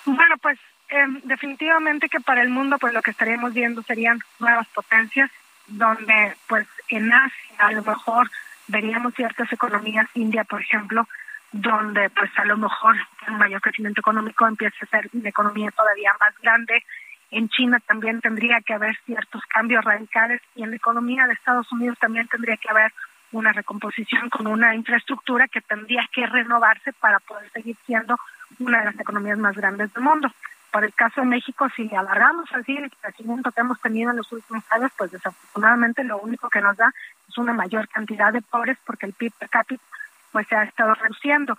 Bueno, 0.05 0.37
pues 0.37 0.59
eh, 0.89 1.05
definitivamente 1.23 2.09
que 2.09 2.19
para 2.19 2.41
el 2.41 2.49
mundo 2.49 2.77
pues 2.79 2.93
lo 2.93 3.01
que 3.01 3.11
estaríamos 3.11 3.53
viendo 3.53 3.83
serían 3.83 4.19
nuevas 4.39 4.67
potencias, 4.69 5.29
donde 5.67 6.35
pues 6.47 6.67
en 6.89 7.11
Asia 7.13 7.55
a 7.59 7.71
lo 7.71 7.83
mejor 7.83 8.29
veríamos 8.67 9.13
ciertas 9.13 9.51
economías, 9.51 10.07
India 10.15 10.43
por 10.43 10.61
ejemplo, 10.61 11.07
donde 11.51 12.09
pues 12.09 12.31
a 12.37 12.45
lo 12.45 12.57
mejor 12.57 12.95
un 13.27 13.37
mayor 13.37 13.61
crecimiento 13.61 14.01
económico 14.01 14.47
empieza 14.47 14.77
a 14.81 14.87
ser 14.87 15.09
una 15.13 15.29
economía 15.29 15.71
todavía 15.71 16.13
más 16.19 16.33
grande. 16.41 16.83
En 17.31 17.47
China 17.49 17.79
también 17.85 18.19
tendría 18.19 18.59
que 18.61 18.73
haber 18.73 18.97
ciertos 19.05 19.41
cambios 19.45 19.83
radicales 19.83 20.41
y 20.55 20.63
en 20.63 20.71
la 20.71 20.75
economía 20.75 21.25
de 21.27 21.33
Estados 21.33 21.71
Unidos 21.71 21.97
también 21.97 22.27
tendría 22.27 22.57
que 22.57 22.69
haber 22.69 22.91
una 23.31 23.53
recomposición 23.53 24.29
con 24.29 24.47
una 24.47 24.75
infraestructura 24.75 25.47
que 25.47 25.61
tendría 25.61 26.07
que 26.11 26.25
renovarse 26.27 26.91
para 26.93 27.19
poder 27.19 27.49
seguir 27.51 27.77
siendo 27.85 28.17
una 28.59 28.79
de 28.79 28.85
las 28.85 28.99
economías 28.99 29.37
más 29.37 29.55
grandes 29.55 29.93
del 29.93 30.03
mundo. 30.03 30.29
Por 30.71 30.83
el 30.83 30.93
caso 30.93 31.21
de 31.21 31.27
México, 31.27 31.67
si 31.75 31.93
alargamos 31.93 32.51
así 32.53 32.75
el 32.77 32.91
crecimiento 32.91 33.51
que 33.51 33.61
hemos 33.61 33.79
tenido 33.81 34.11
en 34.11 34.17
los 34.17 34.31
últimos 34.31 34.63
años, 34.69 34.91
pues 34.97 35.11
desafortunadamente 35.11 36.03
lo 36.03 36.17
único 36.17 36.49
que 36.49 36.61
nos 36.61 36.77
da 36.77 36.93
es 37.27 37.37
una 37.37 37.53
mayor 37.53 37.87
cantidad 37.87 38.31
de 38.31 38.41
pobres 38.41 38.77
porque 38.85 39.05
el 39.05 39.13
PIB 39.13 39.33
per 39.37 39.49
cápita 39.49 39.83
pues 40.31 40.47
se 40.47 40.55
ha 40.55 40.63
estado 40.63 40.93
reduciendo. 40.95 41.57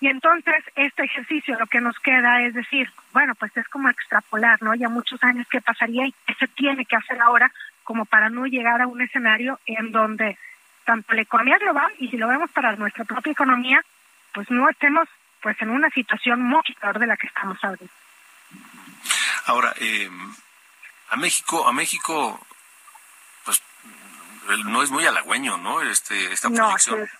Y 0.00 0.08
entonces 0.08 0.64
este 0.76 1.04
ejercicio 1.04 1.58
lo 1.58 1.66
que 1.66 1.80
nos 1.80 1.98
queda 1.98 2.40
es 2.42 2.54
decir, 2.54 2.90
bueno, 3.12 3.34
pues 3.34 3.54
es 3.56 3.68
como 3.68 3.90
extrapolar, 3.90 4.60
¿no? 4.62 4.74
Ya 4.74 4.88
muchos 4.88 5.22
años 5.22 5.46
que 5.48 5.60
pasaría 5.60 6.06
y 6.06 6.14
qué 6.26 6.34
se 6.34 6.48
tiene 6.48 6.86
que 6.86 6.96
hacer 6.96 7.20
ahora 7.20 7.52
como 7.84 8.06
para 8.06 8.30
no 8.30 8.46
llegar 8.46 8.80
a 8.80 8.86
un 8.86 9.02
escenario 9.02 9.60
en 9.66 9.92
donde 9.92 10.38
tanto 10.84 11.12
la 11.14 11.20
economía 11.22 11.58
global 11.58 11.92
y 11.98 12.08
si 12.08 12.16
lo 12.16 12.28
vemos 12.28 12.50
para 12.50 12.74
nuestra 12.76 13.04
propia 13.04 13.32
economía, 13.32 13.82
pues 14.32 14.50
no 14.50 14.68
estemos 14.70 15.06
pues 15.42 15.60
en 15.60 15.70
una 15.70 15.90
situación 15.90 16.42
mucho 16.42 16.72
peor 16.80 16.98
de 16.98 17.06
la 17.06 17.16
que 17.16 17.26
estamos 17.26 17.62
ahorita. 17.62 17.92
Ahora, 19.46 19.74
eh, 19.80 20.08
a 21.10 21.16
México, 21.16 21.66
a 21.68 21.72
México, 21.72 22.40
pues 23.44 23.62
no 24.64 24.82
es 24.82 24.90
muy 24.90 25.04
halagüeño, 25.04 25.58
¿no? 25.58 25.82
Este, 25.82 26.32
esta 26.32 26.48
No, 26.48 26.56
proyección. 26.56 27.00
es. 27.02 27.10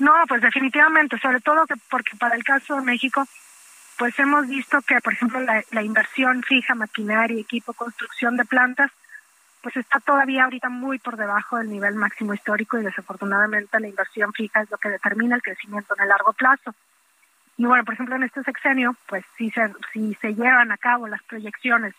No, 0.00 0.12
pues 0.26 0.40
definitivamente, 0.40 1.18
sobre 1.18 1.40
todo 1.40 1.66
que 1.66 1.74
porque 1.90 2.16
para 2.16 2.34
el 2.34 2.42
caso 2.42 2.76
de 2.76 2.80
México, 2.80 3.26
pues 3.98 4.18
hemos 4.18 4.48
visto 4.48 4.80
que, 4.80 4.98
por 5.02 5.12
ejemplo, 5.12 5.40
la, 5.40 5.82
inversión 5.82 6.42
fija, 6.42 6.74
maquinaria, 6.74 7.38
equipo, 7.38 7.74
construcción 7.74 8.38
de 8.38 8.46
plantas, 8.46 8.90
pues 9.62 9.76
está 9.76 10.00
todavía 10.00 10.44
ahorita 10.44 10.70
muy 10.70 10.98
por 10.98 11.18
debajo 11.18 11.58
del 11.58 11.68
nivel 11.68 11.96
máximo 11.96 12.32
histórico 12.32 12.78
y 12.78 12.82
desafortunadamente 12.82 13.78
la 13.78 13.88
inversión 13.88 14.32
fija 14.32 14.62
es 14.62 14.70
lo 14.70 14.78
que 14.78 14.88
determina 14.88 15.36
el 15.36 15.42
crecimiento 15.42 15.94
en 15.94 16.02
el 16.02 16.08
largo 16.08 16.32
plazo. 16.32 16.74
Y 17.58 17.66
bueno, 17.66 17.84
por 17.84 17.92
ejemplo, 17.92 18.16
en 18.16 18.22
este 18.22 18.42
sexenio, 18.42 18.96
pues 19.06 19.22
si 19.36 19.50
se, 19.50 19.70
si 19.92 20.14
se 20.14 20.34
llevan 20.34 20.72
a 20.72 20.78
cabo 20.78 21.08
las 21.08 21.22
proyecciones 21.24 21.94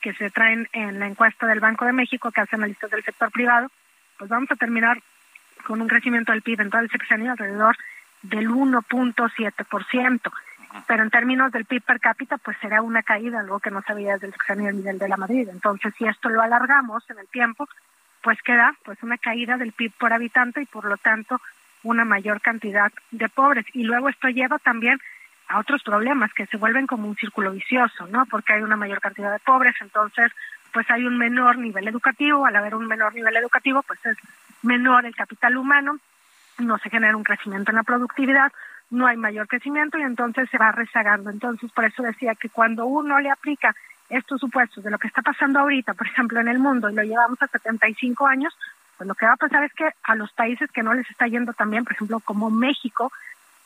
que 0.00 0.14
se 0.14 0.30
traen 0.30 0.70
en 0.72 0.98
la 0.98 1.06
encuesta 1.06 1.46
del 1.46 1.60
Banco 1.60 1.84
de 1.84 1.92
México 1.92 2.30
que 2.30 2.40
hace 2.40 2.56
analistas 2.56 2.90
del 2.90 3.04
sector 3.04 3.30
privado, 3.30 3.70
pues 4.16 4.30
vamos 4.30 4.50
a 4.50 4.56
terminar 4.56 5.02
con 5.66 5.82
un 5.82 5.88
crecimiento 5.88 6.32
del 6.32 6.42
PIB 6.42 6.60
en 6.60 6.70
todo 6.70 6.80
el 6.80 6.90
sexenio 6.90 7.32
alrededor 7.32 7.76
del 8.22 8.48
1.7%. 8.48 10.32
Pero 10.86 11.02
en 11.02 11.10
términos 11.10 11.50
del 11.52 11.64
PIB 11.64 11.82
per 11.82 12.00
cápita, 12.00 12.38
pues 12.38 12.56
será 12.60 12.82
una 12.82 13.02
caída, 13.02 13.40
algo 13.40 13.58
que 13.58 13.70
no 13.70 13.82
se 13.82 13.94
veía 13.94 14.14
desde 14.14 14.28
el 14.28 14.32
sexenio 14.32 14.66
del 14.66 14.76
nivel 14.76 14.98
de 14.98 15.08
la 15.08 15.16
Madrid. 15.16 15.48
Entonces, 15.50 15.92
si 15.98 16.06
esto 16.06 16.28
lo 16.28 16.42
alargamos 16.42 17.08
en 17.10 17.18
el 17.18 17.26
tiempo, 17.28 17.68
pues 18.22 18.40
queda 18.42 18.74
pues 18.84 19.02
una 19.02 19.18
caída 19.18 19.56
del 19.56 19.72
PIB 19.72 19.92
por 19.98 20.12
habitante 20.12 20.62
y 20.62 20.66
por 20.66 20.84
lo 20.84 20.96
tanto 20.98 21.40
una 21.82 22.04
mayor 22.04 22.40
cantidad 22.40 22.92
de 23.10 23.28
pobres. 23.28 23.64
Y 23.72 23.84
luego 23.84 24.08
esto 24.08 24.28
lleva 24.28 24.58
también 24.58 24.98
a 25.48 25.58
otros 25.58 25.82
problemas 25.82 26.32
que 26.34 26.46
se 26.46 26.56
vuelven 26.56 26.86
como 26.86 27.08
un 27.08 27.16
círculo 27.16 27.52
vicioso, 27.52 28.06
¿no? 28.08 28.26
Porque 28.26 28.52
hay 28.52 28.62
una 28.62 28.76
mayor 28.76 29.00
cantidad 29.00 29.32
de 29.32 29.38
pobres, 29.38 29.74
entonces 29.80 30.30
pues 30.72 30.90
hay 30.90 31.04
un 31.04 31.16
menor 31.16 31.56
nivel 31.58 31.88
educativo, 31.88 32.44
al 32.44 32.56
haber 32.56 32.74
un 32.74 32.86
menor 32.86 33.14
nivel 33.14 33.36
educativo, 33.36 33.82
pues 33.82 34.04
es 34.04 34.16
menor 34.62 35.06
el 35.06 35.14
capital 35.14 35.56
humano, 35.56 35.98
no 36.58 36.78
se 36.78 36.90
genera 36.90 37.16
un 37.16 37.24
crecimiento 37.24 37.70
en 37.70 37.76
la 37.76 37.82
productividad, 37.82 38.52
no 38.90 39.06
hay 39.06 39.16
mayor 39.16 39.48
crecimiento 39.48 39.98
y 39.98 40.02
entonces 40.02 40.48
se 40.50 40.58
va 40.58 40.72
rezagando. 40.72 41.30
Entonces, 41.30 41.70
por 41.72 41.84
eso 41.84 42.02
decía 42.02 42.34
que 42.34 42.48
cuando 42.48 42.86
uno 42.86 43.18
le 43.20 43.30
aplica 43.30 43.74
estos 44.08 44.40
supuestos 44.40 44.84
de 44.84 44.90
lo 44.90 44.98
que 44.98 45.08
está 45.08 45.22
pasando 45.22 45.58
ahorita, 45.58 45.94
por 45.94 46.06
ejemplo, 46.06 46.40
en 46.40 46.48
el 46.48 46.58
mundo, 46.58 46.88
y 46.88 46.94
lo 46.94 47.02
llevamos 47.02 47.42
a 47.42 47.48
75 47.48 48.26
años, 48.26 48.56
pues 48.96 49.08
lo 49.08 49.14
que 49.14 49.26
va 49.26 49.32
a 49.32 49.36
pasar 49.36 49.64
es 49.64 49.72
que 49.74 49.90
a 50.04 50.14
los 50.14 50.32
países 50.32 50.70
que 50.70 50.82
no 50.82 50.94
les 50.94 51.08
está 51.10 51.26
yendo 51.26 51.52
también, 51.52 51.84
por 51.84 51.92
ejemplo, 51.92 52.20
como 52.20 52.50
México, 52.50 53.12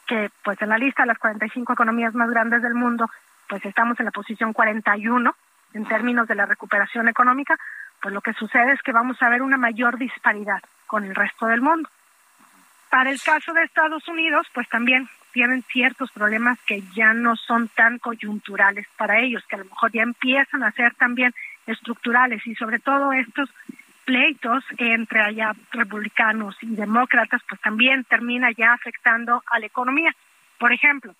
que 0.06 0.30
pues 0.42 0.60
en 0.62 0.70
la 0.70 0.78
lista 0.78 1.02
de 1.02 1.08
las 1.08 1.18
45 1.18 1.72
economías 1.72 2.14
más 2.14 2.30
grandes 2.30 2.62
del 2.62 2.74
mundo, 2.74 3.08
pues 3.48 3.64
estamos 3.64 3.98
en 4.00 4.06
la 4.06 4.10
posición 4.10 4.52
41 4.52 5.34
en 5.74 5.86
términos 5.86 6.26
de 6.26 6.34
la 6.34 6.46
recuperación 6.46 7.08
económica, 7.08 7.56
pues 8.00 8.14
lo 8.14 8.20
que 8.20 8.32
sucede 8.34 8.72
es 8.72 8.82
que 8.82 8.92
vamos 8.92 9.20
a 9.22 9.28
ver 9.28 9.42
una 9.42 9.56
mayor 9.56 9.98
disparidad 9.98 10.62
con 10.86 11.04
el 11.04 11.14
resto 11.14 11.46
del 11.46 11.60
mundo. 11.60 11.88
Para 12.90 13.10
el 13.10 13.20
caso 13.20 13.52
de 13.52 13.62
Estados 13.62 14.06
Unidos, 14.08 14.46
pues 14.52 14.68
también 14.68 15.08
tienen 15.32 15.62
ciertos 15.70 16.10
problemas 16.10 16.58
que 16.66 16.82
ya 16.94 17.12
no 17.12 17.36
son 17.36 17.68
tan 17.68 17.98
coyunturales 17.98 18.86
para 18.96 19.20
ellos, 19.20 19.44
que 19.46 19.56
a 19.56 19.60
lo 19.60 19.66
mejor 19.66 19.92
ya 19.92 20.02
empiezan 20.02 20.62
a 20.62 20.72
ser 20.72 20.94
también 20.94 21.32
estructurales 21.66 22.44
y 22.46 22.54
sobre 22.56 22.80
todo 22.80 23.12
estos 23.12 23.48
pleitos 24.04 24.64
entre 24.78 25.20
allá 25.20 25.52
republicanos 25.70 26.56
y 26.62 26.74
demócratas, 26.74 27.42
pues 27.48 27.60
también 27.60 28.02
termina 28.04 28.50
ya 28.50 28.72
afectando 28.72 29.42
a 29.46 29.60
la 29.60 29.66
economía. 29.66 30.12
Por 30.58 30.72
ejemplo, 30.72 31.14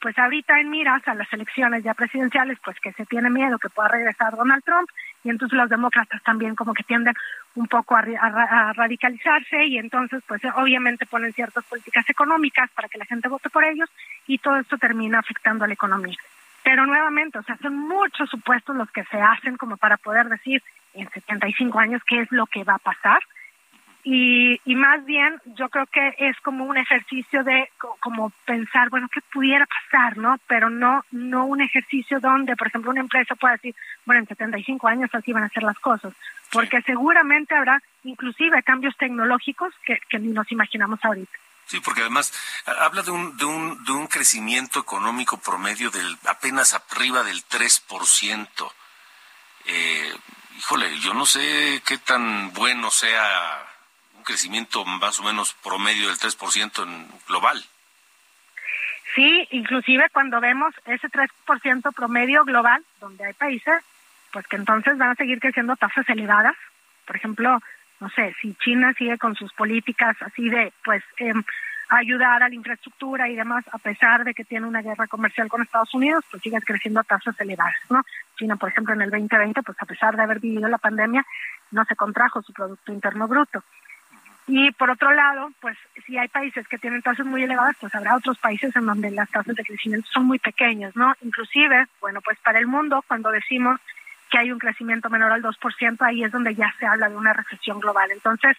pues 0.00 0.16
ahorita 0.18 0.60
en 0.60 0.70
miras 0.70 1.06
a 1.08 1.14
las 1.14 1.32
elecciones 1.32 1.82
ya 1.82 1.94
presidenciales, 1.94 2.58
pues 2.64 2.78
que 2.80 2.92
se 2.92 3.04
tiene 3.06 3.30
miedo 3.30 3.58
que 3.58 3.68
pueda 3.68 3.88
regresar 3.88 4.36
Donald 4.36 4.62
Trump 4.64 4.88
y 5.24 5.30
entonces 5.30 5.56
los 5.56 5.68
demócratas 5.68 6.22
también 6.22 6.54
como 6.54 6.74
que 6.74 6.82
tienden 6.82 7.14
un 7.54 7.66
poco 7.66 7.96
a, 7.96 8.72
radicalizarse 8.72 9.66
y 9.66 9.78
entonces 9.78 10.22
pues 10.26 10.40
obviamente 10.56 11.06
ponen 11.06 11.32
ciertas 11.32 11.64
políticas 11.64 12.08
económicas 12.08 12.70
para 12.70 12.88
que 12.88 12.98
la 12.98 13.04
gente 13.04 13.28
vote 13.28 13.50
por 13.50 13.64
ellos 13.64 13.88
y 14.26 14.38
todo 14.38 14.56
esto 14.56 14.78
termina 14.78 15.18
afectando 15.18 15.64
a 15.64 15.68
la 15.68 15.74
economía. 15.74 16.16
Pero 16.62 16.86
nuevamente, 16.86 17.38
o 17.38 17.42
sea, 17.42 17.56
son 17.56 17.74
muchos 17.74 18.28
supuestos 18.28 18.76
los 18.76 18.90
que 18.90 19.04
se 19.04 19.20
hacen 19.20 19.56
como 19.56 19.76
para 19.76 19.96
poder 19.96 20.28
decir 20.28 20.62
en 20.94 21.08
75 21.10 21.78
años 21.78 22.02
qué 22.06 22.20
es 22.20 22.30
lo 22.32 22.46
que 22.46 22.64
va 22.64 22.74
a 22.74 22.78
pasar. 22.78 23.20
Y, 24.02 24.60
y 24.64 24.74
más 24.76 25.04
bien 25.04 25.40
yo 25.44 25.68
creo 25.68 25.86
que 25.86 26.14
es 26.18 26.38
como 26.40 26.64
un 26.64 26.78
ejercicio 26.78 27.44
de 27.44 27.70
como 28.00 28.30
pensar, 28.46 28.88
bueno, 28.88 29.08
qué 29.12 29.20
pudiera 29.32 29.66
pasar, 29.66 30.16
¿no? 30.16 30.38
Pero 30.46 30.70
no 30.70 31.04
no 31.10 31.44
un 31.44 31.60
ejercicio 31.60 32.18
donde, 32.18 32.56
por 32.56 32.68
ejemplo, 32.68 32.90
una 32.90 33.00
empresa 33.00 33.34
pueda 33.34 33.54
decir, 33.54 33.74
bueno, 34.06 34.20
en 34.20 34.28
75 34.28 34.88
años 34.88 35.10
así 35.12 35.32
van 35.32 35.44
a 35.44 35.48
ser 35.50 35.64
las 35.64 35.78
cosas, 35.78 36.14
porque 36.50 36.80
seguramente 36.82 37.54
habrá 37.54 37.82
inclusive 38.04 38.62
cambios 38.62 38.96
tecnológicos 38.96 39.74
que, 39.84 40.00
que 40.08 40.18
ni 40.18 40.28
nos 40.28 40.50
imaginamos 40.50 40.98
ahorita. 41.04 41.38
Sí, 41.66 41.78
porque 41.80 42.00
además 42.00 42.32
habla 42.80 43.02
de 43.02 43.10
un, 43.12 43.36
de 43.36 43.44
un, 43.44 43.84
de 43.84 43.92
un 43.92 44.06
crecimiento 44.08 44.80
económico 44.80 45.38
promedio 45.38 45.90
del 45.90 46.18
apenas 46.26 46.74
arriba 46.74 47.22
del 47.22 47.44
3%. 47.46 48.72
eh, 49.66 50.14
híjole, 50.58 50.98
yo 50.98 51.14
no 51.14 51.26
sé 51.26 51.80
qué 51.86 51.98
tan 51.98 52.52
bueno 52.52 52.90
sea 52.90 53.69
crecimiento 54.30 54.84
más 54.84 55.18
o 55.18 55.24
menos 55.24 55.54
promedio 55.62 56.06
del 56.06 56.16
3% 56.16 56.84
en 56.84 57.08
global. 57.26 57.62
Sí, 59.14 59.48
inclusive 59.50 60.08
cuando 60.12 60.40
vemos 60.40 60.72
ese 60.86 61.08
3% 61.08 61.92
promedio 61.94 62.44
global, 62.44 62.84
donde 63.00 63.24
hay 63.24 63.32
países, 63.32 63.82
pues 64.32 64.46
que 64.46 64.56
entonces 64.56 64.96
van 64.98 65.10
a 65.10 65.14
seguir 65.16 65.40
creciendo 65.40 65.74
tasas 65.74 66.08
elevadas. 66.08 66.54
Por 67.06 67.16
ejemplo, 67.16 67.58
no 67.98 68.08
sé, 68.10 68.34
si 68.40 68.54
China 68.54 68.94
sigue 68.96 69.18
con 69.18 69.34
sus 69.34 69.52
políticas 69.52 70.16
así 70.22 70.48
de, 70.48 70.72
pues, 70.84 71.02
eh, 71.18 71.32
ayudar 71.88 72.44
a 72.44 72.48
la 72.48 72.54
infraestructura 72.54 73.28
y 73.28 73.34
demás, 73.34 73.64
a 73.72 73.78
pesar 73.78 74.22
de 74.22 74.32
que 74.32 74.44
tiene 74.44 74.68
una 74.68 74.80
guerra 74.80 75.08
comercial 75.08 75.48
con 75.48 75.60
Estados 75.60 75.92
Unidos, 75.92 76.24
pues 76.30 76.40
sigue 76.40 76.60
creciendo 76.60 77.00
a 77.00 77.04
tasas 77.04 77.38
elevadas, 77.40 77.74
¿no? 77.88 78.04
China, 78.38 78.54
por 78.54 78.68
ejemplo, 78.68 78.94
en 78.94 79.02
el 79.02 79.10
2020, 79.10 79.60
pues 79.64 79.76
a 79.80 79.86
pesar 79.86 80.16
de 80.16 80.22
haber 80.22 80.38
vivido 80.38 80.68
la 80.68 80.78
pandemia, 80.78 81.26
no 81.72 81.84
se 81.84 81.96
contrajo 81.96 82.42
su 82.42 82.52
Producto 82.52 82.92
Interno 82.92 83.26
Bruto. 83.26 83.64
Y 84.52 84.72
por 84.72 84.90
otro 84.90 85.12
lado, 85.12 85.52
pues 85.60 85.78
si 86.04 86.18
hay 86.18 86.26
países 86.26 86.66
que 86.66 86.76
tienen 86.76 87.02
tasas 87.02 87.24
muy 87.24 87.44
elevadas, 87.44 87.76
pues 87.80 87.94
habrá 87.94 88.16
otros 88.16 88.36
países 88.38 88.74
en 88.74 88.84
donde 88.84 89.12
las 89.12 89.30
tasas 89.30 89.54
de 89.54 89.62
crecimiento 89.62 90.08
son 90.10 90.26
muy 90.26 90.40
pequeñas, 90.40 90.96
¿no? 90.96 91.14
Inclusive, 91.22 91.86
bueno, 92.00 92.20
pues 92.20 92.36
para 92.40 92.58
el 92.58 92.66
mundo, 92.66 93.04
cuando 93.06 93.30
decimos 93.30 93.80
que 94.28 94.38
hay 94.38 94.50
un 94.50 94.58
crecimiento 94.58 95.08
menor 95.08 95.30
al 95.30 95.42
2%, 95.42 95.96
ahí 96.00 96.24
es 96.24 96.32
donde 96.32 96.56
ya 96.56 96.74
se 96.80 96.86
habla 96.86 97.08
de 97.08 97.16
una 97.16 97.32
recesión 97.32 97.78
global. 97.78 98.10
Entonces, 98.10 98.56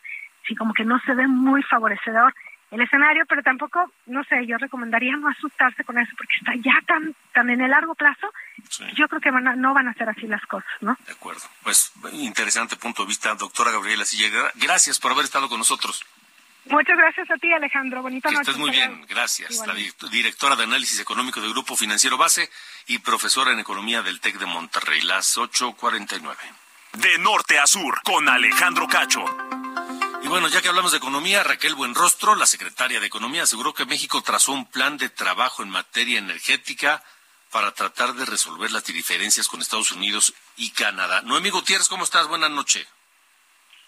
sí, 0.48 0.56
como 0.56 0.74
que 0.74 0.86
no 0.86 0.98
se 1.00 1.14
ve 1.14 1.28
muy 1.28 1.62
favorecedor 1.62 2.34
el 2.72 2.82
escenario, 2.82 3.26
pero 3.28 3.44
tampoco, 3.44 3.92
no 4.06 4.24
sé, 4.24 4.46
yo 4.48 4.58
recomendaría 4.58 5.16
no 5.18 5.28
asustarse 5.28 5.84
con 5.84 6.00
eso, 6.00 6.12
porque 6.18 6.34
está 6.38 6.56
ya 6.56 6.82
tan, 6.88 7.14
tan 7.34 7.50
en 7.50 7.62
el 7.62 7.70
largo 7.70 7.96
plazo, 7.96 8.32
yo 8.96 9.08
creo 9.10 9.22
que 9.22 9.30
van 9.30 9.60
no 9.60 9.74
van 9.74 9.90
a 9.90 9.94
ser 9.94 10.08
así 10.10 10.26
las 10.26 10.46
cosas, 10.46 10.72
¿no? 10.80 10.98
De 11.06 11.12
acuerdo. 11.12 11.42
Pues 11.64 11.92
interesante 12.14 12.78
punto 12.78 13.04
de 13.04 13.10
vista, 13.10 13.36
doctora 13.36 13.72
Gabriela 13.72 14.06
Silla. 14.06 14.52
Gracias 14.56 15.00
por 15.00 15.12
haber 15.12 15.26
estado 15.26 15.50
con 15.50 15.60
nosotros. 15.60 16.06
Muchas 16.66 16.96
gracias 16.96 17.30
a 17.30 17.36
ti, 17.36 17.52
Alejandro. 17.52 18.02
Bonita 18.02 18.30
que 18.30 18.36
noche. 18.36 18.52
Estés 18.52 18.60
muy 18.60 18.72
bien, 18.72 19.06
gracias. 19.10 19.66
La 19.68 19.74
directora 20.10 20.56
de 20.56 20.64
Análisis 20.64 21.00
Económico 21.00 21.42
del 21.42 21.52
Grupo 21.52 21.76
Financiero 21.76 22.18
Base 22.18 22.50
y 22.88 23.00
profesora 23.00 23.52
en 23.52 23.60
Economía 23.60 24.02
del 24.02 24.22
TEC 24.22 24.38
de 24.38 24.46
Monterrey, 24.46 25.02
las 25.02 25.38
8.49. 25.38 26.36
De 26.94 27.18
norte 27.18 27.58
a 27.58 27.66
sur, 27.66 28.00
con 28.04 28.30
Alejandro 28.30 28.88
Cacho. 28.88 29.26
Y 30.24 30.28
bueno, 30.28 30.48
ya 30.50 30.62
que 30.62 30.70
hablamos 30.70 30.92
de 30.92 31.00
economía, 31.00 31.44
Raquel 31.44 31.74
Buenrostro, 31.74 32.36
la 32.36 32.46
secretaria 32.46 33.00
de 33.00 33.08
Economía, 33.08 33.44
aseguró 33.44 33.74
que 33.74 33.88
México 33.88 34.22
trazó 34.22 34.52
un 34.54 34.66
plan 34.66 34.98
de 34.98 35.10
trabajo 35.10 35.64
en 35.64 35.70
materia 35.70 36.20
energética 36.20 37.02
para 37.52 37.72
tratar 37.74 38.14
de 38.14 38.26
resolver 38.26 38.72
las 38.72 38.86
diferencias 38.86 39.48
con 39.48 39.62
Estados 39.62 39.92
Unidos 39.92 40.34
y 40.58 40.72
Canadá. 40.72 41.22
Noemí 41.24 41.50
Gutiérrez, 41.50 41.90
¿cómo 41.90 42.04
estás? 42.04 42.28
Buenas 42.28 42.52
noches. 42.52 42.88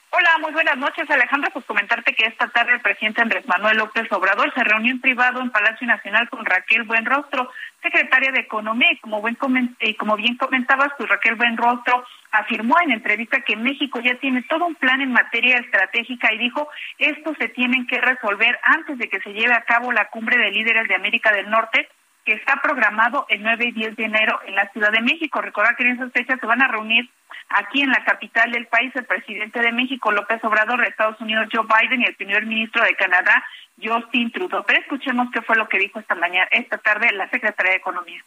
Hola, 0.10 0.38
muy 0.42 0.52
buenas 0.52 0.78
noches, 0.78 1.10
Alejandro. 1.10 1.50
Pues 1.52 1.66
comentarte 1.66 2.14
que 2.14 2.26
esta 2.26 2.48
tarde 2.50 2.74
el 2.74 2.82
presidente 2.82 3.22
Andrés 3.22 3.48
Manuel 3.48 3.78
López 3.78 4.12
Obrador 4.12 4.54
se 4.54 4.64
reunió 4.64 4.92
en 4.92 5.02
privado 5.02 5.40
en 5.42 5.50
Palacio 5.50 5.88
Nacional 5.88 6.30
con 6.30 6.46
Raquel 6.46 6.84
Buenrostro, 6.84 7.52
secretaria 7.82 8.32
de 8.32 8.42
Economía, 8.42 8.92
y 8.92 9.00
como, 9.00 9.22
buen 9.22 9.38
y 9.80 9.96
como 9.96 10.16
bien 10.16 10.38
comentabas, 10.38 10.92
pues 10.98 11.10
Raquel 11.10 11.36
Buenrostro 11.36 12.06
afirmó 12.34 12.76
en 12.82 12.92
entrevista 12.92 13.42
que 13.42 13.56
México 13.56 14.00
ya 14.00 14.16
tiene 14.16 14.42
todo 14.44 14.66
un 14.66 14.76
plan 14.76 15.02
en 15.02 15.14
materia 15.14 15.58
estratégica 15.58 16.34
y 16.34 16.40
dijo 16.40 16.68
esto 16.98 17.36
se 17.40 17.48
tienen 17.50 17.86
que 17.86 18.02
resolver 18.02 18.60
antes 18.64 18.98
de 18.98 19.08
que 19.08 19.20
se 19.22 19.34
lleve 19.34 19.54
a 19.54 19.62
cabo 19.62 19.92
la 19.92 20.10
cumbre 20.10 20.38
de 20.38 20.52
líderes 20.52 20.88
de 20.88 20.96
América 20.96 21.32
del 21.32 21.50
Norte 21.50 21.88
que 22.26 22.34
está 22.34 22.56
programado 22.62 23.28
el 23.30 23.44
9 23.44 23.66
y 23.68 23.72
10 23.74 23.96
de 23.98 24.06
enero 24.06 24.40
en 24.48 24.56
la 24.56 24.68
Ciudad 24.70 24.92
de 24.92 25.02
México. 25.02 25.42
Recordar 25.42 25.76
que 25.76 25.84
en 25.84 25.92
esas 25.92 26.12
fechas 26.12 26.40
se 26.40 26.46
van 26.48 26.62
a 26.62 26.68
reunir 26.68 27.08
aquí 27.50 27.82
en 27.82 27.90
la 27.90 28.04
capital 28.04 28.52
del 28.52 28.66
país 28.66 28.96
el 28.96 29.06
presidente 29.06 29.60
de 29.60 29.72
México, 29.72 30.12
López 30.12 30.44
Obrador, 30.44 30.82
de 30.82 30.88
Estados 30.88 31.20
Unidos, 31.22 31.50
Joe 31.52 31.68
Biden, 31.68 32.02
y 32.02 32.06
el 32.06 32.16
primer 32.16 32.46
ministro 32.46 32.84
de 32.84 32.96
Canadá, 32.96 33.44
Justin 33.82 34.32
Trudeau. 34.32 34.64
Pero 34.66 34.80
escuchemos 34.80 35.28
qué 35.32 35.42
fue 35.42 35.58
lo 35.58 35.68
que 35.68 35.80
dijo 35.80 36.00
esta 36.00 36.16
mañana, 36.16 36.48
esta 36.52 36.78
tarde, 36.78 37.12
la 37.12 37.30
secretaria 37.30 37.74
de 37.74 37.78
Economía. 37.78 38.24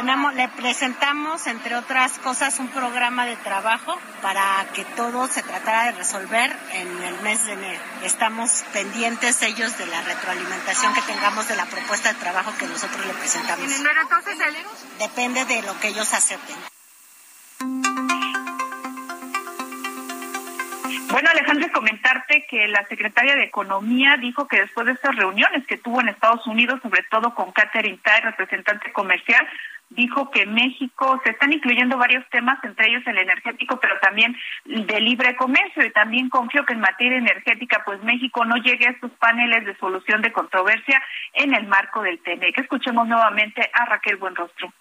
Le 0.00 0.48
presentamos, 0.48 1.46
entre 1.46 1.76
otras 1.76 2.18
cosas, 2.20 2.58
un 2.58 2.68
programa 2.68 3.26
de 3.26 3.36
trabajo 3.36 3.98
para 4.22 4.64
que 4.74 4.86
todo 4.96 5.26
se 5.26 5.42
tratara 5.42 5.84
de 5.84 5.92
resolver 5.92 6.56
en 6.72 7.02
el 7.02 7.20
mes 7.20 7.44
de 7.44 7.52
enero. 7.52 7.80
Estamos 8.02 8.64
pendientes 8.72 9.42
ellos 9.42 9.76
de 9.76 9.84
la 9.84 10.00
retroalimentación 10.00 10.94
que 10.94 11.02
tengamos 11.02 11.48
de 11.48 11.56
la 11.56 11.66
propuesta 11.66 12.14
de 12.14 12.18
trabajo 12.18 12.50
que 12.58 12.66
nosotros 12.66 13.04
le 13.04 13.12
presentamos. 13.12 13.62
¿En 13.62 13.72
enero 13.72 14.00
entonces? 14.00 14.38
Depende 14.98 15.44
de 15.44 15.60
lo 15.62 15.78
que 15.80 15.88
ellos 15.88 16.14
acepten. 16.14 16.56
Bueno, 21.10 21.28
Alejandro, 21.28 21.68
comentarte 21.72 22.46
que 22.48 22.68
la 22.68 22.86
secretaria 22.86 23.34
de 23.34 23.44
Economía 23.44 24.16
dijo 24.16 24.46
que 24.46 24.60
después 24.60 24.86
de 24.86 24.92
estas 24.92 25.16
reuniones 25.16 25.66
que 25.66 25.76
tuvo 25.76 26.00
en 26.00 26.08
Estados 26.08 26.46
Unidos, 26.46 26.80
sobre 26.82 27.02
todo 27.10 27.34
con 27.34 27.50
Catherine 27.50 27.98
Tai, 28.02 28.20
representante 28.20 28.92
comercial, 28.92 29.46
dijo 29.90 30.30
que 30.30 30.46
México 30.46 31.20
se 31.24 31.30
están 31.30 31.52
incluyendo 31.52 31.98
varios 31.98 32.28
temas, 32.30 32.62
entre 32.64 32.88
ellos 32.88 33.02
el 33.06 33.18
energético, 33.18 33.78
pero 33.80 33.98
también 34.00 34.36
de 34.64 35.00
libre 35.00 35.36
comercio. 35.36 35.84
Y 35.84 35.90
también 35.90 36.28
confío 36.28 36.64
que 36.64 36.72
en 36.72 36.80
materia 36.80 37.18
energética, 37.18 37.82
pues 37.84 38.02
México 38.02 38.44
no 38.44 38.56
llegue 38.56 38.86
a 38.86 38.92
estos 38.92 39.10
paneles 39.12 39.66
de 39.66 39.76
solución 39.76 40.22
de 40.22 40.32
controversia 40.32 41.02
en 41.34 41.54
el 41.54 41.66
marco 41.66 42.02
del 42.02 42.20
TNE. 42.20 42.52
Que 42.52 42.62
escuchemos 42.62 43.06
nuevamente 43.06 43.68
a 43.72 43.84
Raquel 43.84 44.16
Buenrostro. 44.16 44.72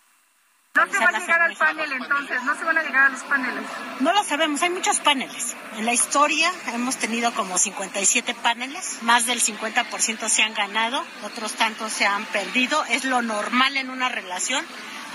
No 0.76 0.86
se 0.86 0.99
va 0.99 1.07
a 1.07 1.20
llegar 1.20 1.41
al 1.41 1.55
panel 1.55 1.91
entonces, 1.91 2.43
no 2.43 2.55
se 2.55 2.64
van 2.64 2.78
a 2.78 2.84
llegar 2.84 3.05
a 3.07 3.10
los 3.10 3.24
paneles. 3.24 3.64
No 3.99 4.14
lo 4.14 4.24
sabemos, 4.24 4.62
hay 4.62 4.70
muchos 4.70 4.99
paneles. 4.99 5.57
En 5.78 5.86
la 5.86 5.93
historia 5.93 6.49
hemos 6.74 6.97
tenido 6.97 7.34
como 7.34 7.57
57 7.57 8.36
paneles, 8.36 8.99
más 9.01 9.26
del 9.26 9.41
50% 9.41 10.30
se 10.30 10.43
han 10.43 10.53
ganado, 10.53 11.03
otros 11.24 11.55
tantos 11.55 11.91
se 11.91 12.05
han 12.05 12.24
perdido. 12.26 12.86
Es 12.86 13.03
lo 13.03 13.22
normal 13.22 13.78
en 13.78 13.89
una 13.89 14.10
relación, 14.10 14.64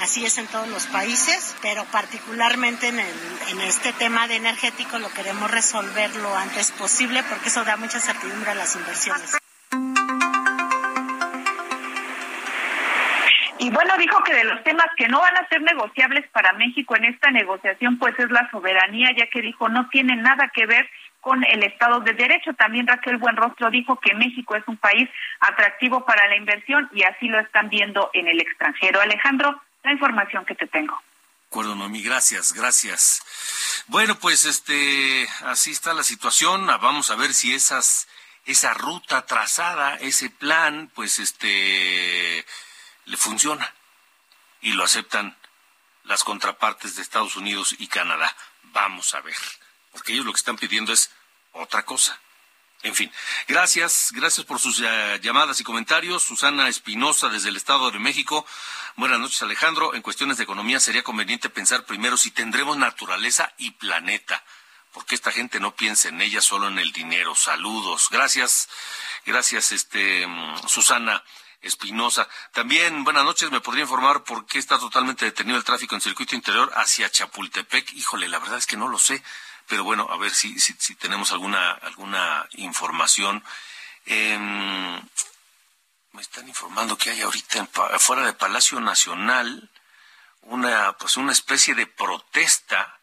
así 0.00 0.24
es 0.24 0.38
en 0.38 0.46
todos 0.46 0.68
los 0.68 0.86
países, 0.86 1.56
pero 1.62 1.84
particularmente 1.86 2.88
en, 2.88 2.98
el, 2.98 3.60
este 3.66 3.92
tema 3.92 4.28
de 4.28 4.36
energético 4.36 4.98
lo 4.98 5.10
queremos 5.10 5.50
resolver 5.50 6.14
lo 6.16 6.36
antes 6.36 6.72
posible 6.72 7.22
porque 7.28 7.48
eso 7.48 7.64
da 7.64 7.76
mucha 7.76 8.00
certidumbre 8.00 8.50
a 8.50 8.54
las 8.54 8.76
inversiones. 8.76 9.38
Y 13.58 13.70
bueno, 13.70 13.94
dijo 13.96 14.22
que 14.24 14.34
de 14.34 14.44
los 14.44 14.62
temas 14.62 14.88
que 14.96 15.08
no 15.08 15.20
van 15.20 15.36
a 15.38 15.48
ser 15.48 15.62
negociables 15.62 16.28
para 16.32 16.52
México 16.52 16.96
en 16.96 17.04
esta 17.04 17.30
negociación, 17.30 17.98
pues 17.98 18.14
es 18.18 18.30
la 18.30 18.50
soberanía, 18.50 19.08
ya 19.16 19.26
que 19.28 19.40
dijo 19.40 19.68
no 19.68 19.88
tiene 19.88 20.16
nada 20.16 20.50
que 20.52 20.66
ver 20.66 20.86
con 21.24 21.42
el 21.42 21.62
Estado 21.62 22.00
de 22.00 22.12
Derecho. 22.12 22.52
También 22.52 22.86
Raquel 22.86 23.16
Buenrostro 23.16 23.70
dijo 23.70 23.98
que 23.98 24.14
México 24.14 24.54
es 24.54 24.64
un 24.66 24.76
país 24.76 25.08
atractivo 25.40 26.04
para 26.04 26.28
la 26.28 26.36
inversión 26.36 26.90
y 26.92 27.04
así 27.04 27.28
lo 27.28 27.40
están 27.40 27.70
viendo 27.70 28.10
en 28.12 28.28
el 28.28 28.38
extranjero. 28.38 29.00
Alejandro, 29.00 29.58
la 29.84 29.92
información 29.92 30.44
que 30.44 30.54
te 30.54 30.66
tengo. 30.66 30.94
De 30.94 31.46
acuerdo, 31.60 31.76
Noemí, 31.76 32.02
gracias, 32.02 32.52
gracias. 32.52 33.22
Bueno, 33.86 34.18
pues 34.18 34.44
este, 34.44 35.28
así 35.44 35.70
está 35.70 35.94
la 35.94 36.02
situación. 36.02 36.66
Vamos 36.66 37.10
a 37.10 37.16
ver 37.16 37.32
si 37.32 37.54
esas, 37.54 38.08
esa 38.44 38.74
ruta 38.74 39.24
trazada, 39.26 39.94
ese 39.96 40.30
plan, 40.30 40.90
pues 40.94 41.20
este 41.20 42.44
le 43.04 43.16
funciona 43.16 43.72
y 44.62 44.72
lo 44.72 44.82
aceptan 44.82 45.36
las 46.04 46.24
contrapartes 46.24 46.96
de 46.96 47.02
Estados 47.02 47.36
Unidos 47.36 47.76
y 47.78 47.86
Canadá. 47.86 48.34
Vamos 48.72 49.14
a 49.14 49.20
ver, 49.20 49.36
porque 49.92 50.12
ellos 50.12 50.24
lo 50.24 50.32
que 50.32 50.38
están 50.38 50.56
pidiendo 50.56 50.92
es 50.92 51.12
otra 51.52 51.84
cosa. 51.84 52.18
En 52.84 52.94
fin, 52.94 53.10
gracias, 53.48 54.10
gracias 54.12 54.44
por 54.44 54.58
sus 54.58 54.80
uh, 54.80 55.16
llamadas 55.22 55.58
y 55.58 55.64
comentarios. 55.64 56.22
Susana 56.22 56.68
Espinosa 56.68 57.30
desde 57.30 57.48
el 57.48 57.56
Estado 57.56 57.90
de 57.90 57.98
México. 57.98 58.44
Buenas 58.96 59.18
noches, 59.18 59.40
Alejandro. 59.40 59.94
En 59.94 60.02
cuestiones 60.02 60.36
de 60.36 60.44
economía 60.44 60.78
sería 60.78 61.02
conveniente 61.02 61.48
pensar 61.48 61.86
primero 61.86 62.18
si 62.18 62.30
tendremos 62.30 62.76
naturaleza 62.76 63.54
y 63.56 63.70
planeta, 63.70 64.44
porque 64.92 65.14
esta 65.14 65.32
gente 65.32 65.60
no 65.60 65.74
piensa 65.74 66.10
en 66.10 66.20
ella 66.20 66.42
solo 66.42 66.68
en 66.68 66.78
el 66.78 66.92
dinero. 66.92 67.34
Saludos. 67.34 68.08
Gracias, 68.10 68.68
gracias, 69.24 69.72
este, 69.72 70.28
Susana. 70.68 71.24
Espinosa. 71.62 72.28
También, 72.52 73.04
buenas 73.04 73.24
noches, 73.24 73.50
¿me 73.50 73.62
podría 73.62 73.84
informar 73.84 74.22
por 74.22 74.44
qué 74.44 74.58
está 74.58 74.78
totalmente 74.78 75.24
detenido 75.24 75.56
el 75.56 75.64
tráfico 75.64 75.94
en 75.94 76.02
circuito 76.02 76.34
interior 76.34 76.70
hacia 76.76 77.10
Chapultepec? 77.10 77.90
Híjole, 77.94 78.28
la 78.28 78.38
verdad 78.38 78.58
es 78.58 78.66
que 78.66 78.76
no 78.76 78.86
lo 78.86 78.98
sé, 78.98 79.22
pero 79.68 79.84
bueno, 79.84 80.08
a 80.10 80.16
ver 80.16 80.34
si, 80.34 80.58
si, 80.58 80.94
tenemos 80.96 81.32
alguna, 81.32 81.72
alguna 81.72 82.48
información. 82.52 83.42
Eh, 84.06 84.38
me 86.12 86.22
están 86.22 86.46
informando 86.46 86.96
que 86.96 87.10
hay 87.10 87.22
ahorita 87.22 87.58
en, 87.58 87.68
fuera 87.98 88.24
del 88.24 88.36
Palacio 88.36 88.80
Nacional 88.80 89.70
una, 90.42 90.92
pues 90.92 91.16
una 91.16 91.32
especie 91.32 91.74
de 91.74 91.86
protesta 91.86 93.00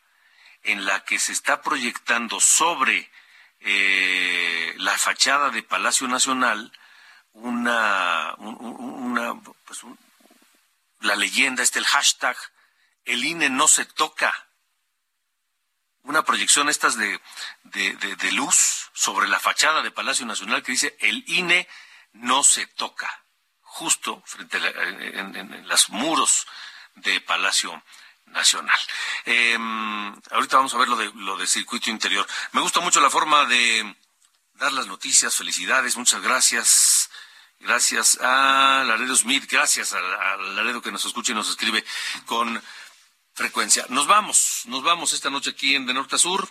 en 0.63 0.85
la 0.85 1.03
que 1.03 1.19
se 1.19 1.31
está 1.31 1.61
proyectando 1.61 2.39
sobre 2.39 3.11
eh, 3.59 4.73
la 4.77 4.97
fachada 4.97 5.49
de 5.49 5.63
Palacio 5.63 6.07
Nacional 6.07 6.71
una, 7.33 8.35
una 8.37 9.41
pues 9.65 9.81
la 10.99 11.15
leyenda, 11.15 11.63
este 11.63 11.79
el 11.79 11.85
hashtag, 11.85 12.37
el 13.05 13.23
INE 13.23 13.49
no 13.49 13.67
se 13.67 13.85
toca. 13.85 14.33
Una 16.03 16.23
proyección 16.23 16.69
estas 16.69 16.95
de, 16.97 17.19
de, 17.63 17.93
de, 17.95 18.15
de 18.15 18.31
luz 18.31 18.89
sobre 18.93 19.27
la 19.27 19.39
fachada 19.39 19.81
de 19.81 19.91
Palacio 19.91 20.25
Nacional 20.25 20.63
que 20.63 20.71
dice 20.71 20.95
el 20.99 21.23
INE 21.27 21.67
no 22.13 22.43
se 22.43 22.65
toca, 22.67 23.23
justo 23.61 24.21
frente 24.25 24.57
a 24.57 24.59
la- 24.61 24.69
en, 24.69 25.35
en- 25.35 25.67
los 25.67 25.89
muros 25.89 26.47
de 26.95 27.21
Palacio 27.21 27.83
Nacional. 28.25 28.79
Eh, 29.25 29.57
ahorita 30.31 30.57
vamos 30.57 30.73
a 30.73 30.77
ver 30.77 30.87
lo 30.87 30.95
de 30.95 31.11
lo 31.15 31.37
del 31.37 31.47
circuito 31.47 31.89
interior. 31.89 32.25
Me 32.53 32.61
gusta 32.61 32.79
mucho 32.79 32.99
la 33.01 33.09
forma 33.09 33.45
de 33.45 33.95
dar 34.53 34.71
las 34.73 34.87
noticias. 34.87 35.35
Felicidades, 35.35 35.97
muchas 35.97 36.21
gracias. 36.21 37.09
Gracias 37.59 38.17
a 38.21 38.83
Laredo 38.87 39.15
Smith, 39.15 39.45
gracias 39.51 39.93
a, 39.93 39.99
a 39.99 40.37
Laredo 40.37 40.81
que 40.81 40.91
nos 40.91 41.05
escucha 41.05 41.31
y 41.31 41.35
nos 41.35 41.47
escribe 41.49 41.85
con 42.25 42.59
frecuencia. 43.33 43.85
Nos 43.89 44.07
vamos, 44.07 44.63
nos 44.65 44.83
vamos 44.83 45.13
esta 45.13 45.29
noche 45.29 45.51
aquí 45.51 45.75
en 45.75 45.85
De 45.85 45.93
Norte 45.93 46.15
a 46.15 46.19
Sur, 46.19 46.47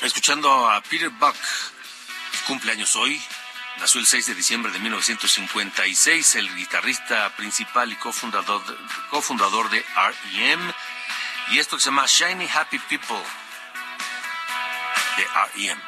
escuchando 0.00 0.70
a 0.70 0.80
Peter 0.82 1.10
Buck, 1.10 1.36
cumpleaños 2.46 2.96
hoy, 2.96 3.20
nació 3.78 4.00
el 4.00 4.06
6 4.06 4.26
de 4.26 4.34
diciembre 4.34 4.72
de 4.72 4.78
1956, 4.78 6.36
el 6.36 6.54
guitarrista 6.54 7.34
principal 7.36 7.92
y 7.92 7.96
cofundador, 7.96 8.62
cofundador 9.10 9.70
de 9.70 9.78
R.E.M. 9.78 10.74
y 11.50 11.58
esto 11.58 11.76
que 11.76 11.82
se 11.82 11.90
llama 11.90 12.06
Shiny 12.06 12.48
Happy 12.48 12.78
People 12.78 13.22
de 15.16 15.22
R.E.M. 15.22 15.82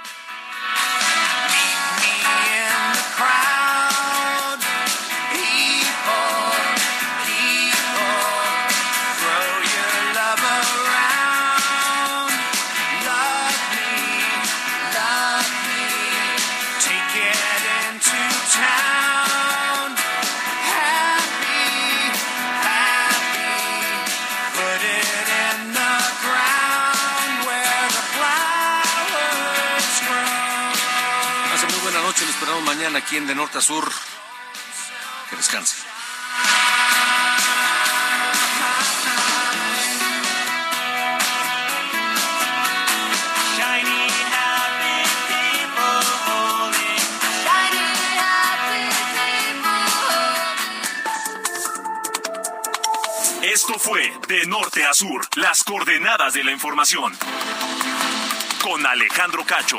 aquí 32.97 33.17
en 33.17 33.27
De 33.27 33.35
Norte 33.35 33.59
a 33.59 33.61
Sur. 33.61 33.91
Que 35.31 35.37
descanse. 35.37 35.77
Esto 53.43 53.79
fue 53.79 54.13
De 54.27 54.47
Norte 54.47 54.85
a 54.85 54.93
Sur, 54.95 55.27
las 55.37 55.63
coordenadas 55.65 56.35
de 56.35 56.45
la 56.45 56.51
información. 56.51 57.17
Con 58.63 58.85
Alejandro 58.87 59.45
Cacho. 59.45 59.79